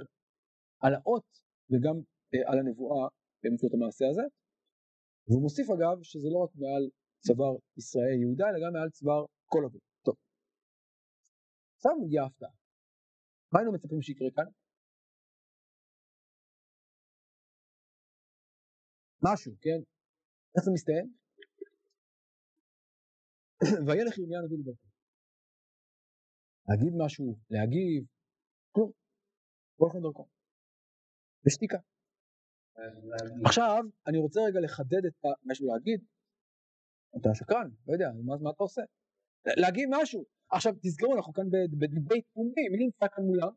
על 0.85 0.95
האות 0.95 1.29
וגם 1.71 1.97
אה, 2.35 2.43
על 2.51 2.59
הנבואה 2.59 3.09
באמצעות 3.43 3.73
המעשה 3.75 4.05
הזה. 4.11 4.23
והוא 5.29 5.43
מוסיף 5.43 5.67
אגב 5.71 6.03
שזה 6.03 6.29
לא 6.33 6.39
רק 6.45 6.51
מעל 6.63 6.85
צוואר 7.27 7.55
ישראל 7.77 8.17
יהודה 8.21 8.45
אלא 8.49 8.59
גם 8.67 8.73
מעל 8.73 8.91
צוואר 8.91 9.25
כל 9.53 9.63
אבות. 9.65 9.83
טוב. 10.05 10.17
עכשיו 11.77 11.93
מגיעה 12.05 12.27
הפתעה. 12.27 12.55
מה 13.53 13.61
היינו 13.61 13.73
מצפים 13.73 14.03
שיקרה 14.03 14.29
כאן? 14.37 14.45
משהו, 19.27 19.53
כן? 19.61 19.81
איך 20.57 20.65
זה 20.65 20.71
מסתיים? 20.75 21.15
וילך 23.87 24.19
ירמיה 24.19 24.39
הנביא 24.41 24.59
לדרכו. 24.59 24.87
להגיד 26.69 26.93
משהו, 27.05 27.37
להגיב, 27.51 28.05
כלום. 28.73 28.91
כל 29.79 29.87
אחד 29.91 29.99
דרכו. 30.03 30.29
בשתיקה. 31.47 31.79
עכשיו, 33.47 33.83
אני 34.09 34.19
רוצה 34.19 34.41
רגע 34.49 34.61
לחדד 34.65 35.05
את 35.07 35.25
ה- 35.25 35.39
משהו 35.45 35.67
להגיד. 35.67 36.01
אתה 37.21 37.29
שקרן, 37.35 37.69
לא 37.87 37.93
יודע, 37.93 38.09
מה, 38.27 38.35
מה 38.43 38.51
אתה 38.51 38.63
עושה? 38.63 38.83
להגיד 39.47 39.89
משהו. 39.91 40.25
עכשיו, 40.51 40.73
תזכרו, 40.83 41.17
אנחנו 41.17 41.33
כאן 41.33 41.45
בדיבייט 41.81 42.27
פומבי, 42.35 42.69
מי 42.73 42.79
נמצא 42.85 43.07
כאן 43.15 43.25
מולם? 43.25 43.53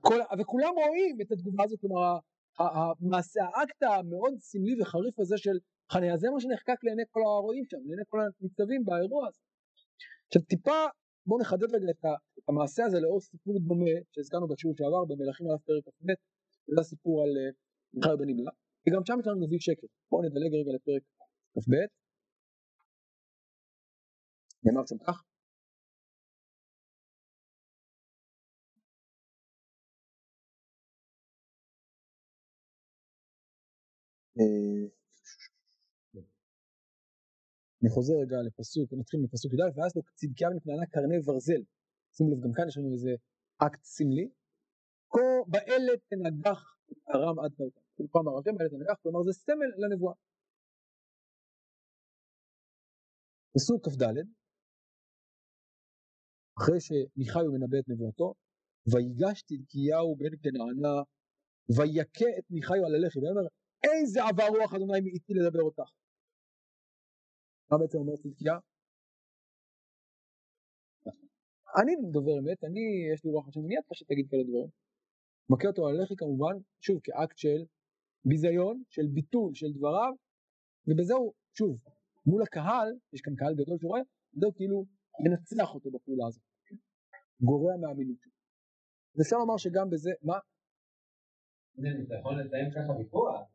כל, 0.00 0.18
וכולם 0.40 0.72
רואים 0.74 1.16
את 1.22 1.32
התגובה 1.32 1.64
הזאת, 1.64 1.80
כלומר, 1.80 2.18
המעשה, 2.58 3.40
האקט 3.54 3.82
המאוד 3.82 4.34
סמלי 4.38 4.82
וחריף 4.82 5.18
הזה 5.18 5.36
של 5.38 5.56
חניה, 5.92 6.16
זה 6.16 6.26
מה 6.30 6.40
שנחקק 6.40 6.84
לעיני 6.84 7.02
כל 7.10 7.20
הרואים 7.20 7.64
שם, 7.70 7.76
לעיני 7.86 8.02
כל 8.08 8.18
הניצבים 8.20 8.84
באירוע 8.84 9.28
הזה. 9.28 9.40
עכשיו 10.26 10.42
טיפה, 10.42 10.80
בואו 11.26 11.40
נחדד 11.40 11.70
רגע 11.74 11.90
את, 11.90 12.04
המעשה 12.48 12.84
הזה 12.84 13.00
לאור 13.00 13.20
סיפור 13.20 13.54
דומה 13.68 13.94
שהזכרנו 14.12 14.48
בשיעור 14.48 14.74
שעבר 14.78 15.04
במלכים 15.08 15.46
א' 15.46 15.58
פרק 15.66 15.84
כ"ב, 15.84 16.08
זה 16.74 16.80
הסיפור 16.80 17.22
על 17.22 17.30
אה, 17.38 17.50
מיכאל 17.94 18.16
בן 18.16 18.28
נמלה, 18.30 18.52
וגם 18.84 19.02
שם 19.06 19.16
יש 19.20 19.26
לנו 19.26 19.40
נביא 19.46 19.58
שקר. 19.60 19.86
בואו 20.10 20.22
נדלג 20.22 20.52
רגע 20.58 20.72
לפרק 20.76 21.02
כ"ב. 21.54 21.72
נאמר 24.64 24.86
שם 24.86 24.98
כך. 25.06 25.31
אני 37.82 37.90
חוזר 37.90 38.14
רגע 38.22 38.36
לפסוק, 38.46 38.92
נתחיל 38.92 39.20
מפסוק 39.20 39.52
י"א, 39.52 39.78
ואז 39.80 39.96
לו 39.96 40.02
צדקיה 40.14 40.48
ונתננה 40.48 40.86
קרני 40.86 41.18
ברזל. 41.26 41.62
שימו 42.12 42.30
לב, 42.30 42.44
גם 42.44 42.52
כאן 42.56 42.68
יש 42.68 42.76
לנו 42.78 42.92
איזה 42.92 43.10
אקט 43.58 43.82
סמלי. 43.82 44.28
כה 45.12 45.20
באלה 45.46 45.92
תנגח 46.08 46.60
ארם 47.14 47.38
עד 47.40 47.50
תלתה. 47.56 47.80
כאילו 47.94 48.08
פעם 48.10 48.28
הראשון 48.28 48.56
באלה 48.58 48.70
תנגח, 48.70 48.96
כלומר 49.02 49.22
זה 49.22 49.32
סמל 49.32 49.70
לנבואה. 49.78 50.14
פסוק 53.54 53.88
כ"ד, 53.88 54.04
אחרי 56.58 56.80
שמיכאי 56.80 57.46
מנבא 57.52 57.78
את 57.78 57.88
נבואתו, 57.88 58.34
ויגש 58.90 59.42
צדקיהו 59.42 60.16
בן 60.16 60.34
כנענה, 60.42 60.96
ויכה 61.76 62.30
את 62.38 62.46
מיכאי 62.50 62.78
על 62.86 62.94
הלחי, 62.94 63.18
ויאמר 63.18 63.46
איזה 63.84 64.20
עבר 64.28 64.48
רוח 64.58 64.74
אדוני 64.74 65.00
מאיתי 65.00 65.32
לדבר 65.34 65.62
אותך. 65.62 65.90
מה 67.70 67.78
בעצם 67.78 67.98
אומר 67.98 68.16
צדקיה? 68.16 68.54
אני 71.80 71.92
דובר 72.12 72.38
אמת, 72.38 72.64
אני, 72.64 72.84
יש 73.14 73.24
לי 73.24 73.30
רוח 73.30 73.48
השם, 73.48 73.60
מי 73.60 73.78
אתה 73.78 73.94
שתגיד 73.94 74.26
כאלה 74.30 74.42
דברים? 74.42 74.68
מכה 75.50 75.68
אותו 75.68 75.88
על 75.88 76.00
הלחי 76.00 76.16
כמובן, 76.16 76.54
שוב 76.80 77.00
כאקט 77.04 77.38
של 77.38 77.60
ביזיון, 78.24 78.82
של 78.88 79.06
ביטול 79.14 79.54
של 79.54 79.72
דבריו, 79.76 80.12
ובזהו, 80.86 81.32
שוב, 81.58 81.78
מול 82.26 82.42
הקהל, 82.42 82.88
יש 83.12 83.20
כאן 83.20 83.34
קהל 83.36 83.54
גדול 83.54 83.78
שרואה, 83.80 84.00
זהו 84.32 84.54
כאילו 84.54 84.84
מנצח 85.24 85.74
אותו 85.74 85.90
בפעולה 85.90 86.26
הזאת, 86.26 86.42
גורע 87.40 87.76
מהאמינות 87.80 88.20
שלו. 88.20 88.32
אז 89.14 89.20
אפשר 89.22 89.36
לומר 89.36 89.56
שגם 89.56 89.90
בזה, 89.90 90.10
מה? 90.22 90.38
אתה 92.06 92.14
יכול 92.20 92.40
לציין 92.40 92.70
ככה 92.70 92.92
ויכוח? 92.98 93.51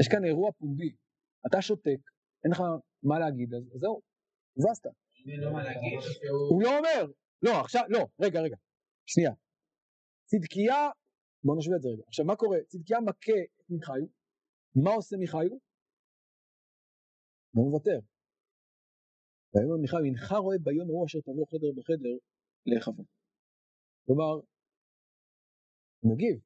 יש 0.00 0.08
כאן 0.08 0.24
אירוע 0.24 0.52
פומבי, 0.52 0.96
אתה 1.46 1.62
שותק, 1.62 2.00
אין 2.44 2.52
לך 2.52 2.60
מה 3.02 3.18
להגיד, 3.18 3.54
אז 3.54 3.62
זהו. 3.80 4.00
אני 5.24 5.36
לא. 5.36 5.50
הוא 6.50 6.62
לא 6.62 6.78
אומר, 6.78 7.12
לא, 7.42 7.60
עכשיו, 7.60 7.82
לא, 7.88 8.06
רגע, 8.20 8.40
רגע, 8.40 8.56
שנייה. 9.06 9.32
צדקיה, 10.24 10.90
בוא 11.44 11.56
נשווה 11.58 11.76
את 11.76 11.82
זה 11.82 11.88
רגע. 11.88 12.02
עכשיו, 12.06 12.24
מה 12.24 12.36
קורה? 12.36 12.58
צדקיה 12.66 13.00
מכה 13.00 13.38
את 13.60 13.70
מיכאיו, 13.70 14.06
מה 14.84 14.90
עושה 14.90 15.16
מיכאיו? 15.16 15.50
הוא 17.54 17.70
מוותר. 17.70 17.98
ויאמר 19.54 19.76
מיכאיו, 19.82 20.04
הנך 20.04 20.32
רואה 20.32 20.56
ביום 20.62 20.88
ההוא 20.88 21.06
אשר 21.06 21.20
תבוא 21.20 21.46
חדר 21.50 21.72
בחדר 21.76 22.14
להיחווה. 22.66 23.04
כלומר, 24.06 24.32
הוא 26.00 26.12
מגיב, 26.12 26.36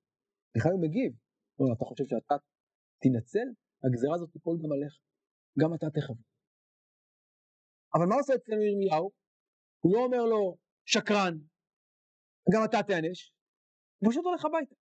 מיכאיו 0.54 0.78
מגיב. 0.78 1.21
כלומר, 1.62 1.76
אתה 1.76 1.84
חושב 1.84 2.04
שאתה 2.10 2.34
תנצל? 3.02 3.48
הגזירה 3.84 4.14
הזאת 4.14 4.30
תיפול 4.32 4.56
גם 4.62 4.72
עליך, 4.72 4.94
גם 5.60 5.74
אתה 5.74 5.86
תחווה. 5.96 6.24
אבל 7.94 8.06
מה 8.08 8.14
עושה 8.14 8.34
אצלנו 8.34 8.62
ירמיהו? 8.62 9.10
הוא 9.82 9.92
לא 9.94 10.00
אומר 10.06 10.24
לו, 10.32 10.56
שקרן, 10.92 11.34
גם 12.52 12.60
אתה 12.64 12.78
תיענש, 12.86 13.34
הוא 13.98 14.10
פשוט 14.10 14.24
הולך 14.24 14.44
הביתה. 14.44 14.74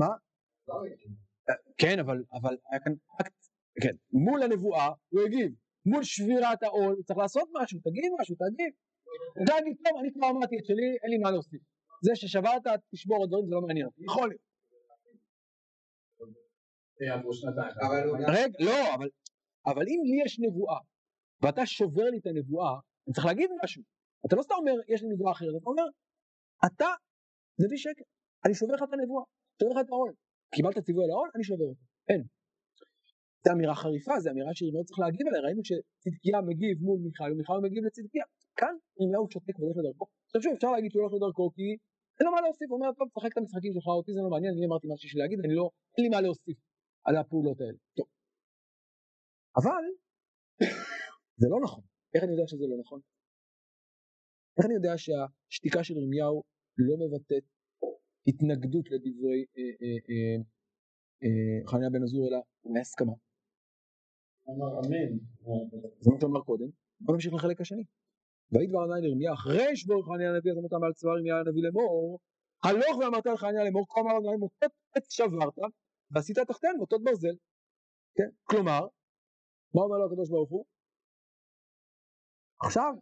מה? 0.00 0.10
כן, 1.78 1.96
אבל, 2.04 2.18
אבל 2.32 2.54
היה 2.70 2.80
כאן 2.84 2.92
אקט, 3.20 3.34
כן, 3.82 3.96
מול 4.24 4.42
הנבואה 4.42 4.88
הוא 5.12 5.20
הגיב, 5.26 5.50
מול 5.90 6.02
שבירת 6.04 6.62
העול 6.62 7.02
צריך 7.06 7.18
לעשות 7.18 7.48
משהו, 7.62 7.80
תגיד 7.80 8.10
משהו. 8.20 8.36
תגיד, 8.36 8.72
טוב, 9.84 9.94
אני 10.00 10.12
כבר 10.14 10.30
אמרתי 10.30 10.58
את 10.58 10.64
שלי, 10.64 10.88
אין 11.02 11.10
לי 11.10 11.18
מה 11.18 11.30
להוסיף. 11.30 11.62
זה 12.04 12.12
ששברת, 12.14 12.62
תשבור 12.92 13.18
עוד 13.18 13.28
דברים, 13.28 13.46
זה 13.48 13.54
לא 13.54 13.60
מעניין 13.60 13.86
אותי. 13.86 14.02
יכול 14.04 14.28
להיות. 14.28 14.45
עברו 17.00 17.32
שנתיים. 17.32 17.72
רגע, 18.28 18.58
לא, 18.60 18.94
אבל, 18.94 19.08
אבל 19.66 19.82
אם 19.82 20.00
לי 20.04 20.24
יש 20.24 20.40
נבואה, 20.40 20.78
ואתה 21.42 21.66
שובר 21.66 22.04
לי 22.04 22.18
את 22.18 22.26
הנבואה, 22.26 22.72
אני 23.06 23.14
צריך 23.14 23.26
להגיד 23.26 23.50
משהו. 23.64 23.82
אתה 24.26 24.36
לא 24.36 24.42
סתם 24.42 24.54
אומר, 24.58 24.76
יש 24.88 25.02
לי 25.02 25.08
נבואה 25.08 25.32
אחרת, 25.32 25.54
אתה 25.60 25.70
אומר, 25.70 25.86
אתה 26.66 26.88
נביא 27.62 27.78
שקר, 27.84 28.06
אני 28.44 28.54
שובר 28.54 28.74
לך 28.74 28.82
את 28.88 28.92
הנבואה, 28.92 29.24
שובר 29.58 29.72
לך 29.72 29.80
את 29.84 29.90
העול. 29.92 30.12
קיבלת 30.54 30.78
ציווי 30.78 31.04
על 31.04 31.10
העול, 31.10 31.28
אני 31.34 31.44
שובר 31.44 31.64
אותו. 31.64 31.84
אין. 32.08 32.22
זו 33.44 33.52
אמירה 33.52 33.74
חריפה, 33.74 34.14
זו 34.22 34.30
אמירה 34.30 34.54
שירמיהו 34.54 34.84
צריך 34.84 34.98
להגיב 34.98 35.26
עליה, 35.28 35.40
ראינו 35.46 35.62
שצדקיה 35.68 36.38
מגיב 36.48 36.76
מול 36.86 36.98
מיכאל, 37.06 37.32
ומיכאל 37.32 37.60
מגיב 37.66 37.82
לצדקיה. 37.84 38.24
כאן 38.60 38.74
ירמיהו 39.00 39.26
שותק 39.32 39.58
והולך 39.58 39.76
לדרכו. 39.80 40.06
עכשיו 40.26 40.42
שוב, 40.42 40.52
אפשר 40.56 40.70
להגיד 40.72 40.90
שהוא 40.90 41.02
הולך 41.02 41.14
לדרכו 41.18 41.44
כי 41.56 41.66
אין 42.16 42.24
לו 42.26 42.32
מה 42.32 42.40
להוסיף, 42.44 42.68
הוא 42.70 42.76
אומר, 42.78 42.90
טוב, 42.98 43.08
תשחק 43.08 43.32
את 43.32 43.38
המשחקים 43.38 43.72
שלך, 43.74 43.86
אותי 43.86 44.12
זה 44.16 44.20
לא 44.24 44.30
מעניין, 44.34 44.52
אני 44.56 44.66
אמרתי 44.66 44.86
מה 44.90 44.96
שיש 44.96 45.14
לי 45.14 45.20
להגיד, 45.22 45.38
אני 45.44 45.54
לא, 45.60 45.66
אין 45.94 46.02
לי 46.04 46.10
מה 46.14 46.20
להוסיף 46.24 46.58
על 47.06 47.16
הפעולות 47.16 47.60
האלה. 47.60 47.78
טוב. 47.96 48.06
אבל, 49.58 49.84
זה 51.40 51.46
לא 51.50 51.58
נכון. 51.64 51.82
איך 52.14 52.24
אני 52.24 52.32
יודע 52.32 52.46
שזה 52.46 52.64
לא 52.70 52.76
נכון? 52.80 53.00
איך 54.56 54.66
אני 54.66 54.74
יודע 54.74 54.94
שהשתיקה 54.96 55.84
של 55.84 55.94
ירמיהו 55.96 56.42
לא 56.78 56.96
מבטאת 57.02 57.44
התנגדות 58.28 58.86
לדברי 58.90 59.44
אה, 59.56 59.72
אה, 59.82 59.98
אה, 60.10 60.36
אה, 61.22 61.70
חניה 61.70 61.90
בן 61.90 62.02
עזור 62.02 62.28
אלא 62.28 62.38
אולי 62.64 62.80
הסכמה? 62.80 63.12
אמר 64.48 64.72
אמן. 64.78 65.12
זה 66.00 66.10
מה 66.10 66.20
שאמר 66.20 66.40
קודם. 66.40 66.68
בוא 67.00 67.14
נמשיך 67.14 67.34
לחלק 67.34 67.60
השני. 67.60 67.84
וידבר 68.52 68.78
עדיין 68.78 69.04
ירמיה 69.04 69.32
אחרי 69.32 69.76
שבו 69.76 70.02
חניה 70.02 70.30
הנביא 70.30 70.52
אז 70.52 70.58
אמרת 70.58 70.72
מעל 70.72 70.92
צבא 70.92 71.10
ירמיה 71.10 71.36
הנביא 71.40 71.62
לאמור 71.62 72.18
הלוך 72.64 72.98
ואמרת 72.98 73.26
לך 73.26 73.40
חניה 73.40 73.64
לאמור 73.64 73.86
כה 73.88 74.00
אמר 74.00 74.18
אדוני 74.18 74.36
מוטות 74.36 74.72
עץ 74.94 75.12
שברת 75.12 75.58
ועשית 76.10 76.38
תחתיהן 76.38 76.76
מוטות 76.76 77.02
ברזל. 77.04 77.36
כן? 78.16 78.30
כלומר, 78.44 78.80
מה 79.74 79.82
אומר 79.82 79.96
לו 79.98 80.06
הקדוש 80.06 80.28
ברוך 80.30 80.50
הוא? 80.50 80.64
עכשיו 82.62 82.92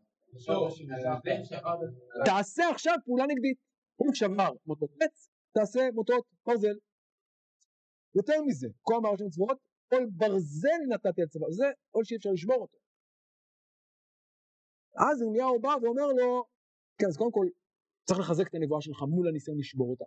תעשה 2.25 2.63
עכשיו 2.71 2.95
פעולה 3.05 3.25
נגדית. 3.27 3.59
הוא 3.97 4.15
שבר 4.15 4.53
מוטות 4.67 4.91
עץ, 5.03 5.29
תעשה 5.55 5.81
מוטות 5.95 6.25
ברזל. 6.47 6.77
יותר 8.15 8.43
מזה, 8.47 8.69
כה 8.87 8.97
אמר 8.97 9.15
השם 9.15 9.29
צבאות, 9.29 9.59
כל 9.91 10.05
ברזל 10.21 10.81
נתתי 10.89 11.21
על 11.23 11.29
צבא, 11.29 11.47
זה 11.51 11.65
עול 11.91 12.05
שאי 12.05 12.17
אפשר 12.17 12.31
לשבור 12.33 12.61
אותו. 12.63 12.79
אז 14.97 15.23
ירמיהו 15.23 15.61
בא 15.61 15.69
ואומר 15.83 16.07
לו, 16.19 16.45
כן, 16.99 17.07
אז 17.07 17.17
קודם 17.17 17.33
כל 17.33 17.47
צריך 18.07 18.21
לחזק 18.21 18.47
את 18.49 18.55
הנבואה 18.55 18.81
שלך 18.81 19.03
מול 19.15 19.29
הניסיון 19.29 19.59
לשבור 19.59 19.91
אותה. 19.91 20.05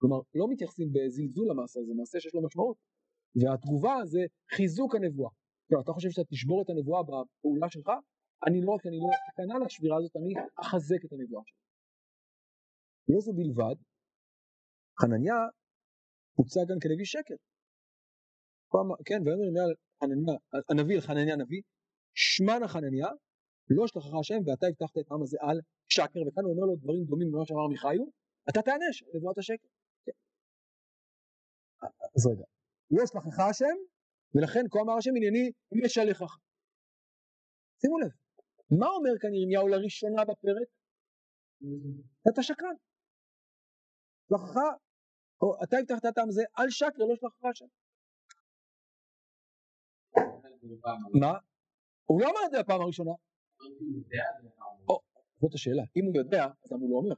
כלומר, 0.00 0.20
לא 0.34 0.46
מתייחסים 0.48 0.88
בזלזול 0.92 1.46
למעשה 1.50 1.80
הזה, 1.80 1.92
מעשה 1.94 2.20
שיש 2.20 2.34
לו 2.34 2.42
משמעות. 2.42 2.76
והתגובה 3.36 3.94
זה 4.04 4.20
חיזוק 4.54 4.94
הנבואה. 4.94 5.30
לא, 5.70 5.80
אתה 5.80 5.92
חושב 5.92 6.10
שאתה 6.10 6.28
תשבור 6.30 6.62
את 6.62 6.70
הנבואה 6.70 7.02
בפעולה 7.02 7.68
שלך? 7.70 7.90
אני 8.46 8.60
לא 8.62 8.70
רק, 8.72 8.86
אני 8.86 8.98
לא 8.98 9.08
אכנע 9.28 9.66
לשבירה 9.66 9.96
הזאת, 9.98 10.16
אני 10.16 10.32
אחזק 10.60 11.04
את 11.04 11.12
הנבואה 11.12 11.42
שלי. 11.46 11.58
לא 13.08 13.20
זו 13.20 13.32
בלבד, 13.32 13.76
חנניה 15.00 15.34
הוצג 16.38 16.66
גם 16.70 16.78
כנביא 16.80 17.04
שקר. 17.04 17.34
פעם, 18.72 18.88
כן, 19.04 19.20
ויאמר 19.22 19.68
חנניה, 20.00 20.36
הנביא 20.70 20.96
אל 20.96 21.00
חנניה 21.00 21.34
הנביא, 21.34 21.62
שמע 22.14 22.58
נא 22.58 22.66
חנניה, 22.66 23.08
לא 23.70 23.84
אשלחך 23.84 24.14
השם 24.20 24.40
ואתה 24.46 24.66
הבטחת 24.66 24.98
את 24.98 25.10
העם 25.10 25.22
הזה 25.22 25.36
על 25.40 25.60
שקר, 25.88 26.20
וכאן 26.26 26.44
הוא 26.44 26.52
אומר 26.52 26.66
לו 26.66 26.76
דברים 26.76 27.04
דומים 27.04 27.28
למה 27.34 27.46
שאמר 27.46 27.66
מיכאיו, 27.66 28.04
אתה 28.50 28.62
תענש 28.62 29.02
על 29.02 29.10
נבואת 29.14 29.38
השקר. 29.38 29.68
אז 31.82 32.26
רגע, 32.26 32.44
לא 32.90 33.04
אשלחך 33.04 33.38
השם, 33.50 33.76
ולכן 34.34 34.64
כה 34.70 34.78
אמר 34.80 34.96
השם 34.98 35.10
ענייני 35.16 35.52
משלחך. 35.84 36.38
שימו 37.80 37.98
לב, 37.98 38.12
מה 38.80 38.86
אומר 38.86 39.14
כאן 39.20 39.34
ירמיהו 39.34 39.68
לראשונה 39.68 40.22
בפרק? 40.24 40.68
אתה 42.32 42.42
שקרן. 42.42 42.76
שלחך, 44.28 44.56
או 45.42 45.54
אתה 45.64 45.76
הבטחת 45.80 46.06
את 46.12 46.18
העם 46.18 46.28
הזה, 46.28 46.42
אל 46.58 46.70
שקר, 46.70 47.02
לא 47.08 47.16
שלחך 47.16 47.44
השם. 47.50 47.66
מה? 51.20 51.32
הוא 52.04 52.20
לא 52.20 52.26
אמר 52.30 52.40
את 52.46 52.50
זה 52.50 52.62
בפעם 52.62 52.80
הראשונה. 52.80 53.10
זאת 55.40 55.54
השאלה, 55.54 55.82
אם 55.96 56.04
הוא 56.06 56.16
יודע, 56.16 56.44
אז 56.44 56.72
הוא 56.72 56.90
לא 56.90 56.96
אומר? 56.96 57.14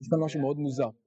יש 0.00 0.08
כאן 0.10 0.18
משהו 0.24 0.40
מאוד 0.40 0.56
מוזר. 0.56 1.01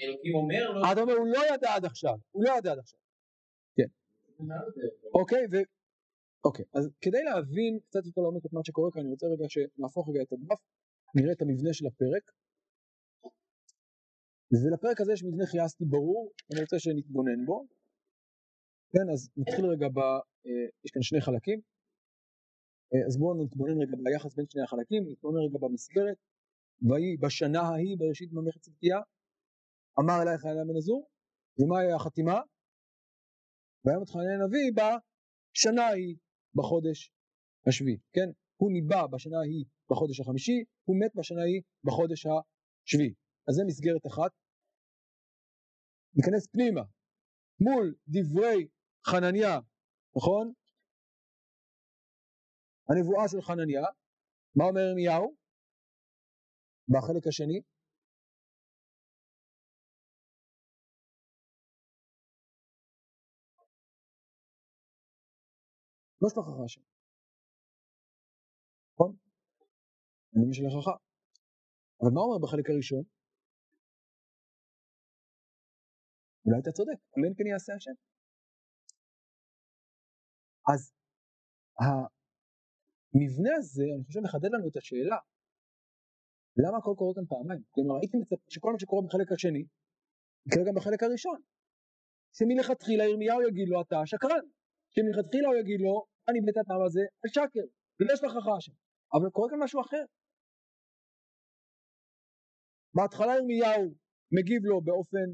אלוקים 0.00 0.34
אומר 0.34 0.70
לו, 0.70 0.80
אתה 0.92 1.00
אומר, 1.00 1.14
הוא 1.14 1.26
לא 1.26 1.54
ידע 1.54 1.74
עד 1.74 1.84
עכשיו, 1.84 2.14
הוא 2.30 2.44
לא 2.44 2.50
ידע 2.58 2.72
עד 2.72 2.78
עכשיו. 2.78 3.00
כן. 3.76 3.88
אוקיי, 5.14 5.46
ו... 5.52 5.56
אוקיי, 6.44 6.64
אז 6.74 6.90
כדי 7.00 7.22
להבין 7.22 7.78
קצת 7.86 8.06
יותר 8.06 8.20
לעומק 8.20 8.46
את 8.46 8.52
מה 8.52 8.60
שקורה 8.64 8.90
כאן, 8.92 9.00
אני 9.00 9.10
רוצה 9.10 9.26
רגע 9.26 9.44
שנהפוך 9.48 10.08
רגע 10.08 10.22
את 10.22 10.32
הדף, 10.32 10.60
נראה 11.14 11.32
את 11.32 11.42
המבנה 11.42 11.72
של 11.72 11.86
הפרק. 11.86 12.24
ולפרק 14.52 15.00
הזה 15.00 15.12
יש 15.12 15.24
מבנה 15.24 15.46
חייסטי 15.46 15.84
ברור, 15.84 16.32
אני 16.52 16.60
רוצה 16.60 16.78
שנתבונן 16.78 17.44
בו. 17.46 17.66
כן, 18.92 19.06
אז 19.12 19.30
נתחיל 19.36 19.66
רגע 19.66 19.88
ב... 19.88 19.98
אה, 20.46 20.66
יש 20.84 20.90
כאן 20.94 21.02
שני 21.02 21.20
חלקים. 21.20 21.60
אה, 22.94 23.06
אז 23.06 23.18
בואו 23.18 23.44
נתבונן 23.44 23.82
רגע 23.82 23.96
ביחס 24.04 24.34
בין 24.34 24.46
שני 24.48 24.62
החלקים, 24.62 25.02
נתבונן 25.10 25.38
רגע 25.46 25.58
במסגרת. 25.60 26.16
ויהי 26.80 27.16
בשנה 27.16 27.60
ההיא 27.60 27.96
בראשית 27.98 28.30
ממלכת 28.32 28.60
צדקיה, 28.60 28.98
אמר 30.00 30.22
אלייך 30.22 30.40
חנניה 30.40 30.64
בן 30.64 30.76
עזור, 30.76 31.08
ומה 31.58 31.80
היה 31.80 31.96
החתימה? 31.96 32.38
ויאמר 33.84 34.06
חנניה 34.12 34.34
הנביא 34.38 34.68
בשנה 34.78 35.82
ההיא 35.82 36.16
בחודש 36.54 37.12
השביעי, 37.68 37.98
כן? 38.12 38.28
הוא 38.56 38.72
ניבא 38.72 39.06
בשנה 39.06 39.38
ההיא 39.38 39.64
בחודש 39.90 40.20
החמישי, 40.20 40.58
הוא 40.84 40.96
מת 41.00 41.12
בשנה 41.14 41.40
ההיא 41.40 41.62
בחודש 41.84 42.26
השביעי. 42.26 43.14
אז 43.48 43.54
זה 43.54 43.62
מסגרת 43.66 44.06
אחת. 44.06 44.32
ניכנס 46.16 46.46
פנימה, 46.52 46.82
מול 47.60 47.94
דברי 48.08 48.68
חנניה, 49.06 49.60
נכון? 50.16 50.52
הנבואה 52.88 53.28
של 53.28 53.42
חנניה, 53.42 53.84
מה 54.56 54.64
אומר 54.64 54.80
ירמיהו? 54.80 55.41
בחלק 56.92 57.26
השני, 57.26 57.60
לא 66.22 66.28
שלחך 66.28 66.64
השם. 66.64 66.80
נכון? 68.94 69.16
אני 70.36 70.44
משלחך. 70.50 70.88
אבל 72.00 72.10
מה 72.14 72.20
אומר 72.20 72.38
בחלק 72.46 72.70
הראשון? 72.70 73.02
אולי 76.46 76.58
אתה 76.62 76.70
צודק, 76.72 76.98
אמן 77.14 77.34
כן 77.36 77.46
יעשה 77.46 77.74
השם. 77.74 77.96
אז 80.72 80.92
המבנה 81.80 83.50
הזה, 83.58 83.84
אני 83.96 84.04
חושב, 84.04 84.20
מחדד 84.20 84.50
לנו 84.54 84.68
את 84.68 84.76
השאלה, 84.76 85.18
למה 86.56 86.76
הכל 86.78 86.94
קורה 86.96 87.14
כאן 87.14 87.26
פעמיים? 87.32 87.62
כלומר, 87.74 87.94
הייתי 88.00 88.16
מצפה 88.16 88.36
שכל 88.54 88.72
מה 88.72 88.78
שקורה 88.78 89.02
בחלק 89.06 89.32
השני, 89.32 89.64
יקרה 90.46 90.62
גם 90.66 90.74
בחלק 90.78 91.02
הראשון. 91.02 91.38
שמלכתחילה 92.36 93.04
ירמיהו 93.04 93.42
יגיד 93.48 93.68
לו, 93.68 93.82
אתה 93.82 93.98
שקרן. 94.10 94.44
שמלכתחילה 94.94 95.48
הוא 95.48 95.56
יגיד 95.60 95.80
לו, 95.84 95.94
אני 96.28 96.38
בית 96.46 96.56
הטעם 96.60 96.82
הזה, 96.86 97.04
אל 97.22 97.30
שקר, 97.36 97.66
ולא 97.98 98.16
שלחך 98.16 98.46
השם. 98.56 98.74
אבל 99.14 99.28
קורה 99.30 99.48
כאן 99.50 99.58
משהו 99.64 99.80
אחר. 99.80 100.04
בהתחלה 102.94 103.32
ירמיהו 103.36 103.84
מגיב 104.36 104.62
לו 104.70 104.80
באופן, 104.80 105.28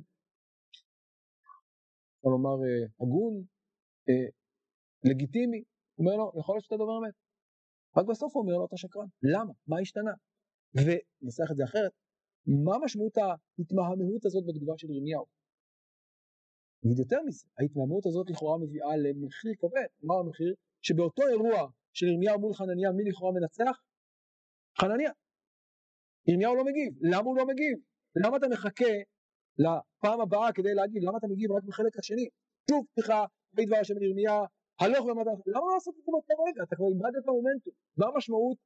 אפשר 2.10 2.28
לומר, 2.34 2.56
אה, 2.66 2.84
הגון, 3.00 3.34
אה, 4.08 4.28
לגיטימי, 5.08 5.62
אומר 5.98 6.14
לו, 6.20 6.26
יכול 6.40 6.54
להיות 6.54 6.64
שאתה 6.64 6.76
דובר 6.76 6.98
אמת. 6.98 7.14
רק 7.96 8.06
בסוף 8.10 8.30
הוא 8.34 8.42
אומר 8.42 8.56
לו, 8.58 8.66
אתה 8.66 8.76
שקרן. 8.76 9.08
למה? 9.34 9.52
מה 9.70 9.76
השתנה? 9.82 10.14
וננסח 10.74 11.50
את 11.50 11.56
זה 11.56 11.64
אחרת, 11.64 11.92
מה 12.46 12.78
משמעות 12.84 13.16
ההתמהמהות 13.16 14.24
הזאת 14.24 14.44
בתגובה 14.46 14.74
של 14.76 14.90
ירמיהו? 14.90 15.24
נגיד 16.82 16.98
יותר 16.98 17.22
מזה, 17.26 17.44
ההתמהמהות 17.58 18.06
הזאת 18.06 18.30
לכאורה 18.30 18.58
מביאה 18.58 18.96
למחיר 18.96 19.52
כבד, 19.58 19.90
מה 20.02 20.14
המחיר? 20.14 20.54
שבאותו 20.82 21.22
אירוע 21.28 21.70
של 21.92 22.06
ירמיהו 22.06 22.40
מול 22.40 22.54
חנניה, 22.54 22.92
מי 22.92 23.04
לכאורה 23.10 23.32
מנצח? 23.32 23.80
חנניה. 24.80 25.10
ירמיהו 26.28 26.54
לא 26.54 26.64
מגיב, 26.64 26.92
למה 27.00 27.26
הוא 27.28 27.36
לא 27.36 27.46
מגיב? 27.46 27.78
למה 28.16 28.36
אתה 28.36 28.46
מחכה 28.48 28.94
לפעם 29.58 30.20
הבאה 30.20 30.52
כדי 30.52 30.74
להגיד, 30.74 31.02
למה 31.02 31.18
אתה 31.18 31.26
מגיב 31.26 31.52
רק 31.52 31.64
בחלק 31.64 31.98
השני? 31.98 32.28
שוב 32.70 32.86
פתיחה, 32.92 33.24
בית 33.52 33.68
דבר 33.68 33.76
השם 33.76 33.98
לירמיה, 33.98 34.40
הלוך 34.80 35.06
ומדע, 35.06 35.30
למה 35.46 35.66
לא 35.66 35.74
לעשות 35.74 35.94
את 35.98 36.04
זה 36.04 36.10
באותו 36.12 36.42
רגע? 36.42 36.62
אתה 36.62 36.76
כבר 36.76 36.86
איבדת 36.88 37.22
את 37.22 37.28
המומנטום. 37.28 37.72
מה 37.96 38.06
המשמעות 38.06 38.56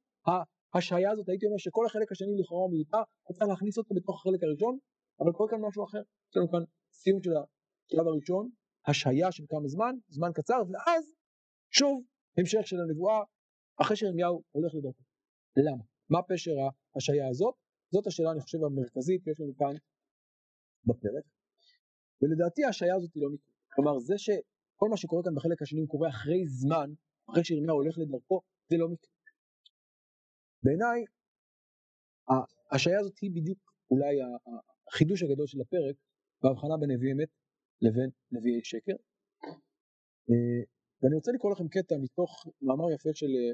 ההשעיה 0.73 1.11
הזאת? 1.11 1.29
הייתי 1.29 1.45
אומר 1.45 1.57
שכל 1.57 1.85
החלק 1.85 2.11
השני 2.11 2.33
לכאורה 2.41 2.67
מיותר, 2.71 3.03
צריך 3.33 3.49
להכניס 3.49 3.77
אותו 3.77 3.95
בתוך 3.95 4.15
החלק 4.19 4.43
הראשון, 4.43 4.77
אבל 5.19 5.31
קורה 5.31 5.49
כאן 5.49 5.59
משהו 5.67 5.83
אחר. 5.83 6.03
יש 6.29 6.37
לנו 6.37 6.51
כאן 6.51 6.63
סיום 6.91 7.19
של 7.23 7.31
השלב 7.31 8.07
הראשון, 8.07 8.49
השעיה 8.87 9.31
של 9.31 9.43
כמה 9.49 9.67
זמן, 9.67 9.93
זמן 10.07 10.31
קצר, 10.33 10.61
ואז 10.71 11.03
שוב 11.71 12.03
המשך 12.37 12.67
של 12.69 12.79
הנבואה 12.83 13.19
אחרי 13.81 13.97
שירמיהו 13.97 14.43
הולך 14.51 14.71
לדרכו. 14.75 15.03
למה? 15.57 15.83
מה 16.09 16.19
פשר 16.29 16.55
ההשעיה 16.95 17.27
הזאת? 17.29 17.55
זאת 17.93 18.07
השאלה 18.07 18.31
אני 18.31 18.41
חושב 18.41 18.57
המרכזית 18.63 19.21
שיש 19.23 19.39
לנו 19.39 19.53
כאן 19.55 19.75
בפרק. 20.87 21.25
ולדעתי 22.21 22.63
ההשעיה 22.63 22.95
הזאת 22.95 23.13
היא 23.15 23.23
לא 23.23 23.29
מקרה. 23.33 23.53
כלומר 23.73 23.99
זה 23.99 24.17
שכל 24.17 24.89
מה 24.89 24.97
שקורה 24.97 25.23
כאן 25.23 25.35
בחלק 25.35 25.61
השני 25.61 25.87
קורה 25.87 26.09
אחרי 26.09 26.47
זמן, 26.47 26.89
אחרי 27.29 27.43
שירמיהו 27.43 27.75
הולך 27.75 27.97
לדרכו, 27.97 28.41
זה 28.69 28.77
לא 28.77 28.87
מקרה. 28.89 29.12
בעיניי 30.63 31.05
ההשעיה 32.71 32.99
הזאת 32.99 33.17
היא 33.17 33.31
בדיוק 33.31 33.73
אולי 33.91 34.19
החידוש 34.87 35.23
הגדול 35.23 35.47
של 35.47 35.61
הפרק 35.61 35.95
בהבחנה 36.43 36.77
בין 36.77 36.91
נביא 36.91 37.13
אמת 37.13 37.29
לבין 37.81 38.09
נביאי 38.31 38.63
שקר. 38.63 38.95
אה, 40.29 40.63
ואני 41.01 41.15
רוצה 41.15 41.31
לקרוא 41.31 41.51
לכם 41.51 41.67
קטע 41.67 41.95
מתוך 41.97 42.47
מאמר 42.61 42.91
יפה 42.91 43.09
של 43.13 43.25
אה, 43.25 43.53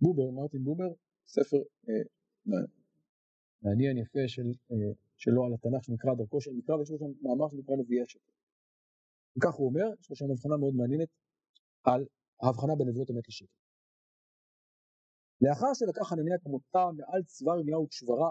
בובר, 0.00 0.30
מרטין 0.30 0.64
בובר, 0.64 0.92
ספר 1.26 1.56
אה, 1.88 2.62
מעניין 3.62 3.98
יפה 3.98 4.28
של, 4.28 4.52
שלו 5.16 5.44
על 5.44 5.54
התנ"ך 5.54 5.84
שנקרא 5.84 6.14
דרכו 6.14 6.40
של 6.40 6.50
מקרא, 6.52 6.76
ויש 6.76 6.90
לו 6.90 6.98
שם 6.98 7.12
מאמר 7.22 7.48
שנקרא 7.48 7.76
נביאי 7.76 8.02
השקר. 8.02 8.32
וכך 9.36 9.54
הוא 9.54 9.68
אומר, 9.68 9.86
יש 10.00 10.10
לו 10.10 10.16
שם 10.16 10.30
הבחנה 10.30 10.56
מאוד 10.56 10.74
מעניינת 10.74 11.08
על 11.84 12.06
ההבחנה 12.42 12.74
בין 12.78 12.88
נביאות 12.88 13.10
אמת 13.10 13.28
לשקר. 13.28 13.65
לאחר 15.40 15.70
שלקח 15.74 16.08
חנניה 16.10 16.38
כמותה 16.38 16.84
מעל 16.96 17.22
צבא 17.22 17.52
ירמיהו 17.56 17.86
ושברה, 17.88 18.30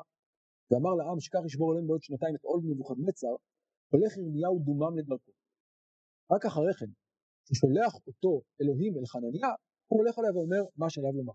ואמר 0.71 0.93
לעם 0.99 1.19
שכך 1.19 1.41
ישבור 1.45 1.71
עליהם 1.71 1.87
בעוד 1.87 2.03
שנתיים 2.03 2.35
את 2.35 2.43
עול 2.43 2.61
נבוכדנצר, 2.69 3.35
הולך 3.91 4.17
ירמיהו 4.17 4.59
דומם 4.65 4.97
לדרכו. 4.97 5.31
רק 6.31 6.45
אחרי 6.45 6.73
כן, 6.79 6.91
כששולח 7.45 7.93
אותו 8.07 8.41
אלוהים 8.61 8.93
אל 8.97 9.05
חנניה, 9.05 9.51
הוא 9.87 9.99
הולך 9.99 10.19
עליה 10.19 10.31
ואומר 10.33 10.63
מה 10.77 10.89
שעליו 10.89 11.11
לומר. 11.19 11.33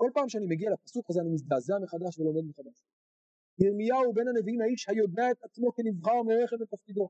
כל 0.00 0.10
פעם 0.14 0.28
שאני 0.28 0.46
מגיע 0.46 0.70
לפסוק 0.70 1.10
הזה 1.10 1.20
אני 1.20 1.30
מזדעזע 1.34 1.74
מחדש 1.82 2.18
ולומד 2.18 2.44
מחדש. 2.50 2.76
ירמיהו 3.58 4.12
בן 4.16 4.28
הנביאים 4.28 4.60
האיש 4.60 4.88
היודע 4.88 5.30
את 5.30 5.40
עצמו 5.44 5.72
כנבחר 5.76 6.22
מרחב 6.22 6.56
לתפקידו. 6.62 7.08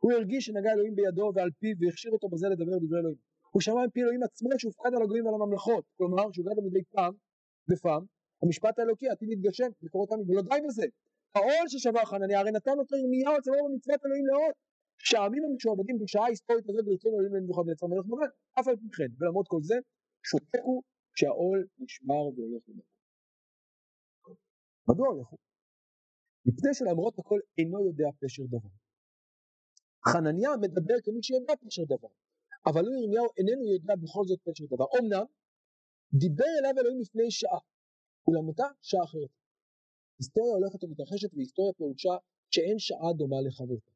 הוא 0.00 0.12
הרגיש 0.12 0.44
שנגע 0.46 0.70
אלוהים 0.72 0.94
בידו 0.94 1.32
ועל 1.34 1.50
פיו 1.58 1.74
והכשיר 1.80 2.12
אותו 2.12 2.28
בזה 2.28 2.46
לדבר 2.48 2.78
דברי 2.82 2.98
אלוהים. 3.00 3.31
הוא 3.52 3.60
שמע 3.60 3.86
מפי 3.86 4.00
אלוהים 4.02 4.22
עצמו 4.22 4.48
שהופקד 4.58 4.92
על 4.96 5.02
הגויים 5.02 5.24
ועל 5.26 5.34
הממלכות, 5.34 5.84
כלומר 5.96 6.32
שהוגד 6.32 6.56
מדי 6.66 6.84
פעם 6.94 7.14
בפעם, 7.70 8.04
המשפט 8.42 8.78
האלוקי 8.78 9.08
עתיד 9.08 9.28
להתגשם 9.28 9.70
לקרוא 9.82 10.02
אותנו, 10.04 10.22
ולא 10.28 10.42
די 10.42 10.60
בזה, 10.66 10.86
העול 11.34 11.66
ששבר 11.68 12.04
חנניה 12.04 12.40
הרי 12.40 12.50
נתן 12.50 12.76
אותו 12.78 12.96
ירמיהו 12.96 13.38
אצלו 13.38 13.54
במצוות 13.64 14.00
אלוהים 14.06 14.26
לאות, 14.26 14.54
שהעמים 14.98 15.42
המשועבדים 15.44 15.96
בשעה 15.98 16.24
ההיסטורית 16.24 16.64
הזאת 16.68 16.84
ברצון 16.84 17.12
אלוהים 17.14 17.34
לנבוכדנצר 17.34 17.86
מלך 17.86 18.06
בבל, 18.06 18.30
אף 18.58 18.68
על 18.68 18.76
פי 18.76 18.88
כן, 18.96 19.10
ולמרות 19.18 19.46
כל 19.48 19.62
זה, 19.62 19.76
שותקו 20.28 20.82
כשהעול 21.14 21.58
נשמר 21.78 22.24
והולך 22.34 22.62
לדרכו. 22.68 22.92
מדוע 24.88 25.06
הולכו? 25.08 25.36
מפני 26.46 26.74
שלמרות 26.74 27.18
הכל 27.18 27.40
אינו 27.58 27.86
יודע 27.86 28.08
פשר 28.20 28.42
דבר. 28.54 28.72
חנניה 30.08 30.50
מדבר 30.60 30.94
כמי 31.04 31.22
שיודע 31.22 31.54
פשר 31.66 31.84
דבר, 31.84 32.12
אבל 32.66 32.86
הוא 32.86 32.94
ירמיהו 33.02 33.26
איננו 33.38 33.64
יודע 33.74 33.94
בכל 34.02 34.24
זאת 34.28 34.40
פשר 34.44 34.64
דבר. 34.74 34.86
אמנם 34.98 35.26
דיבר 36.22 36.52
אליו 36.58 36.72
אלוהים 36.80 37.00
לפני 37.00 37.30
שעה, 37.30 37.60
אולם 38.28 38.48
אותה 38.48 38.68
שעה 38.82 39.04
אחרת. 39.04 39.32
היסטוריה 40.18 40.52
הולכת 40.54 40.84
ומתרחשת 40.84 41.30
והיסטוריה 41.34 41.72
פירושה 41.72 42.14
שאין 42.50 42.78
שעה 42.78 43.12
דומה 43.18 43.36
לחברתה. 43.46 43.92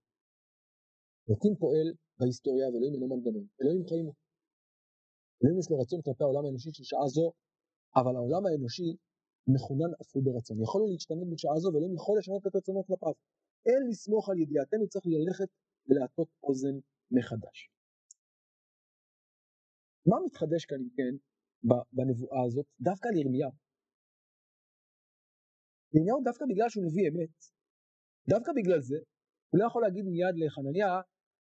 אלוקים 1.29 1.55
פועל 1.61 1.89
בהיסטוריה 2.19 2.67
ואלוהים 2.69 2.95
אינו 2.95 3.09
מנגנון, 3.09 3.47
אלוהים 3.63 3.87
חיים 3.89 4.07
הוא. 4.07 4.15
אלוהים 5.41 5.59
יש 5.61 5.71
לו 5.71 5.79
רצון 5.81 6.01
כלפי 6.03 6.25
העולם 6.25 6.45
האנושי 6.47 6.71
של 6.73 6.85
שעה 6.85 7.09
זו, 7.17 7.33
אבל 7.97 8.17
העולם 8.17 8.47
האנושי 8.47 8.97
מכונן 9.55 9.93
אף 10.01 10.11
הוא 10.15 10.25
ברצון. 10.25 10.63
יכול 10.63 10.81
לו 10.81 10.89
להשתנות 10.93 11.29
בשעה 11.33 11.59
זו 11.63 11.69
ואלוהים 11.73 11.95
יכול 11.95 12.19
לשנות 12.19 12.47
את 12.47 12.57
רצונו 12.57 12.85
כלפיו. 12.87 13.13
אין 13.67 13.83
לסמוך 13.91 14.29
על 14.29 14.39
ידיעתנו, 14.39 14.89
צריך 14.89 15.05
ללכת 15.07 15.49
ולהטות 15.89 16.29
אוזן 16.43 16.77
מחדש. 17.11 17.71
מה 20.07 20.17
מתחדש 20.27 20.65
כאן 20.65 20.77
אם 20.77 20.91
כן 20.97 21.15
בנבואה 21.93 22.45
הזאת? 22.47 22.67
דווקא 22.81 23.09
לירמיהו. 23.09 23.51
ירמיהו 25.95 26.25
דווקא 26.25 26.45
בגלל 26.51 26.69
שהוא 26.69 26.85
נביא 26.85 27.09
אמת, 27.09 27.37
דווקא 28.29 28.53
בגלל 28.57 28.81
זה, 28.81 28.99
הוא 29.51 29.61
לא 29.61 29.67
יכול 29.67 29.83
להגיד 29.83 30.05
מיד 30.05 30.35
לחנניה, 30.37 31.01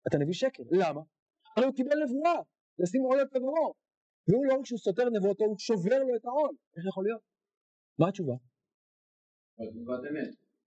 אתה 0.07 0.17
נביא 0.19 0.35
שקר. 0.35 0.63
למה? 0.71 1.03
הרי 1.57 1.67
הוא 1.67 1.75
קיבל 1.75 1.97
נבואה, 2.05 2.39
לשים 2.79 3.03
עול 3.03 3.19
על 3.21 3.29
פגרו. 3.29 3.75
והוא 4.29 4.47
לא 4.47 4.55
רק 4.59 4.67
שהוא 4.67 4.79
סותר 4.79 5.05
נבואתו, 5.17 5.45
הוא 5.45 5.59
שובר 5.59 5.99
לו 5.99 6.17
את 6.17 6.25
העול. 6.25 6.55
איך 6.77 6.85
יכול 6.87 7.05
להיות? 7.05 7.23
מה 7.99 8.09
התשובה? 8.09 8.37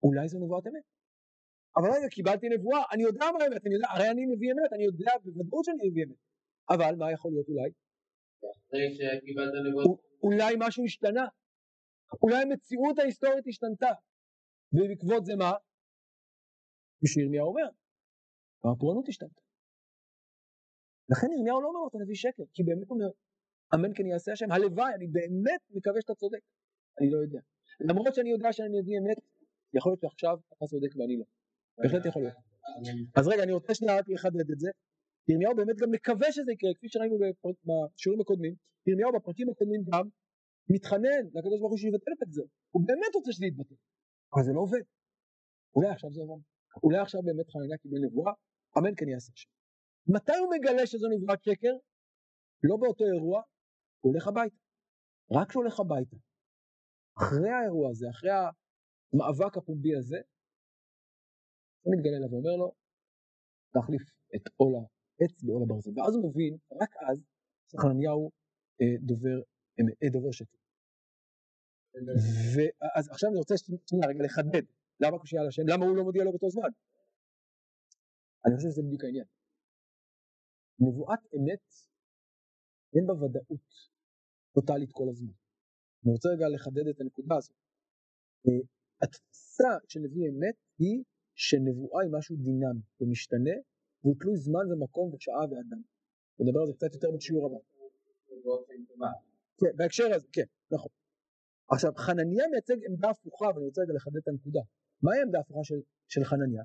אולי 0.03 0.27
זו 0.27 0.39
נבואת 0.39 0.67
אמת. 0.67 0.85
אבל 1.77 1.89
רגע, 1.95 2.07
קיבלתי 2.15 2.47
נבואה, 2.49 2.81
אני 2.93 3.03
יודע 3.03 3.25
מה 3.33 3.43
האמת, 3.43 3.61
אני 3.65 3.73
יודע, 3.75 3.87
הרי 3.93 4.07
אני 4.11 4.25
נביא 4.31 4.49
אמת, 4.53 4.73
אני 4.73 4.83
יודע 4.83 5.11
בוודאות 5.23 5.65
שאני 5.65 5.89
נביא 5.89 6.03
אמת. 6.05 6.19
אבל 6.69 6.95
מה 6.99 7.11
יכול 7.11 7.31
להיות 7.31 7.47
אולי? 7.49 7.69
אחרי 8.75 8.95
שקיבלת 8.95 9.53
נבואה. 9.67 9.85
אולי 10.23 10.55
משהו 10.59 10.83
השתנה. 10.85 11.25
אולי 12.23 12.41
המציאות 12.41 12.99
ההיסטורית 12.99 13.47
השתנתה. 13.47 13.91
ובעקבות 14.73 15.25
זה 15.25 15.35
מה? 15.35 15.51
כפי 16.97 17.07
שירמיהו 17.07 17.47
אומר, 17.47 17.67
הפורענות 18.63 19.07
השתנתה. 19.09 19.41
לכן 21.11 21.27
ירמיהו 21.31 21.61
לא 21.61 21.67
אומר 21.67 21.79
לו 21.79 21.87
אתה 21.87 21.97
נביא 22.03 22.15
שקר, 22.15 22.43
כי 22.53 22.63
באמת 22.63 22.89
אומר, 22.89 23.09
אמן 23.73 23.91
כן 23.95 24.05
יעשה 24.05 24.31
השם, 24.31 24.51
הלוואי, 24.51 24.93
אני 24.97 25.07
באמת 25.07 25.61
מקווה 25.69 26.01
שאתה 26.01 26.15
צודק. 26.15 26.43
אני 26.99 27.09
לא 27.11 27.17
יודע. 27.17 27.39
למרות 27.89 28.15
שאני 28.15 28.31
יודע 28.31 28.53
שאני 28.53 28.79
נביא 28.79 28.95
אמת, 28.99 29.17
יכול 29.73 29.89
להיות 29.91 30.01
שעכשיו 30.01 30.37
אתה 30.53 30.65
צודק 30.65 30.91
ואני 30.95 31.17
לא. 31.17 31.25
בהחלט 31.77 32.05
יכול 32.05 32.21
להיות. 32.21 32.37
אז 33.17 33.27
רגע, 33.27 33.43
אני 33.43 33.53
רוצה 33.53 33.73
שנייה 33.73 33.97
רק 33.97 34.05
לחדד 34.09 34.51
את 34.51 34.59
זה. 34.59 34.69
ירמיהו 35.29 35.55
באמת 35.55 35.77
גם 35.81 35.89
מקווה 35.91 36.31
שזה 36.31 36.51
יקרה, 36.51 36.71
כפי 36.77 36.87
שראינו 36.89 37.15
בשיעורים 37.67 38.21
הקודמים. 38.21 38.55
ירמיהו 38.87 39.11
בפרקים 39.15 39.49
הקודמים 39.49 39.81
גם 39.89 40.05
מתחנן 40.73 41.21
לקדוש 41.35 41.59
ברוך 41.59 41.73
הוא 41.73 41.81
שיבטל 41.83 42.11
את 42.17 42.21
הגזר. 42.23 42.47
הוא 42.73 42.81
באמת 42.87 43.11
רוצה 43.15 43.31
שזה 43.31 43.45
יתבטל. 43.45 43.75
אבל 44.33 44.43
זה 44.43 44.51
לא 44.53 44.61
עובד. 44.65 44.85
אולי 45.75 45.89
עכשיו 45.95 46.09
זה 46.15 46.21
עובד. 46.21 46.41
אולי 46.83 46.99
עכשיו 47.05 47.21
באמת 47.27 47.47
חנניה 47.49 47.77
קיבל 47.77 47.99
נבואה, 48.05 48.33
אמן 48.77 48.93
כן 48.97 49.07
יעשה 49.09 49.31
השם. 49.35 49.49
מתי 50.13 50.37
הוא 50.41 50.49
מגלה 50.53 50.87
שזו 50.87 51.07
נבואת 51.13 51.43
שקר? 51.43 51.73
לא 52.67 52.75
באותו 52.81 53.03
אירוע, 53.05 53.41
הוא 54.01 54.11
הולך 54.11 54.27
הביתה. 54.27 54.59
רק 55.31 55.49
כשהוא 55.49 55.63
הולך 55.63 55.79
הביתה. 55.79 56.17
אחרי 57.17 57.49
האירוע 57.49 57.89
הזה, 57.89 58.05
אחרי 58.09 58.31
המאבק 58.31 59.57
הפומבי 59.57 59.95
הזה, 59.95 60.17
הוא 61.81 61.93
מתגלה 61.95 62.17
אליו 62.17 62.31
ואומר 62.31 62.55
לו, 62.61 62.71
להחליף 63.75 64.01
את 64.35 64.45
עול 64.55 64.73
העץ 65.19 65.43
בעול 65.43 65.63
הברזל. 65.63 65.91
ואז 65.95 66.15
הוא 66.15 66.29
מבין, 66.29 66.57
רק 66.81 66.91
אז, 67.09 67.19
שחנניהו 67.71 68.31
אה, 68.81 68.97
דובר, 68.99 69.37
אה, 70.03 70.09
דובר 70.09 70.31
שקר. 70.31 70.57
ואז 72.55 73.09
עכשיו 73.09 73.29
אני 73.29 73.37
רוצה 73.37 73.55
שנייה 73.57 74.07
רגע 74.07 74.23
לחדד 74.23 74.65
למה 74.99 75.19
קושייה 75.19 75.41
על 75.41 75.47
השם, 75.47 75.63
למה 75.67 75.85
הוא 75.85 75.95
לא 75.97 76.03
מודיע 76.03 76.23
לו 76.23 76.31
באותו 76.31 76.49
זמן. 76.49 76.69
אני 78.45 78.55
חושב 78.55 78.69
שזה 78.69 78.81
בדיוק 78.87 79.03
העניין. 79.03 79.25
נבואת 80.79 81.19
אמת 81.35 81.65
אין 82.95 83.05
בה 83.07 83.13
ודאות 83.13 83.67
טוטאלית 84.55 84.91
כל 84.91 85.07
הזמן. 85.09 85.33
אני 86.03 86.11
רוצה 86.13 86.29
רגע 86.35 86.45
לחדד 86.55 86.87
את 86.87 87.01
הנקודה 87.01 87.35
הזאת. 87.37 87.55
אה, 88.45 88.63
התפיסה 89.01 89.71
של 89.89 89.99
נביא 89.99 90.23
אמת 90.29 90.57
היא 90.79 91.03
שנבואה 91.35 92.03
היא 92.03 92.11
משהו 92.17 92.35
דינמי 92.35 92.81
ומשתנה 92.99 93.55
והוא 94.05 94.15
תלוי 94.19 94.37
זמן 94.37 94.65
ומקום 94.71 95.13
ושעה 95.13 95.43
ואדם. 95.49 95.81
נדבר 96.39 96.59
על 96.59 96.67
זה 96.67 96.73
קצת 96.73 96.93
יותר 96.93 97.11
בשיעור 97.15 97.45
הבא. 97.47 97.59
כן, 99.59 99.77
בהקשר 99.77 100.07
הזה, 100.15 100.27
כן, 100.31 100.47
נכון. 100.71 100.91
עכשיו, 101.73 101.91
חנניה 102.05 102.45
מייצג 102.51 102.77
עמדה 102.89 103.09
הפוכה, 103.09 103.45
ואני 103.45 103.65
רוצה 103.65 103.81
רגע 103.81 103.93
לחדד 103.93 104.17
את 104.17 104.27
הנקודה. 104.27 104.63
מהי 105.03 105.19
העמדה 105.19 105.37
ההפוכה 105.37 105.63
של, 105.63 105.79
של 106.07 106.23
חנניה? 106.23 106.63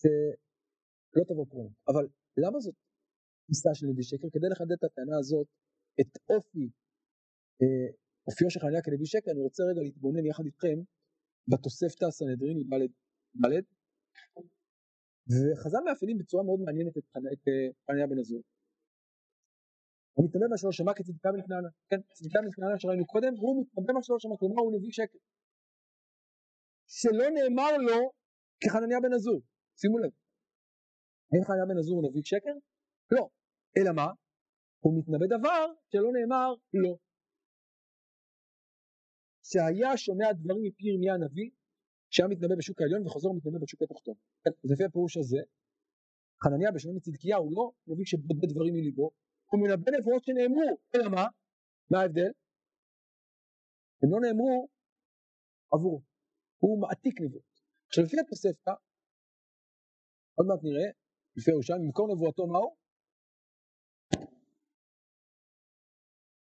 שלא 0.00 1.24
תבוא 1.28 1.46
פרומו. 1.50 1.70
אבל 1.88 2.04
למה 2.36 2.60
זאת 2.60 2.74
תפיסה 3.44 3.70
של 3.74 3.86
נביא 3.86 4.04
שקר? 4.04 4.28
כדי 4.34 4.48
לחדד 4.52 4.76
את 4.78 4.84
הטענה 4.84 5.16
הזאת, 5.18 5.46
את 6.00 6.12
אופי, 6.30 6.66
אה, 7.62 7.88
אופיו 8.26 8.50
של 8.50 8.60
חנניה 8.60 8.82
כנביא 8.82 9.06
שקר, 9.06 9.30
אני 9.30 9.40
רוצה 9.40 9.62
רגע 9.70 9.80
להתבונן 9.82 10.26
יחד 10.26 10.44
איתכם 10.44 10.78
בתוספתא 11.50 12.04
הסנהדרין 12.04 12.56
י"ד, 12.58 13.64
וחז"ל 15.30 15.82
מאפיינים 15.86 16.18
בצורה 16.18 16.42
מאוד 16.44 16.60
מעניינת 16.64 16.94
את, 16.98 17.06
את 17.32 17.42
אה, 17.90 18.06
בן 18.10 18.18
עזור. 18.22 18.42
הוא 20.14 20.24
מתנבא 20.26 20.46
מה 20.50 20.56
שלא 20.60 20.72
שמע 20.72 20.92
כצדקה 20.98 21.28
בן 21.34 21.42
כנענה, 21.46 21.70
כן, 21.90 22.00
צדקה 22.16 22.38
בן 22.44 22.52
כנענה 22.56 22.78
שראינו 22.78 23.06
קודם, 23.06 23.32
והוא 23.38 23.54
מתנבא 23.62 23.92
מה 23.96 24.02
שלא 24.02 24.16
שמע, 24.22 24.34
כלומר 24.40 24.60
הוא 24.64 24.72
נביא 24.76 24.92
שקר. 24.98 25.20
שלא 26.98 27.26
נאמר 27.36 27.72
לו 27.86 27.98
כחנניה 28.60 28.98
בן 29.04 29.12
עזור, 29.16 29.40
שימו 29.80 29.98
לב. 30.02 30.12
האם 31.30 31.42
חנניה 31.46 31.66
בן 31.70 31.78
עזור 31.80 31.96
הוא 31.98 32.04
נביא 32.08 32.22
שקר? 32.32 32.54
לא. 33.14 33.24
אלא 33.76 33.90
מה? 33.98 34.08
הוא 34.82 34.92
מתנבא 34.98 35.26
דבר 35.36 35.62
שלא 35.90 36.10
נאמר 36.16 36.48
לא. 36.82 36.92
שהיה 39.48 39.90
שומע 40.04 40.28
דברים 40.40 40.62
מפי 40.66 40.84
ירמיה 40.88 41.14
הנביא, 41.14 41.50
שהיה 42.10 42.28
מתנבא 42.28 42.54
בשוק 42.58 42.80
העליון 42.80 43.06
וחוזר 43.06 43.30
ומתנבא 43.30 43.58
בשוק 43.58 43.82
התחתון. 43.82 44.14
אז 44.64 44.70
לפי 44.72 44.84
הפירוש 44.84 45.16
הזה, 45.16 45.40
חנניה 46.44 46.70
בשונה 46.72 46.98
הוא 47.36 47.52
לא 47.56 47.72
נביא 47.86 48.04
שבודד 48.04 48.48
דברים 48.52 48.74
מליבו, 48.74 49.10
הוא 49.50 49.60
מנבא 49.62 49.90
נבואות 49.98 50.24
שנאמרו, 50.24 50.78
אלא 50.94 51.08
מה? 51.08 51.24
מה 51.90 52.00
ההבדל? 52.00 52.32
הם 54.02 54.08
לא 54.12 54.18
נאמרו 54.20 54.68
עבורו, 55.72 56.02
הוא 56.58 56.80
מעתיק 56.80 57.20
נבואות. 57.20 57.50
עכשיו 57.86 58.04
לפי 58.04 58.16
התוספתא, 58.20 58.74
עוד 60.34 60.46
מעט 60.46 60.60
נראה, 60.62 60.88
לפי 61.36 61.50
ירושלים, 61.50 61.88
מקור 61.88 62.14
נבואתו 62.14 62.46
מהו? 62.46 62.76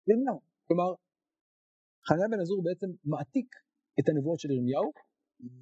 ירמיהו. 0.07 0.39
כלומר, 0.67 0.89
חניה 2.07 2.27
בן 2.31 2.39
עזור 2.41 2.63
בעצם 2.63 2.87
מעתיק 3.03 3.55
את 3.99 4.09
הנבואות 4.09 4.39
של 4.39 4.51
ירמיהו, 4.51 4.91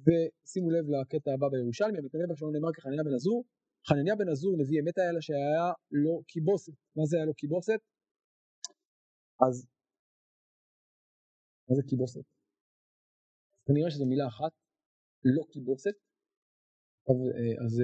ושימו 0.04 0.70
לב 0.70 0.84
לקטע 0.94 1.30
הבא 1.34 1.48
בירושלמי, 1.48 1.98
המתנבא 1.98 2.34
שלנו 2.36 2.52
נאמר 2.52 2.72
כחניה 2.76 3.02
בן 3.04 3.14
עזור, 3.14 3.44
חנניה 3.88 4.16
בן 4.16 4.28
עזור 4.28 4.52
נביא 4.60 4.80
אמת 4.80 4.98
היה 4.98 5.12
לה 5.12 5.22
שהיה 5.22 5.66
לו 5.90 6.22
קיבוסת. 6.32 6.72
מה 6.96 7.04
זה 7.06 7.16
היה 7.16 7.26
לו 7.26 7.34
קיבוסת? 7.34 7.80
אז 9.46 9.66
מה 11.68 11.74
זה 11.76 11.82
קיבוסת? 11.88 12.26
כנראה 13.66 13.90
שזו 13.90 14.06
מילה 14.06 14.26
אחת, 14.26 14.52
לא 15.24 15.42
קיבוסת. 15.52 15.96
אז 17.64 17.74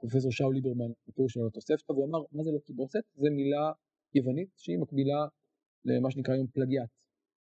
פרופסור 0.00 0.32
שאול 0.32 0.54
ליברמן, 0.54 0.92
בפירוש 1.06 1.32
שלו 1.32 1.46
לתוספתא, 1.46 1.92
והוא 1.92 2.06
אמר, 2.08 2.20
מה 2.32 2.42
זה 2.44 2.50
לא 2.56 2.60
קיבוסת? 2.66 3.04
זה 3.22 3.28
מילה 3.30 3.64
יוונית 4.14 4.50
שהיא 4.56 4.78
מקבילה 4.78 5.20
למה 5.84 6.10
שנקרא 6.10 6.34
היום 6.34 6.46
פלגיאט. 6.46 6.90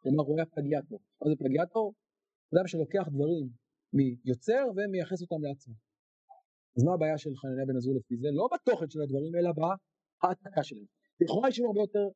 כלומר, 0.03 0.25
הוא 0.25 0.37
היה 0.39 0.47
פלגיאטור. 0.47 1.01
מה 1.21 1.31
זה 1.31 1.37
פלגיאטור? 1.43 1.95
אדם 2.55 2.67
שלוקח 2.67 3.05
דברים 3.15 3.60
מיוצר 3.93 4.64
ומייחס 4.76 5.22
אותם 5.22 5.43
לעצמו. 5.47 5.74
אז 6.76 6.84
מה 6.84 6.95
הבעיה 6.95 7.18
של 7.18 7.30
חנניה 7.41 7.64
בן 7.66 7.76
עזור 7.76 7.95
לפי 7.97 8.16
זה? 8.16 8.28
לא 8.32 8.49
בתוכן 8.55 8.91
של 8.91 9.01
הדברים, 9.03 9.32
אלא 9.38 9.51
בהעתקה 9.59 10.62
שלהם. 10.62 10.88
לכאורה 11.20 11.49
יש 11.49 11.61
הרבה 11.61 11.80
יותר 11.80 12.07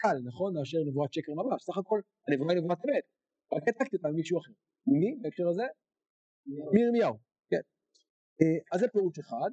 קל, 0.00 0.16
נכון? 0.24 0.54
מאשר 0.54 0.78
נבואת 0.88 1.12
שקר 1.12 1.32
ממש. 1.34 1.62
סך 1.62 1.78
הכל 1.78 2.00
הנבואה 2.28 2.52
היא 2.52 2.60
נבואת 2.60 2.78
אמת. 2.84 3.04
רק 3.52 3.62
העתקתי 3.66 3.96
אותה 3.96 4.08
ממישהו 4.08 4.38
אחר. 4.38 4.52
ממי 4.86 5.10
בהקשר 5.22 5.48
הזה? 5.48 5.66
מירמיהו. 6.74 7.14
כן. 7.50 7.64
אה, 8.40 8.58
אז 8.72 8.80
זה 8.80 8.88
פירוש 8.88 9.18
אחד. 9.18 9.50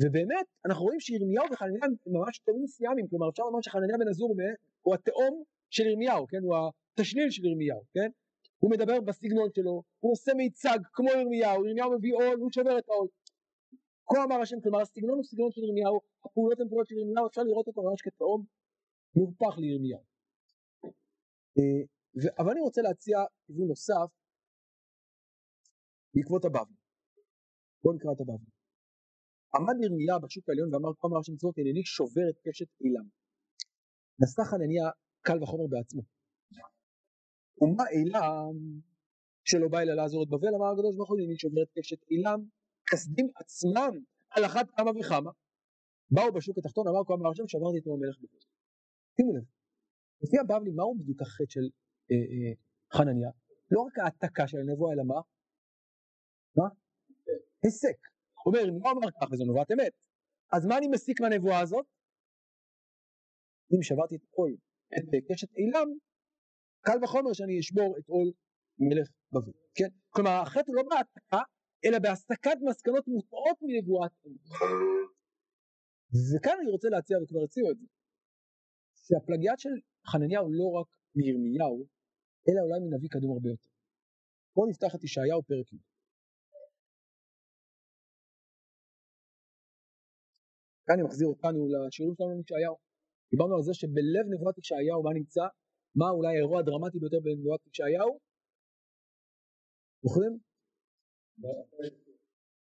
ובאמת, 0.00 0.46
אנחנו 0.66 0.84
רואים 0.84 1.00
שירמיהו 1.00 1.46
וחנניה 1.52 1.84
הם 1.84 1.92
ממש 2.16 2.38
תאומים 2.38 2.64
מסוימים. 2.64 3.08
כלומר, 3.08 3.28
אפשר 3.28 3.42
לומר 3.42 3.60
שחנניה 3.62 3.96
בן 4.00 4.08
עזור 4.08 4.34
הוא 4.82 4.94
התאום 4.94 5.42
של 5.70 5.86
ירמיהו, 5.86 6.26
כן? 6.30 6.42
הוא 6.42 6.54
התשליל 6.98 7.30
של 7.30 7.44
ירמיהו, 7.44 7.82
כן? 7.94 8.10
הוא 8.60 8.70
מדבר 8.70 9.00
בסגנון 9.00 9.48
שלו, 9.54 9.82
הוא 10.00 10.12
עושה 10.12 10.34
מיצג 10.34 10.78
כמו 10.92 11.08
ירמיהו, 11.08 11.66
ירמיהו 11.66 11.92
מביא 11.98 12.14
עול, 12.14 12.36
הוא 12.40 12.50
שובר 12.54 12.78
את 12.78 12.88
העול. 12.88 13.08
כה 14.08 14.24
אמר 14.24 14.40
השם, 14.42 14.60
כלומר 14.62 14.80
הסגנון 14.80 15.16
הוא 15.18 15.24
סגנון 15.24 15.50
של 15.50 15.60
ירמיהו, 15.64 16.00
הפעולות 16.24 16.60
הן 16.60 16.68
פעולות 16.68 16.88
של 16.88 16.94
ירמיהו, 16.94 17.26
אפשר 17.26 17.42
לראות 17.42 17.66
אותו 17.66 17.82
ממש 17.82 18.00
כתאום 18.02 18.44
מהופך 19.16 19.58
לירמיהו. 19.58 20.02
אה, 21.58 21.82
אבל 22.38 22.50
אני 22.50 22.60
רוצה 22.60 22.82
להציע 22.82 23.18
כיוון 23.46 23.68
נוסף 23.68 24.08
בעקבות 26.14 26.44
הבבלי. 26.44 26.76
בואו 27.82 27.94
נקרא 27.94 28.10
את 28.14 28.20
הבבלי. 28.20 28.50
עמד 29.54 29.76
ירמיה 29.84 30.18
בשוק 30.22 30.48
העליון 30.48 30.74
ואמר 30.74 30.92
כה 30.98 31.08
אמר 31.08 31.22
שמצוות 31.22 31.58
הנני 31.58 31.84
שובר 31.84 32.26
את 32.30 32.38
קשת 32.44 32.70
אילם. 32.80 33.06
נשא 34.20 34.42
חנניה 34.50 34.86
קל 35.26 35.42
וחומר 35.42 35.66
בעצמו. 35.70 36.02
ומה 37.60 37.84
אילם 37.90 38.54
שלא 39.44 39.68
בא 39.68 39.80
אלא 39.80 39.94
לעזור 39.94 40.22
את 40.22 40.28
בבל 40.28 40.54
אמר 40.54 40.72
הקדוש 40.72 40.96
ברוך 40.96 41.10
הוא 41.10 41.18
שובר 41.36 41.62
את 41.62 41.70
קשת 41.78 42.00
אילם 42.10 42.40
כסדים 42.90 43.28
עצמם 43.34 43.92
על 44.30 44.44
אחת 44.44 44.66
כמה 44.76 44.90
וכמה. 44.90 45.30
באו 46.10 46.32
בשוק 46.32 46.58
התחתון 46.58 46.88
אמר 46.88 47.04
כה 47.06 47.14
אמר 47.14 47.30
השם 47.30 47.48
שברתי 47.48 47.78
את 47.78 47.86
המלך 47.86 48.16
בבל. 48.18 48.38
שימו 49.16 49.32
לב. 49.36 49.44
לפי 50.22 50.36
הבבלי 50.38 50.70
מהו 50.70 50.94
בדיוק 50.98 51.22
החטא 51.22 51.44
של 51.48 51.66
אה, 52.10 52.16
אה, 52.16 52.52
חנניה? 52.96 53.30
לא 53.70 53.80
רק 53.80 53.98
העתקה 53.98 54.48
של 54.48 54.58
הנבואה 54.58 54.92
אלא 54.92 55.02
מה? 55.04 55.20
מה? 56.56 56.68
היסק. 57.62 57.98
אומר, 58.46 58.60
אם 58.68 58.78
לא 58.84 58.90
אמר 58.90 59.10
כך 59.10 59.32
וזו 59.32 59.44
נבואת 59.44 59.70
אמת, 59.72 59.92
אז 60.52 60.66
מה 60.66 60.78
אני 60.78 60.88
מסיק 60.88 61.20
מהנבואה 61.20 61.60
הזאת? 61.60 61.86
אם 63.72 63.82
שברתי 63.82 64.16
את 64.16 64.24
עול, 64.30 64.56
את 64.98 65.04
קשת 65.28 65.48
אילם, 65.56 65.88
קל 66.86 66.98
וחומר 67.04 67.32
שאני 67.32 67.60
אשבור 67.60 67.94
את 67.98 68.08
עול 68.08 68.32
מלך 68.78 69.08
בבל, 69.32 69.52
כן? 69.74 69.90
כלומר 70.10 70.30
החטא 70.30 70.70
לא 70.76 70.82
בהעתקה, 70.90 71.42
אלא 71.84 71.98
בהסקת 71.98 72.58
מסקנות 72.68 73.04
מוטעות 73.08 73.58
מנבואת. 73.62 74.12
וכאן 76.30 76.56
אני 76.60 76.70
רוצה 76.70 76.88
להציע, 76.88 77.16
וכבר 77.22 77.42
הציעו 77.44 77.70
את 77.70 77.78
זה, 77.78 77.86
שהפלגיאט 79.04 79.58
של 79.58 79.74
חנניה 80.10 80.40
הוא 80.40 80.52
לא 80.52 80.66
רק 80.80 80.86
מירמיהו, 81.14 81.86
אלא 82.48 82.60
אולי 82.64 82.78
מנביא 82.84 83.08
קדום 83.14 83.30
הרבה 83.32 83.48
יותר. 83.48 83.70
בואו 84.54 84.70
נפתח 84.70 84.94
את 84.94 85.04
ישעיהו 85.04 85.42
פרק 85.42 85.72
י'. 85.72 85.76
כאן 90.86 90.94
אני 90.94 91.02
מחזיר 91.02 91.28
אותנו 91.28 91.58
לשיעורים 91.72 92.14
שלנו 92.16 92.30
עם 92.30 92.40
ישעיהו. 92.40 92.76
דיברנו 93.30 93.54
על 93.56 93.62
זה 93.62 93.74
שבלב 93.74 94.24
נבואת 94.32 94.58
ישעיהו 94.58 95.02
מה 95.02 95.10
נמצא? 95.14 95.44
מה 95.94 96.10
אולי 96.10 96.28
האירוע 96.28 96.60
הדרמטי 96.60 96.98
ביותר 96.98 97.20
בנבואת 97.24 97.66
ישעיהו? 97.66 98.18
זוכרים? 100.02 100.38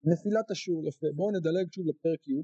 נפילת 0.03 0.51
אשור, 0.51 0.87
יפה. 0.87 1.07
בואו 1.15 1.31
נדלג 1.31 1.71
שוב 1.71 1.85
לפרק 1.87 2.27
י'. 2.27 2.43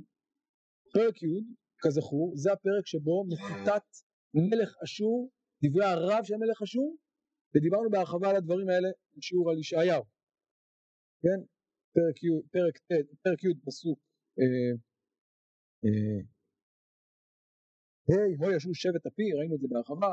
פרק 0.94 1.24
י', 1.24 1.44
כזכור, 1.84 2.34
זה 2.36 2.52
הפרק 2.54 2.86
שבו 2.86 3.26
מחיתת 3.32 3.88
מלך 4.34 4.76
אשור, 4.84 5.30
דברי 5.64 5.86
הרב 5.86 6.24
של 6.24 6.36
מלך 6.36 6.62
אשור, 6.62 6.98
ודיברנו 7.56 7.90
בהרחבה 7.90 8.30
על 8.30 8.36
הדברים 8.36 8.70
האלה 8.70 8.90
בשיעור 9.18 9.52
על 9.52 9.60
ישעיהו. 9.60 10.04
כן? 11.24 11.40
פרק 11.96 12.18
י', 12.24 12.42
פרק 12.52 12.78
ט', 12.78 13.06
פרק 13.24 13.44
י', 13.44 13.60
פסוק 13.66 14.00
אה, 14.40 14.72
אה, 15.86 16.22
היי, 18.08 18.36
הו 18.40 18.52
ישו 18.56 18.74
שבט 18.74 19.06
אפי, 19.06 19.34
ראינו 19.38 19.56
את 19.56 19.62
זה 19.62 19.68
בהרחבה, 19.70 20.12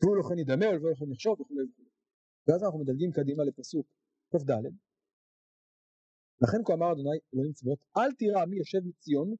תראו 0.00 0.14
לו 0.14 0.24
כן 0.24 0.38
ידמה, 0.38 0.66
ולא 0.68 0.90
לכן 0.90 1.12
יחשוב 1.12 1.40
וכו' 1.40 1.54
וכו'. 1.54 1.82
ואז 2.48 2.62
אנחנו 2.62 2.78
מדלגים 2.78 3.12
קדימה 3.12 3.44
לפסוק 3.44 3.86
כ"ד. 4.30 4.50
לכן 6.42 6.64
כה 6.64 6.74
אמר 6.74 6.92
אדוני 6.92 7.18
אלוהים 7.34 7.52
צבאות, 7.52 7.78
אל 7.96 8.12
תירא 8.12 8.44
מי 8.44 8.56
יושב 8.56 8.78
מציון, 8.84 9.34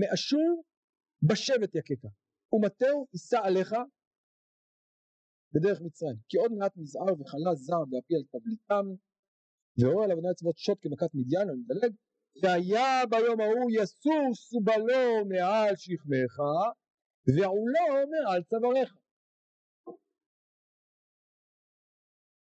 מאשור 0.00 0.64
בשבט 1.22 1.74
יככה, 1.74 2.08
ומטהו 2.52 3.06
יישא 3.12 3.38
עליך 3.42 3.72
בדרך 5.54 5.80
מצרים, 5.80 6.16
כי 6.28 6.36
עוד 6.36 6.52
מעט 6.52 6.76
מזער 6.76 7.20
וחלה 7.20 7.54
זר 7.54 7.84
באפי 7.90 8.14
על 8.16 8.22
תבליתם, 8.32 8.86
והורה 9.78 10.04
על 10.04 10.12
אדוני 10.12 10.34
צבאות 10.34 10.58
שוט 10.58 10.78
כמכת 10.82 11.10
מדיין, 11.14 11.48
אני 11.48 11.58
מדלג, 11.58 11.92
והיה 12.42 13.06
ביום 13.10 13.40
ההוא 13.40 13.70
יסוס 13.70 14.48
סובלו 14.50 15.24
מעל 15.28 15.76
שכמך 15.76 16.36
ועולו 17.36 18.10
מעל 18.10 18.42
צוואריך. 18.42 19.01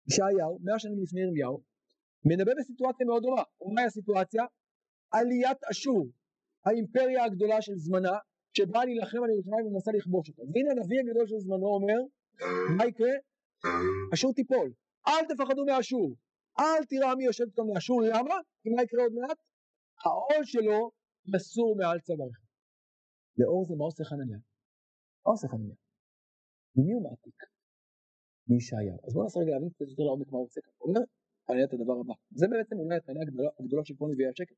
ישעיהו, 0.09 0.59
מאה 0.65 0.79
שנים 0.79 1.03
לפני 1.03 1.21
ירמיהו, 1.21 1.63
מדבר 2.25 2.53
בסיטואציה 2.59 3.07
מאוד 3.07 3.23
דומה. 3.23 3.43
ומהי 3.61 3.85
הסיטואציה? 3.85 4.45
עליית 5.11 5.65
אשור, 5.71 6.07
האימפריה 6.67 7.25
הגדולה 7.25 7.63
של 7.63 7.73
זמנה, 7.77 8.17
שבאה 8.57 8.85
להילחם 8.85 9.23
על 9.25 9.31
ירושלים 9.31 9.67
ומנסה 9.67 9.91
לכבוש 9.93 10.29
אותה. 10.29 10.43
והנה 10.43 10.71
הנביא 10.71 11.01
הגדול 11.01 11.27
של 11.27 11.39
זמנו 11.39 11.67
אומר, 11.67 12.01
מה 12.77 12.87
יקרה? 12.87 13.15
אשור 14.15 14.33
תיפול. 14.35 14.73
אל 15.09 15.25
תפחדו 15.29 15.65
מאשור. 15.65 16.17
אל 16.61 16.85
תראה 16.89 17.15
מי 17.15 17.25
יושב 17.25 17.45
כאן 17.55 17.65
מאשור. 17.75 18.03
למה? 18.03 18.35
כי 18.63 18.69
מה 18.71 18.83
יקרה 18.83 19.03
עוד 19.03 19.13
מעט? 19.13 19.39
העול 20.05 20.45
שלו 20.45 20.91
מסור 21.35 21.77
מעל 21.77 21.99
צווארך. 22.01 22.41
לאור 23.39 23.65
זה 23.69 23.75
מה 23.79 23.85
עושה 23.85 24.05
חנניה? 24.05 24.39
מה 25.27 25.31
עושה 25.33 25.49
חנניה? 25.49 25.77
ממי 26.77 26.93
הוא 26.93 27.03
מעתיק? 27.03 27.52
מישעיה. 28.53 28.95
אז 29.05 29.13
בואו 29.13 29.25
ננסה 29.25 29.41
רגע 29.41 29.51
להבין 29.51 29.71
קצת 29.71 29.89
יותר 29.89 30.03
לעומק 30.03 30.29
מה 30.33 30.39
הוא 30.39 30.47
עושה 30.47 30.61
כאן. 30.61 30.73
הוא 30.79 30.89
אומר 30.89 31.01
חנניה 31.47 31.65
את 31.65 31.73
הדבר 31.73 31.97
הבא. 32.01 32.15
זה 32.41 32.47
בעצם 32.51 32.77
אולי 32.79 32.97
הטענה 32.97 33.21
הגדולה, 33.61 33.85
של 33.85 33.95
כל 33.99 34.09
נביאי 34.13 34.29
השקר. 34.29 34.55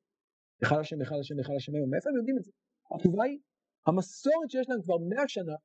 היכל 0.60 0.80
השם, 0.80 1.00
היכל 1.00 1.20
השם, 1.20 1.38
היכל 1.38 1.56
השם 1.56 1.74
היום. 1.74 1.90
מאיפה 1.90 2.10
הם 2.10 2.16
יודעים 2.16 2.38
את 2.38 2.44
זה? 2.44 2.52
התשובה 2.94 3.24
היא, 3.24 3.38
המסורת 3.86 4.50
שיש 4.50 4.68
להם 4.68 4.82
כבר 4.82 4.98
מאה 5.10 5.28
שנה, 5.28 5.56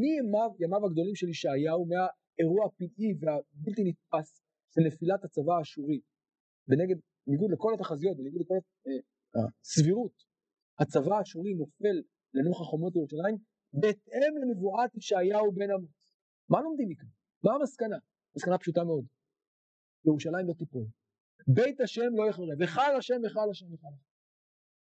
מימיו, 0.00 0.50
ימיו 0.62 0.86
הגדולים 0.86 1.14
של 1.20 1.28
ישעיהו, 1.28 1.86
מהאירוע 1.90 2.66
הפלאי 2.66 3.10
והבלתי 3.20 3.82
נתפס 3.88 4.28
של 4.72 4.80
נפילת 4.86 5.24
הצבא 5.24 5.52
האשורי, 5.58 6.00
ונגד 6.68 6.96
בניגוד 7.26 7.50
לכל 7.52 7.74
התחזיות, 7.74 8.16
בניגוד 8.16 8.40
לכל 8.40 8.54
אה, 8.86 9.46
הסבירות, 9.62 10.16
הצבא 10.80 11.14
האשורי 11.18 11.54
נופל 11.54 11.96
לנוכח 12.34 12.64
חומות 12.70 12.96
ירושלים, 12.96 13.36
בהתאם 13.80 14.32
לנבואת 14.40 14.94
ישעיהו 14.94 15.52
בן 15.52 15.70
עמוס. 15.70 15.96
מה 16.48 16.60
לומדים 16.60 16.88
מכאן? 16.88 17.08
מה 17.44 17.54
המסקנה? 17.54 17.96
מסקנה 18.36 18.58
פשוטה 18.58 18.84
מאוד. 18.84 19.04
ירושלים 20.04 20.46
לא 20.48 20.52
תיפול. 20.52 20.86
בית 21.48 21.80
השם 21.80 22.10
לא 22.16 22.28
יחרב, 22.28 22.48
וחל 22.60 22.94
השם, 22.98 23.14
וחל 23.26 23.50
השם, 23.50 23.66
וחל 23.74 23.88
השם. 23.94 24.06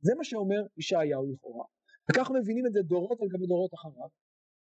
זה 0.01 0.13
מה 0.19 0.25
שאומר 0.25 0.63
ישעיהו 0.77 1.33
לכאורה. 1.33 1.67
וכך 2.11 2.31
מבינים 2.31 2.67
את 2.67 2.73
זה 2.73 2.83
דורות 2.83 3.21
על 3.21 3.29
גבי 3.29 3.47
דורות 3.47 3.75
אחריו, 3.75 4.09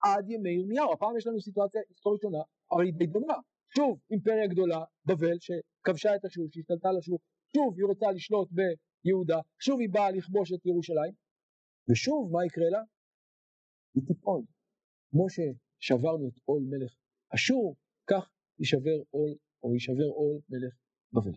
עד 0.04 0.30
ימי 0.30 0.50
ירמיהו. 0.50 0.94
הפעם 0.94 1.18
יש 1.18 1.28
לנו 1.28 1.42
סיטואציה 1.42 1.82
היסטורית 1.90 2.22
שונה, 2.22 2.44
אבל 2.72 2.84
היא 2.84 2.94
די 2.94 3.08
דומה. 3.08 3.38
שוב, 3.76 4.00
אימפריה 4.12 4.48
גדולה, 4.48 4.84
בבל, 5.06 5.38
שכבשה 5.40 6.16
את 6.16 6.26
השוק, 6.26 6.48
שהשתלטה 6.54 6.90
על 6.90 6.98
השוק, 6.98 7.22
שוב 7.56 7.74
היא 7.78 7.86
רוצה 7.86 8.12
לשלוט 8.12 8.50
ביהודה, 8.52 9.40
שוב 9.60 9.80
היא 9.80 9.90
באה 9.92 10.12
לכבוש 10.12 10.54
את 10.54 10.66
ירושלים, 10.66 11.14
ושוב 11.90 12.32
מה 12.32 12.46
יקרה 12.46 12.70
לה? 12.70 12.82
היא 13.96 14.04
תיפול. 14.08 14.44
כמו 15.12 15.26
ששברנו 15.30 16.28
את 16.28 16.38
עול 16.46 16.64
מלך 16.70 17.03
אשור, 17.36 17.76
כך 18.10 18.30
יישבר 18.60 18.98
עול, 19.10 19.38
או 19.64 19.74
יישבר 19.74 20.10
עול 20.18 20.42
מלך 20.50 20.74
בבל. 21.14 21.36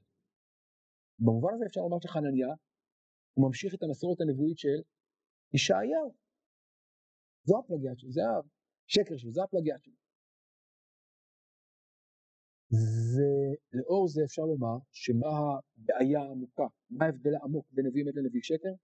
במובן 1.19 1.55
הזה 1.55 1.65
אפשר 1.67 1.81
לומר 1.81 2.01
שחנניה 2.01 2.49
הוא 3.35 3.47
ממשיך 3.47 3.75
את 3.75 3.83
המסורת 3.83 4.21
הנבואית 4.21 4.59
של 4.59 4.79
ישעיהו. 5.55 6.15
זו 7.45 7.59
הפלגיאט 7.59 7.99
שלו, 7.99 8.11
זה 8.13 8.21
השקר 8.87 9.17
שלו, 9.17 9.33
זה 9.33 9.43
הפלגיאט 9.45 9.83
שלו. 9.83 9.95
ולאור 13.15 14.09
זה 14.09 14.21
אפשר 14.25 14.43
לומר 14.43 14.77
שמה 14.93 15.29
הבעיה 15.29 16.21
העמוקה, 16.21 16.67
מה 16.91 17.05
ההבדל 17.05 17.35
העמוק 17.35 17.67
בין 17.73 17.87
נביא 17.87 18.03
אמת 18.05 18.15
לנביא 18.17 18.41
שקר? 18.43 18.75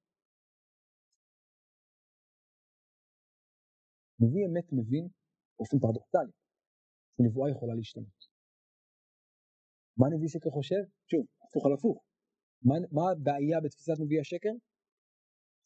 נביא 4.21 4.47
אמת 4.47 4.73
מבין 4.73 5.09
באופן 5.57 5.79
פרדוקטלי 5.79 6.42
שנבואה 7.17 7.51
יכולה 7.51 7.75
להשתנות. 7.75 8.21
מה 9.97 10.07
נביא 10.09 10.29
שקר 10.29 10.51
חושב? 10.51 10.83
שוב, 11.11 11.27
הפוך 11.45 11.67
על 11.67 11.73
הפוך. 11.73 12.05
מה, 12.63 12.75
מה 12.93 13.11
הבעיה 13.13 13.61
בתפיסת 13.65 13.97
נביא 14.01 14.21
השקר? 14.21 14.55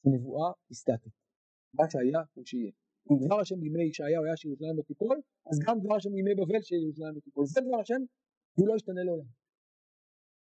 שנבואה 0.03 0.53
היא. 0.71 1.11
מה 1.75 1.85
שהיה 1.91 2.21
הוא 2.35 2.45
שיהיה. 2.47 2.73
אם 3.11 3.27
דבר 3.27 3.41
השם 3.41 3.61
בימי 3.61 3.85
ישעיהו 3.85 4.25
היה 4.25 4.37
שירושלים 4.37 4.77
לא 4.77 4.83
תיפול, 4.83 5.17
אז 5.51 5.57
גם 5.67 5.77
דבר 5.85 5.95
השם 5.97 6.13
בימי 6.13 6.35
בבל 6.35 6.63
שירושלים 6.63 7.15
לא 7.15 7.21
תיפול. 7.21 7.47
זה 7.47 7.61
דבר 7.61 7.81
השם, 7.81 8.03
והוא 8.57 8.69
לא 8.69 8.75
ישתנה 8.77 9.03
לעולם. 9.05 9.29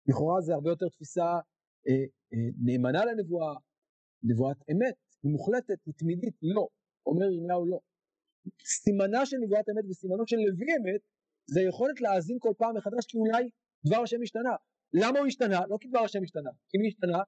לכאורה 0.08 0.42
זה 0.42 0.54
הרבה 0.54 0.70
יותר 0.70 0.90
תפיסה 0.90 1.28
אה, 1.88 2.06
אה, 2.34 2.50
נאמנה 2.66 3.06
לנבואה, 3.06 3.54
נבואת 4.24 4.58
אמת, 4.72 4.98
היא 5.24 5.32
מוחלטת, 5.32 5.80
היא 5.86 5.94
תמידית, 5.98 6.36
לא. 6.42 6.68
אומר 7.06 7.26
ירמיהו 7.32 7.66
לא. 7.66 7.80
סימנה 8.66 9.26
של 9.26 9.38
נבואת 9.44 9.66
אמת 9.70 9.86
וסימנו 9.90 10.24
של 10.28 10.38
נביא 10.38 10.74
אמת, 10.78 11.02
זה 11.54 11.62
יכולת 11.62 12.02
להאזין 12.02 12.38
כל 12.40 12.54
פעם 12.58 12.78
מחדש 12.78 13.06
כי 13.10 13.18
אולי 13.18 13.50
דבר 13.88 14.02
השם 14.04 14.18
השתנה. 14.24 14.56
למה 14.94 15.20
הוא 15.20 15.28
השתנה? 15.28 15.60
לא 15.70 15.78
כי 15.82 15.88
דבר 15.88 16.00
השם 16.00 16.24
השתנה. 16.24 16.50
כי 16.70 16.78
מי 16.78 16.88
השתנה? 16.88 17.22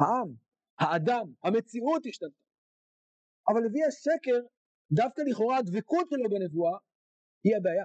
העם, 0.00 0.30
האדם, 0.78 1.26
המציאות 1.44 2.02
השתנתה. 2.08 2.42
אבל 3.48 3.60
נביא 3.66 3.84
השקר, 3.88 4.38
דווקא 4.92 5.22
לכאורה 5.28 5.58
הדבקות 5.58 6.06
שלו 6.10 6.30
בנבואה, 6.30 6.78
היא 7.44 7.56
הבעיה. 7.56 7.84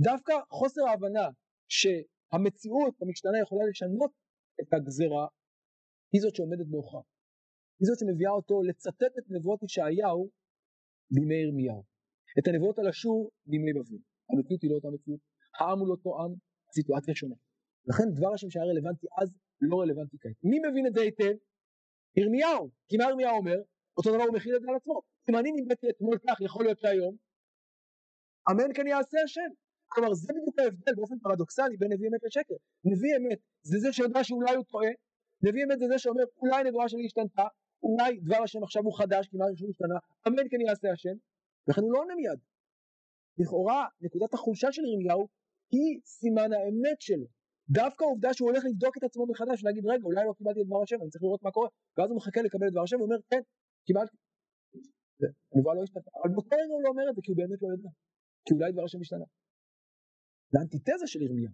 דווקא 0.00 0.32
חוסר 0.50 0.82
ההבנה 0.88 1.26
שהמציאות 1.68 2.94
המשתנה 3.02 3.38
יכולה 3.42 3.64
לשנות 3.70 4.12
את 4.60 4.74
הגזרה, 4.74 5.26
היא 6.12 6.20
זאת 6.22 6.34
שעומדת 6.34 6.66
בעוכרה. 6.70 7.02
היא 7.80 7.86
זאת 7.86 7.98
שמביאה 7.98 8.30
אותו 8.30 8.62
לצטט 8.62 9.12
את 9.18 9.24
נבואות 9.30 9.62
ישעיהו 9.62 10.30
בימי 11.10 11.34
ירמיהו. 11.34 11.82
את 12.38 12.48
הנבואות 12.48 12.78
על 12.78 12.88
אשור 12.88 13.30
בימי 13.46 13.72
בבל. 13.72 13.98
המציאות 14.30 14.62
היא 14.62 14.70
לא 14.70 14.76
אותה 14.76 14.88
מציאות, 14.90 15.20
העם 15.58 15.78
הוא 15.78 15.88
לא 15.88 15.92
אותו 15.92 16.22
עם, 16.22 16.34
סיטואציה 16.74 17.14
שונה. 17.14 17.34
לכן 17.86 18.04
דבר 18.16 18.32
השם 18.34 18.50
שהיה 18.50 18.66
רלוונטי 18.66 19.06
אז 19.20 19.28
לא 19.60 19.80
רלוונטי 19.80 20.16
כעת. 20.20 20.36
מי 20.44 20.58
מבין 20.68 20.86
את 20.86 20.94
זה 20.94 21.00
היטב? 21.00 21.34
ירמיהו. 22.16 22.70
כי 22.88 22.96
מה 22.96 23.04
ירמיהו 23.04 23.36
אומר? 23.36 23.58
אותו 23.96 24.14
דבר 24.14 24.22
הוא 24.22 24.34
מכיל 24.34 24.56
את 24.56 24.62
זה 24.62 24.66
על 24.70 24.76
עצמו. 24.76 25.02
אם 25.30 25.36
אני 25.36 25.52
ניבאתי 25.52 25.86
אתמול 25.90 26.18
כך, 26.26 26.40
יכול 26.40 26.64
להיות 26.64 26.78
שהיום, 26.78 27.16
אמן 28.50 28.70
כן 28.74 28.86
יעשה 28.86 29.18
השם. 29.24 29.50
כלומר 29.88 30.14
זה 30.14 30.32
בדיוק 30.32 30.58
ההבדל 30.58 30.94
באופן 30.96 31.18
פרדוקסלי 31.18 31.76
בין 31.76 31.92
נביא 31.92 32.08
אמת 32.08 32.22
לשקר. 32.24 32.54
נביא 32.84 33.16
אמת 33.16 33.38
זה 33.62 33.78
זה 33.78 33.92
שיודע 33.92 34.24
שאולי 34.24 34.54
הוא 34.56 34.64
טועה, 34.64 34.92
נביא 35.42 35.64
אמת 35.64 35.78
זה 35.78 35.86
זה 35.88 35.98
שאומר 35.98 36.24
אולי 36.42 36.64
נבואה 36.64 36.88
שלי 36.88 37.06
השתנתה, 37.06 37.46
אולי 37.82 38.20
דבר 38.20 38.42
השם 38.44 38.62
עכשיו 38.62 38.82
הוא 38.82 38.98
חדש 38.98 39.28
כי 39.28 39.36
משהו 39.40 39.68
השתנה, 39.70 39.98
אמן 40.26 40.48
כן 40.50 40.60
יעשה 40.60 40.92
השם, 40.92 41.16
לכן 41.68 41.80
הוא 41.80 41.92
לא 41.92 41.98
עונה 41.98 42.14
מיד. 42.14 42.40
לכאורה 43.38 43.86
נקודת 44.00 44.34
החולשה 44.34 44.72
של 44.72 44.82
ירמיהו 44.84 45.28
היא 45.70 46.00
סימן 46.04 46.52
האמת 46.52 47.00
שלו. 47.00 47.26
דווקא 47.70 48.04
העובדה 48.04 48.34
שהוא 48.34 48.50
הולך 48.50 48.62
לבדוק 48.68 48.96
את 48.98 49.02
עצמו 49.02 49.26
מחדש 49.26 49.62
ולהגיד 49.62 49.84
רגע 49.86 50.04
אולי 50.04 50.24
לא 50.26 50.32
קיבלתי 50.38 50.60
את 50.60 50.66
דבר 50.66 50.82
השם 50.82 50.96
אני 51.02 51.10
צריך 51.10 51.22
לראות 51.22 51.42
מה 51.42 51.50
קורה 51.50 51.68
ואז 51.96 52.10
הוא 52.10 52.16
מחכה 52.16 52.42
לקבל 52.42 52.66
את 52.66 52.72
דבר 52.72 52.82
השם 52.82 53.00
ואומר 53.00 53.16
כן 53.30 53.42
קיבלתי. 53.86 54.16
הנבואה 55.52 55.74
לא 55.74 55.82
השתנתה 55.82 56.10
אבל 56.18 56.30
באותו 56.34 56.56
הוא 56.70 56.82
לא 56.82 56.88
אומר 56.88 57.06
את 57.10 57.14
זה 57.16 57.20
כי 57.24 57.30
הוא 57.30 57.38
באמת 57.40 57.62
לא 57.62 57.68
יודע 57.74 57.90
כי 58.44 58.54
אולי 58.54 58.72
דבר 58.72 58.84
השם 58.84 59.00
השתנה. 59.00 59.26
זה 60.52 60.58
אנטיתזה 60.62 61.06
של 61.06 61.22
ירמיהו. 61.22 61.52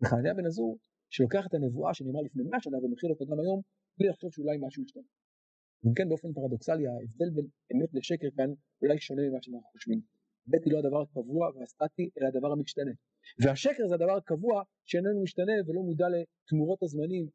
וחנניה 0.00 0.34
בן 0.34 0.46
עזור 0.46 0.78
שלוקח 1.10 1.46
את 1.46 1.54
הנבואה 1.54 1.94
שנאמר 1.94 2.20
לפני 2.26 2.42
100 2.42 2.60
שנה 2.60 2.78
ומכיל 2.78 3.10
אותה 3.10 3.24
גם 3.30 3.38
היום 3.40 3.60
בלי 3.98 4.08
לחשוב 4.08 4.30
שאולי 4.32 4.56
משהו 4.60 4.82
השתנה. 4.84 5.08
אם 5.86 5.94
כן 5.96 6.08
באופן 6.08 6.32
פרדוקסלי 6.32 6.86
ההבדל 6.86 7.30
בין 7.34 7.46
אמת 7.72 7.94
לשקר 7.94 8.30
כאן 8.36 8.50
אולי 8.82 8.98
שונה 8.98 9.22
ממה 9.28 9.42
שאנחנו 9.42 9.68
חושבים. 9.72 10.00
אמת 10.48 10.64
היא 10.64 10.72
לא 10.72 10.78
הדבר 10.78 11.02
הקבוע 11.02 11.50
והסטטי 11.54 12.10
אלא 12.16 12.26
הדבר 12.28 12.52
המשתנה. 12.52 12.94
והשקר 13.42 13.84
זה 13.88 13.94
הדבר 13.94 14.16
הקבוע 14.16 14.62
שאיננו 14.84 15.22
משתנה 15.22 15.52
ולא 15.66 15.80
מודע 15.82 16.06
לתמורות 16.14 16.82
הזמנים, 16.82 17.26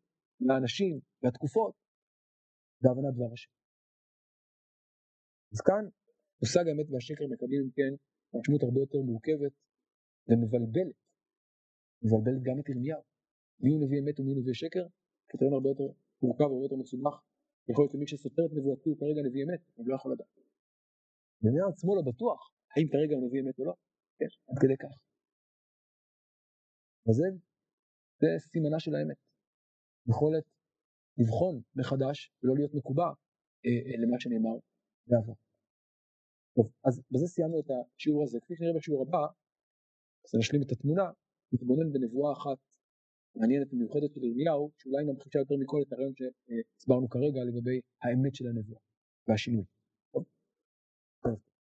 לאנשים, 0.47 0.99
והתקופות, 1.23 1.73
והבנת 2.81 3.13
דבר 3.15 3.33
השם. 3.33 3.51
אז 5.53 5.61
כאן 5.61 5.83
מושג 6.41 6.67
האמת 6.67 6.87
והשקר 6.89 7.25
מקבלים 7.33 7.61
אם 7.61 7.71
כן 7.77 7.93
משמעות 8.39 8.63
הרבה 8.63 8.79
יותר 8.79 8.99
מורכבת 9.09 9.53
ומבלבלת. 10.27 10.95
מבלבלת 12.03 12.41
גם 12.43 12.59
את 12.59 12.69
ירמיהו. 12.69 13.01
מי 13.59 13.69
הוא 13.71 13.81
נביא 13.83 13.99
אמת 13.99 14.19
ומי 14.19 14.31
הוא 14.31 14.41
נביא 14.41 14.53
שקר? 14.53 14.85
קריטריון 15.27 15.53
הרבה 15.53 15.69
יותר 15.69 15.87
מורכב 16.21 16.43
והרבה 16.43 16.65
יותר 16.65 16.75
מסובך. 16.75 17.28
יכול 17.69 17.83
להיות 17.83 17.91
שמי 17.91 18.07
שסותר 18.07 18.45
את 18.45 18.51
נבואתי 18.57 18.89
הוא 18.89 18.97
כרגע 18.99 19.21
נביא 19.27 19.43
אמת, 19.43 19.61
אני 19.77 19.87
לא 19.87 19.95
יכול 19.95 20.11
לדעת. 20.13 20.27
ירמיהו 21.43 21.69
עצמו 21.69 21.95
לא 21.95 22.01
בטוח 22.11 22.51
האם 22.75 22.87
כרגע 22.93 23.13
הוא 23.15 23.27
נביא 23.27 23.41
אמת 23.41 23.59
או 23.59 23.65
לא. 23.65 23.73
כן, 24.17 24.31
עד 24.49 24.57
כדי 24.61 24.77
כך. 24.83 24.93
אז 27.09 27.15
זה, 27.19 27.27
זה 28.21 28.27
סימנה 28.51 28.79
של 28.79 28.95
האמת. 28.95 29.19
יכולת 30.11 30.45
לבחון 31.17 31.61
מחדש 31.75 32.31
ולא 32.43 32.53
להיות 32.55 32.73
מקובע 32.73 33.09
אה, 33.65 33.79
אה, 33.87 33.97
למה 34.01 34.19
שנאמר 34.19 34.55
בעבר. 35.07 35.33
טוב, 36.55 36.67
אז 36.87 37.01
בזה 37.11 37.27
סיימנו 37.27 37.59
את 37.59 37.69
השיעור 37.71 38.23
הזה. 38.23 38.39
כפי 38.43 38.55
שנראה 38.55 38.73
בשיעור 38.77 39.01
הבא, 39.07 39.23
אז 40.25 40.35
נשלים 40.39 40.61
את 40.65 40.71
התמונה, 40.71 41.05
נתבונן 41.53 41.93
בנבואה 41.93 42.33
אחת 42.33 42.59
מעניינת 43.39 43.73
ומיוחדת 43.73 44.13
של 44.13 44.23
ירמיהו, 44.23 44.71
שאולי 44.77 45.03
ממחישה 45.03 45.39
יותר 45.39 45.55
מכל 45.59 45.81
את 45.87 45.93
הרעיון 45.93 46.13
שהסברנו 46.15 47.09
כרגע 47.09 47.43
לגבי 47.43 47.79
האמת 48.03 48.35
של 48.35 48.47
הנבואה 48.47 48.79
והשינוי. 49.27 49.63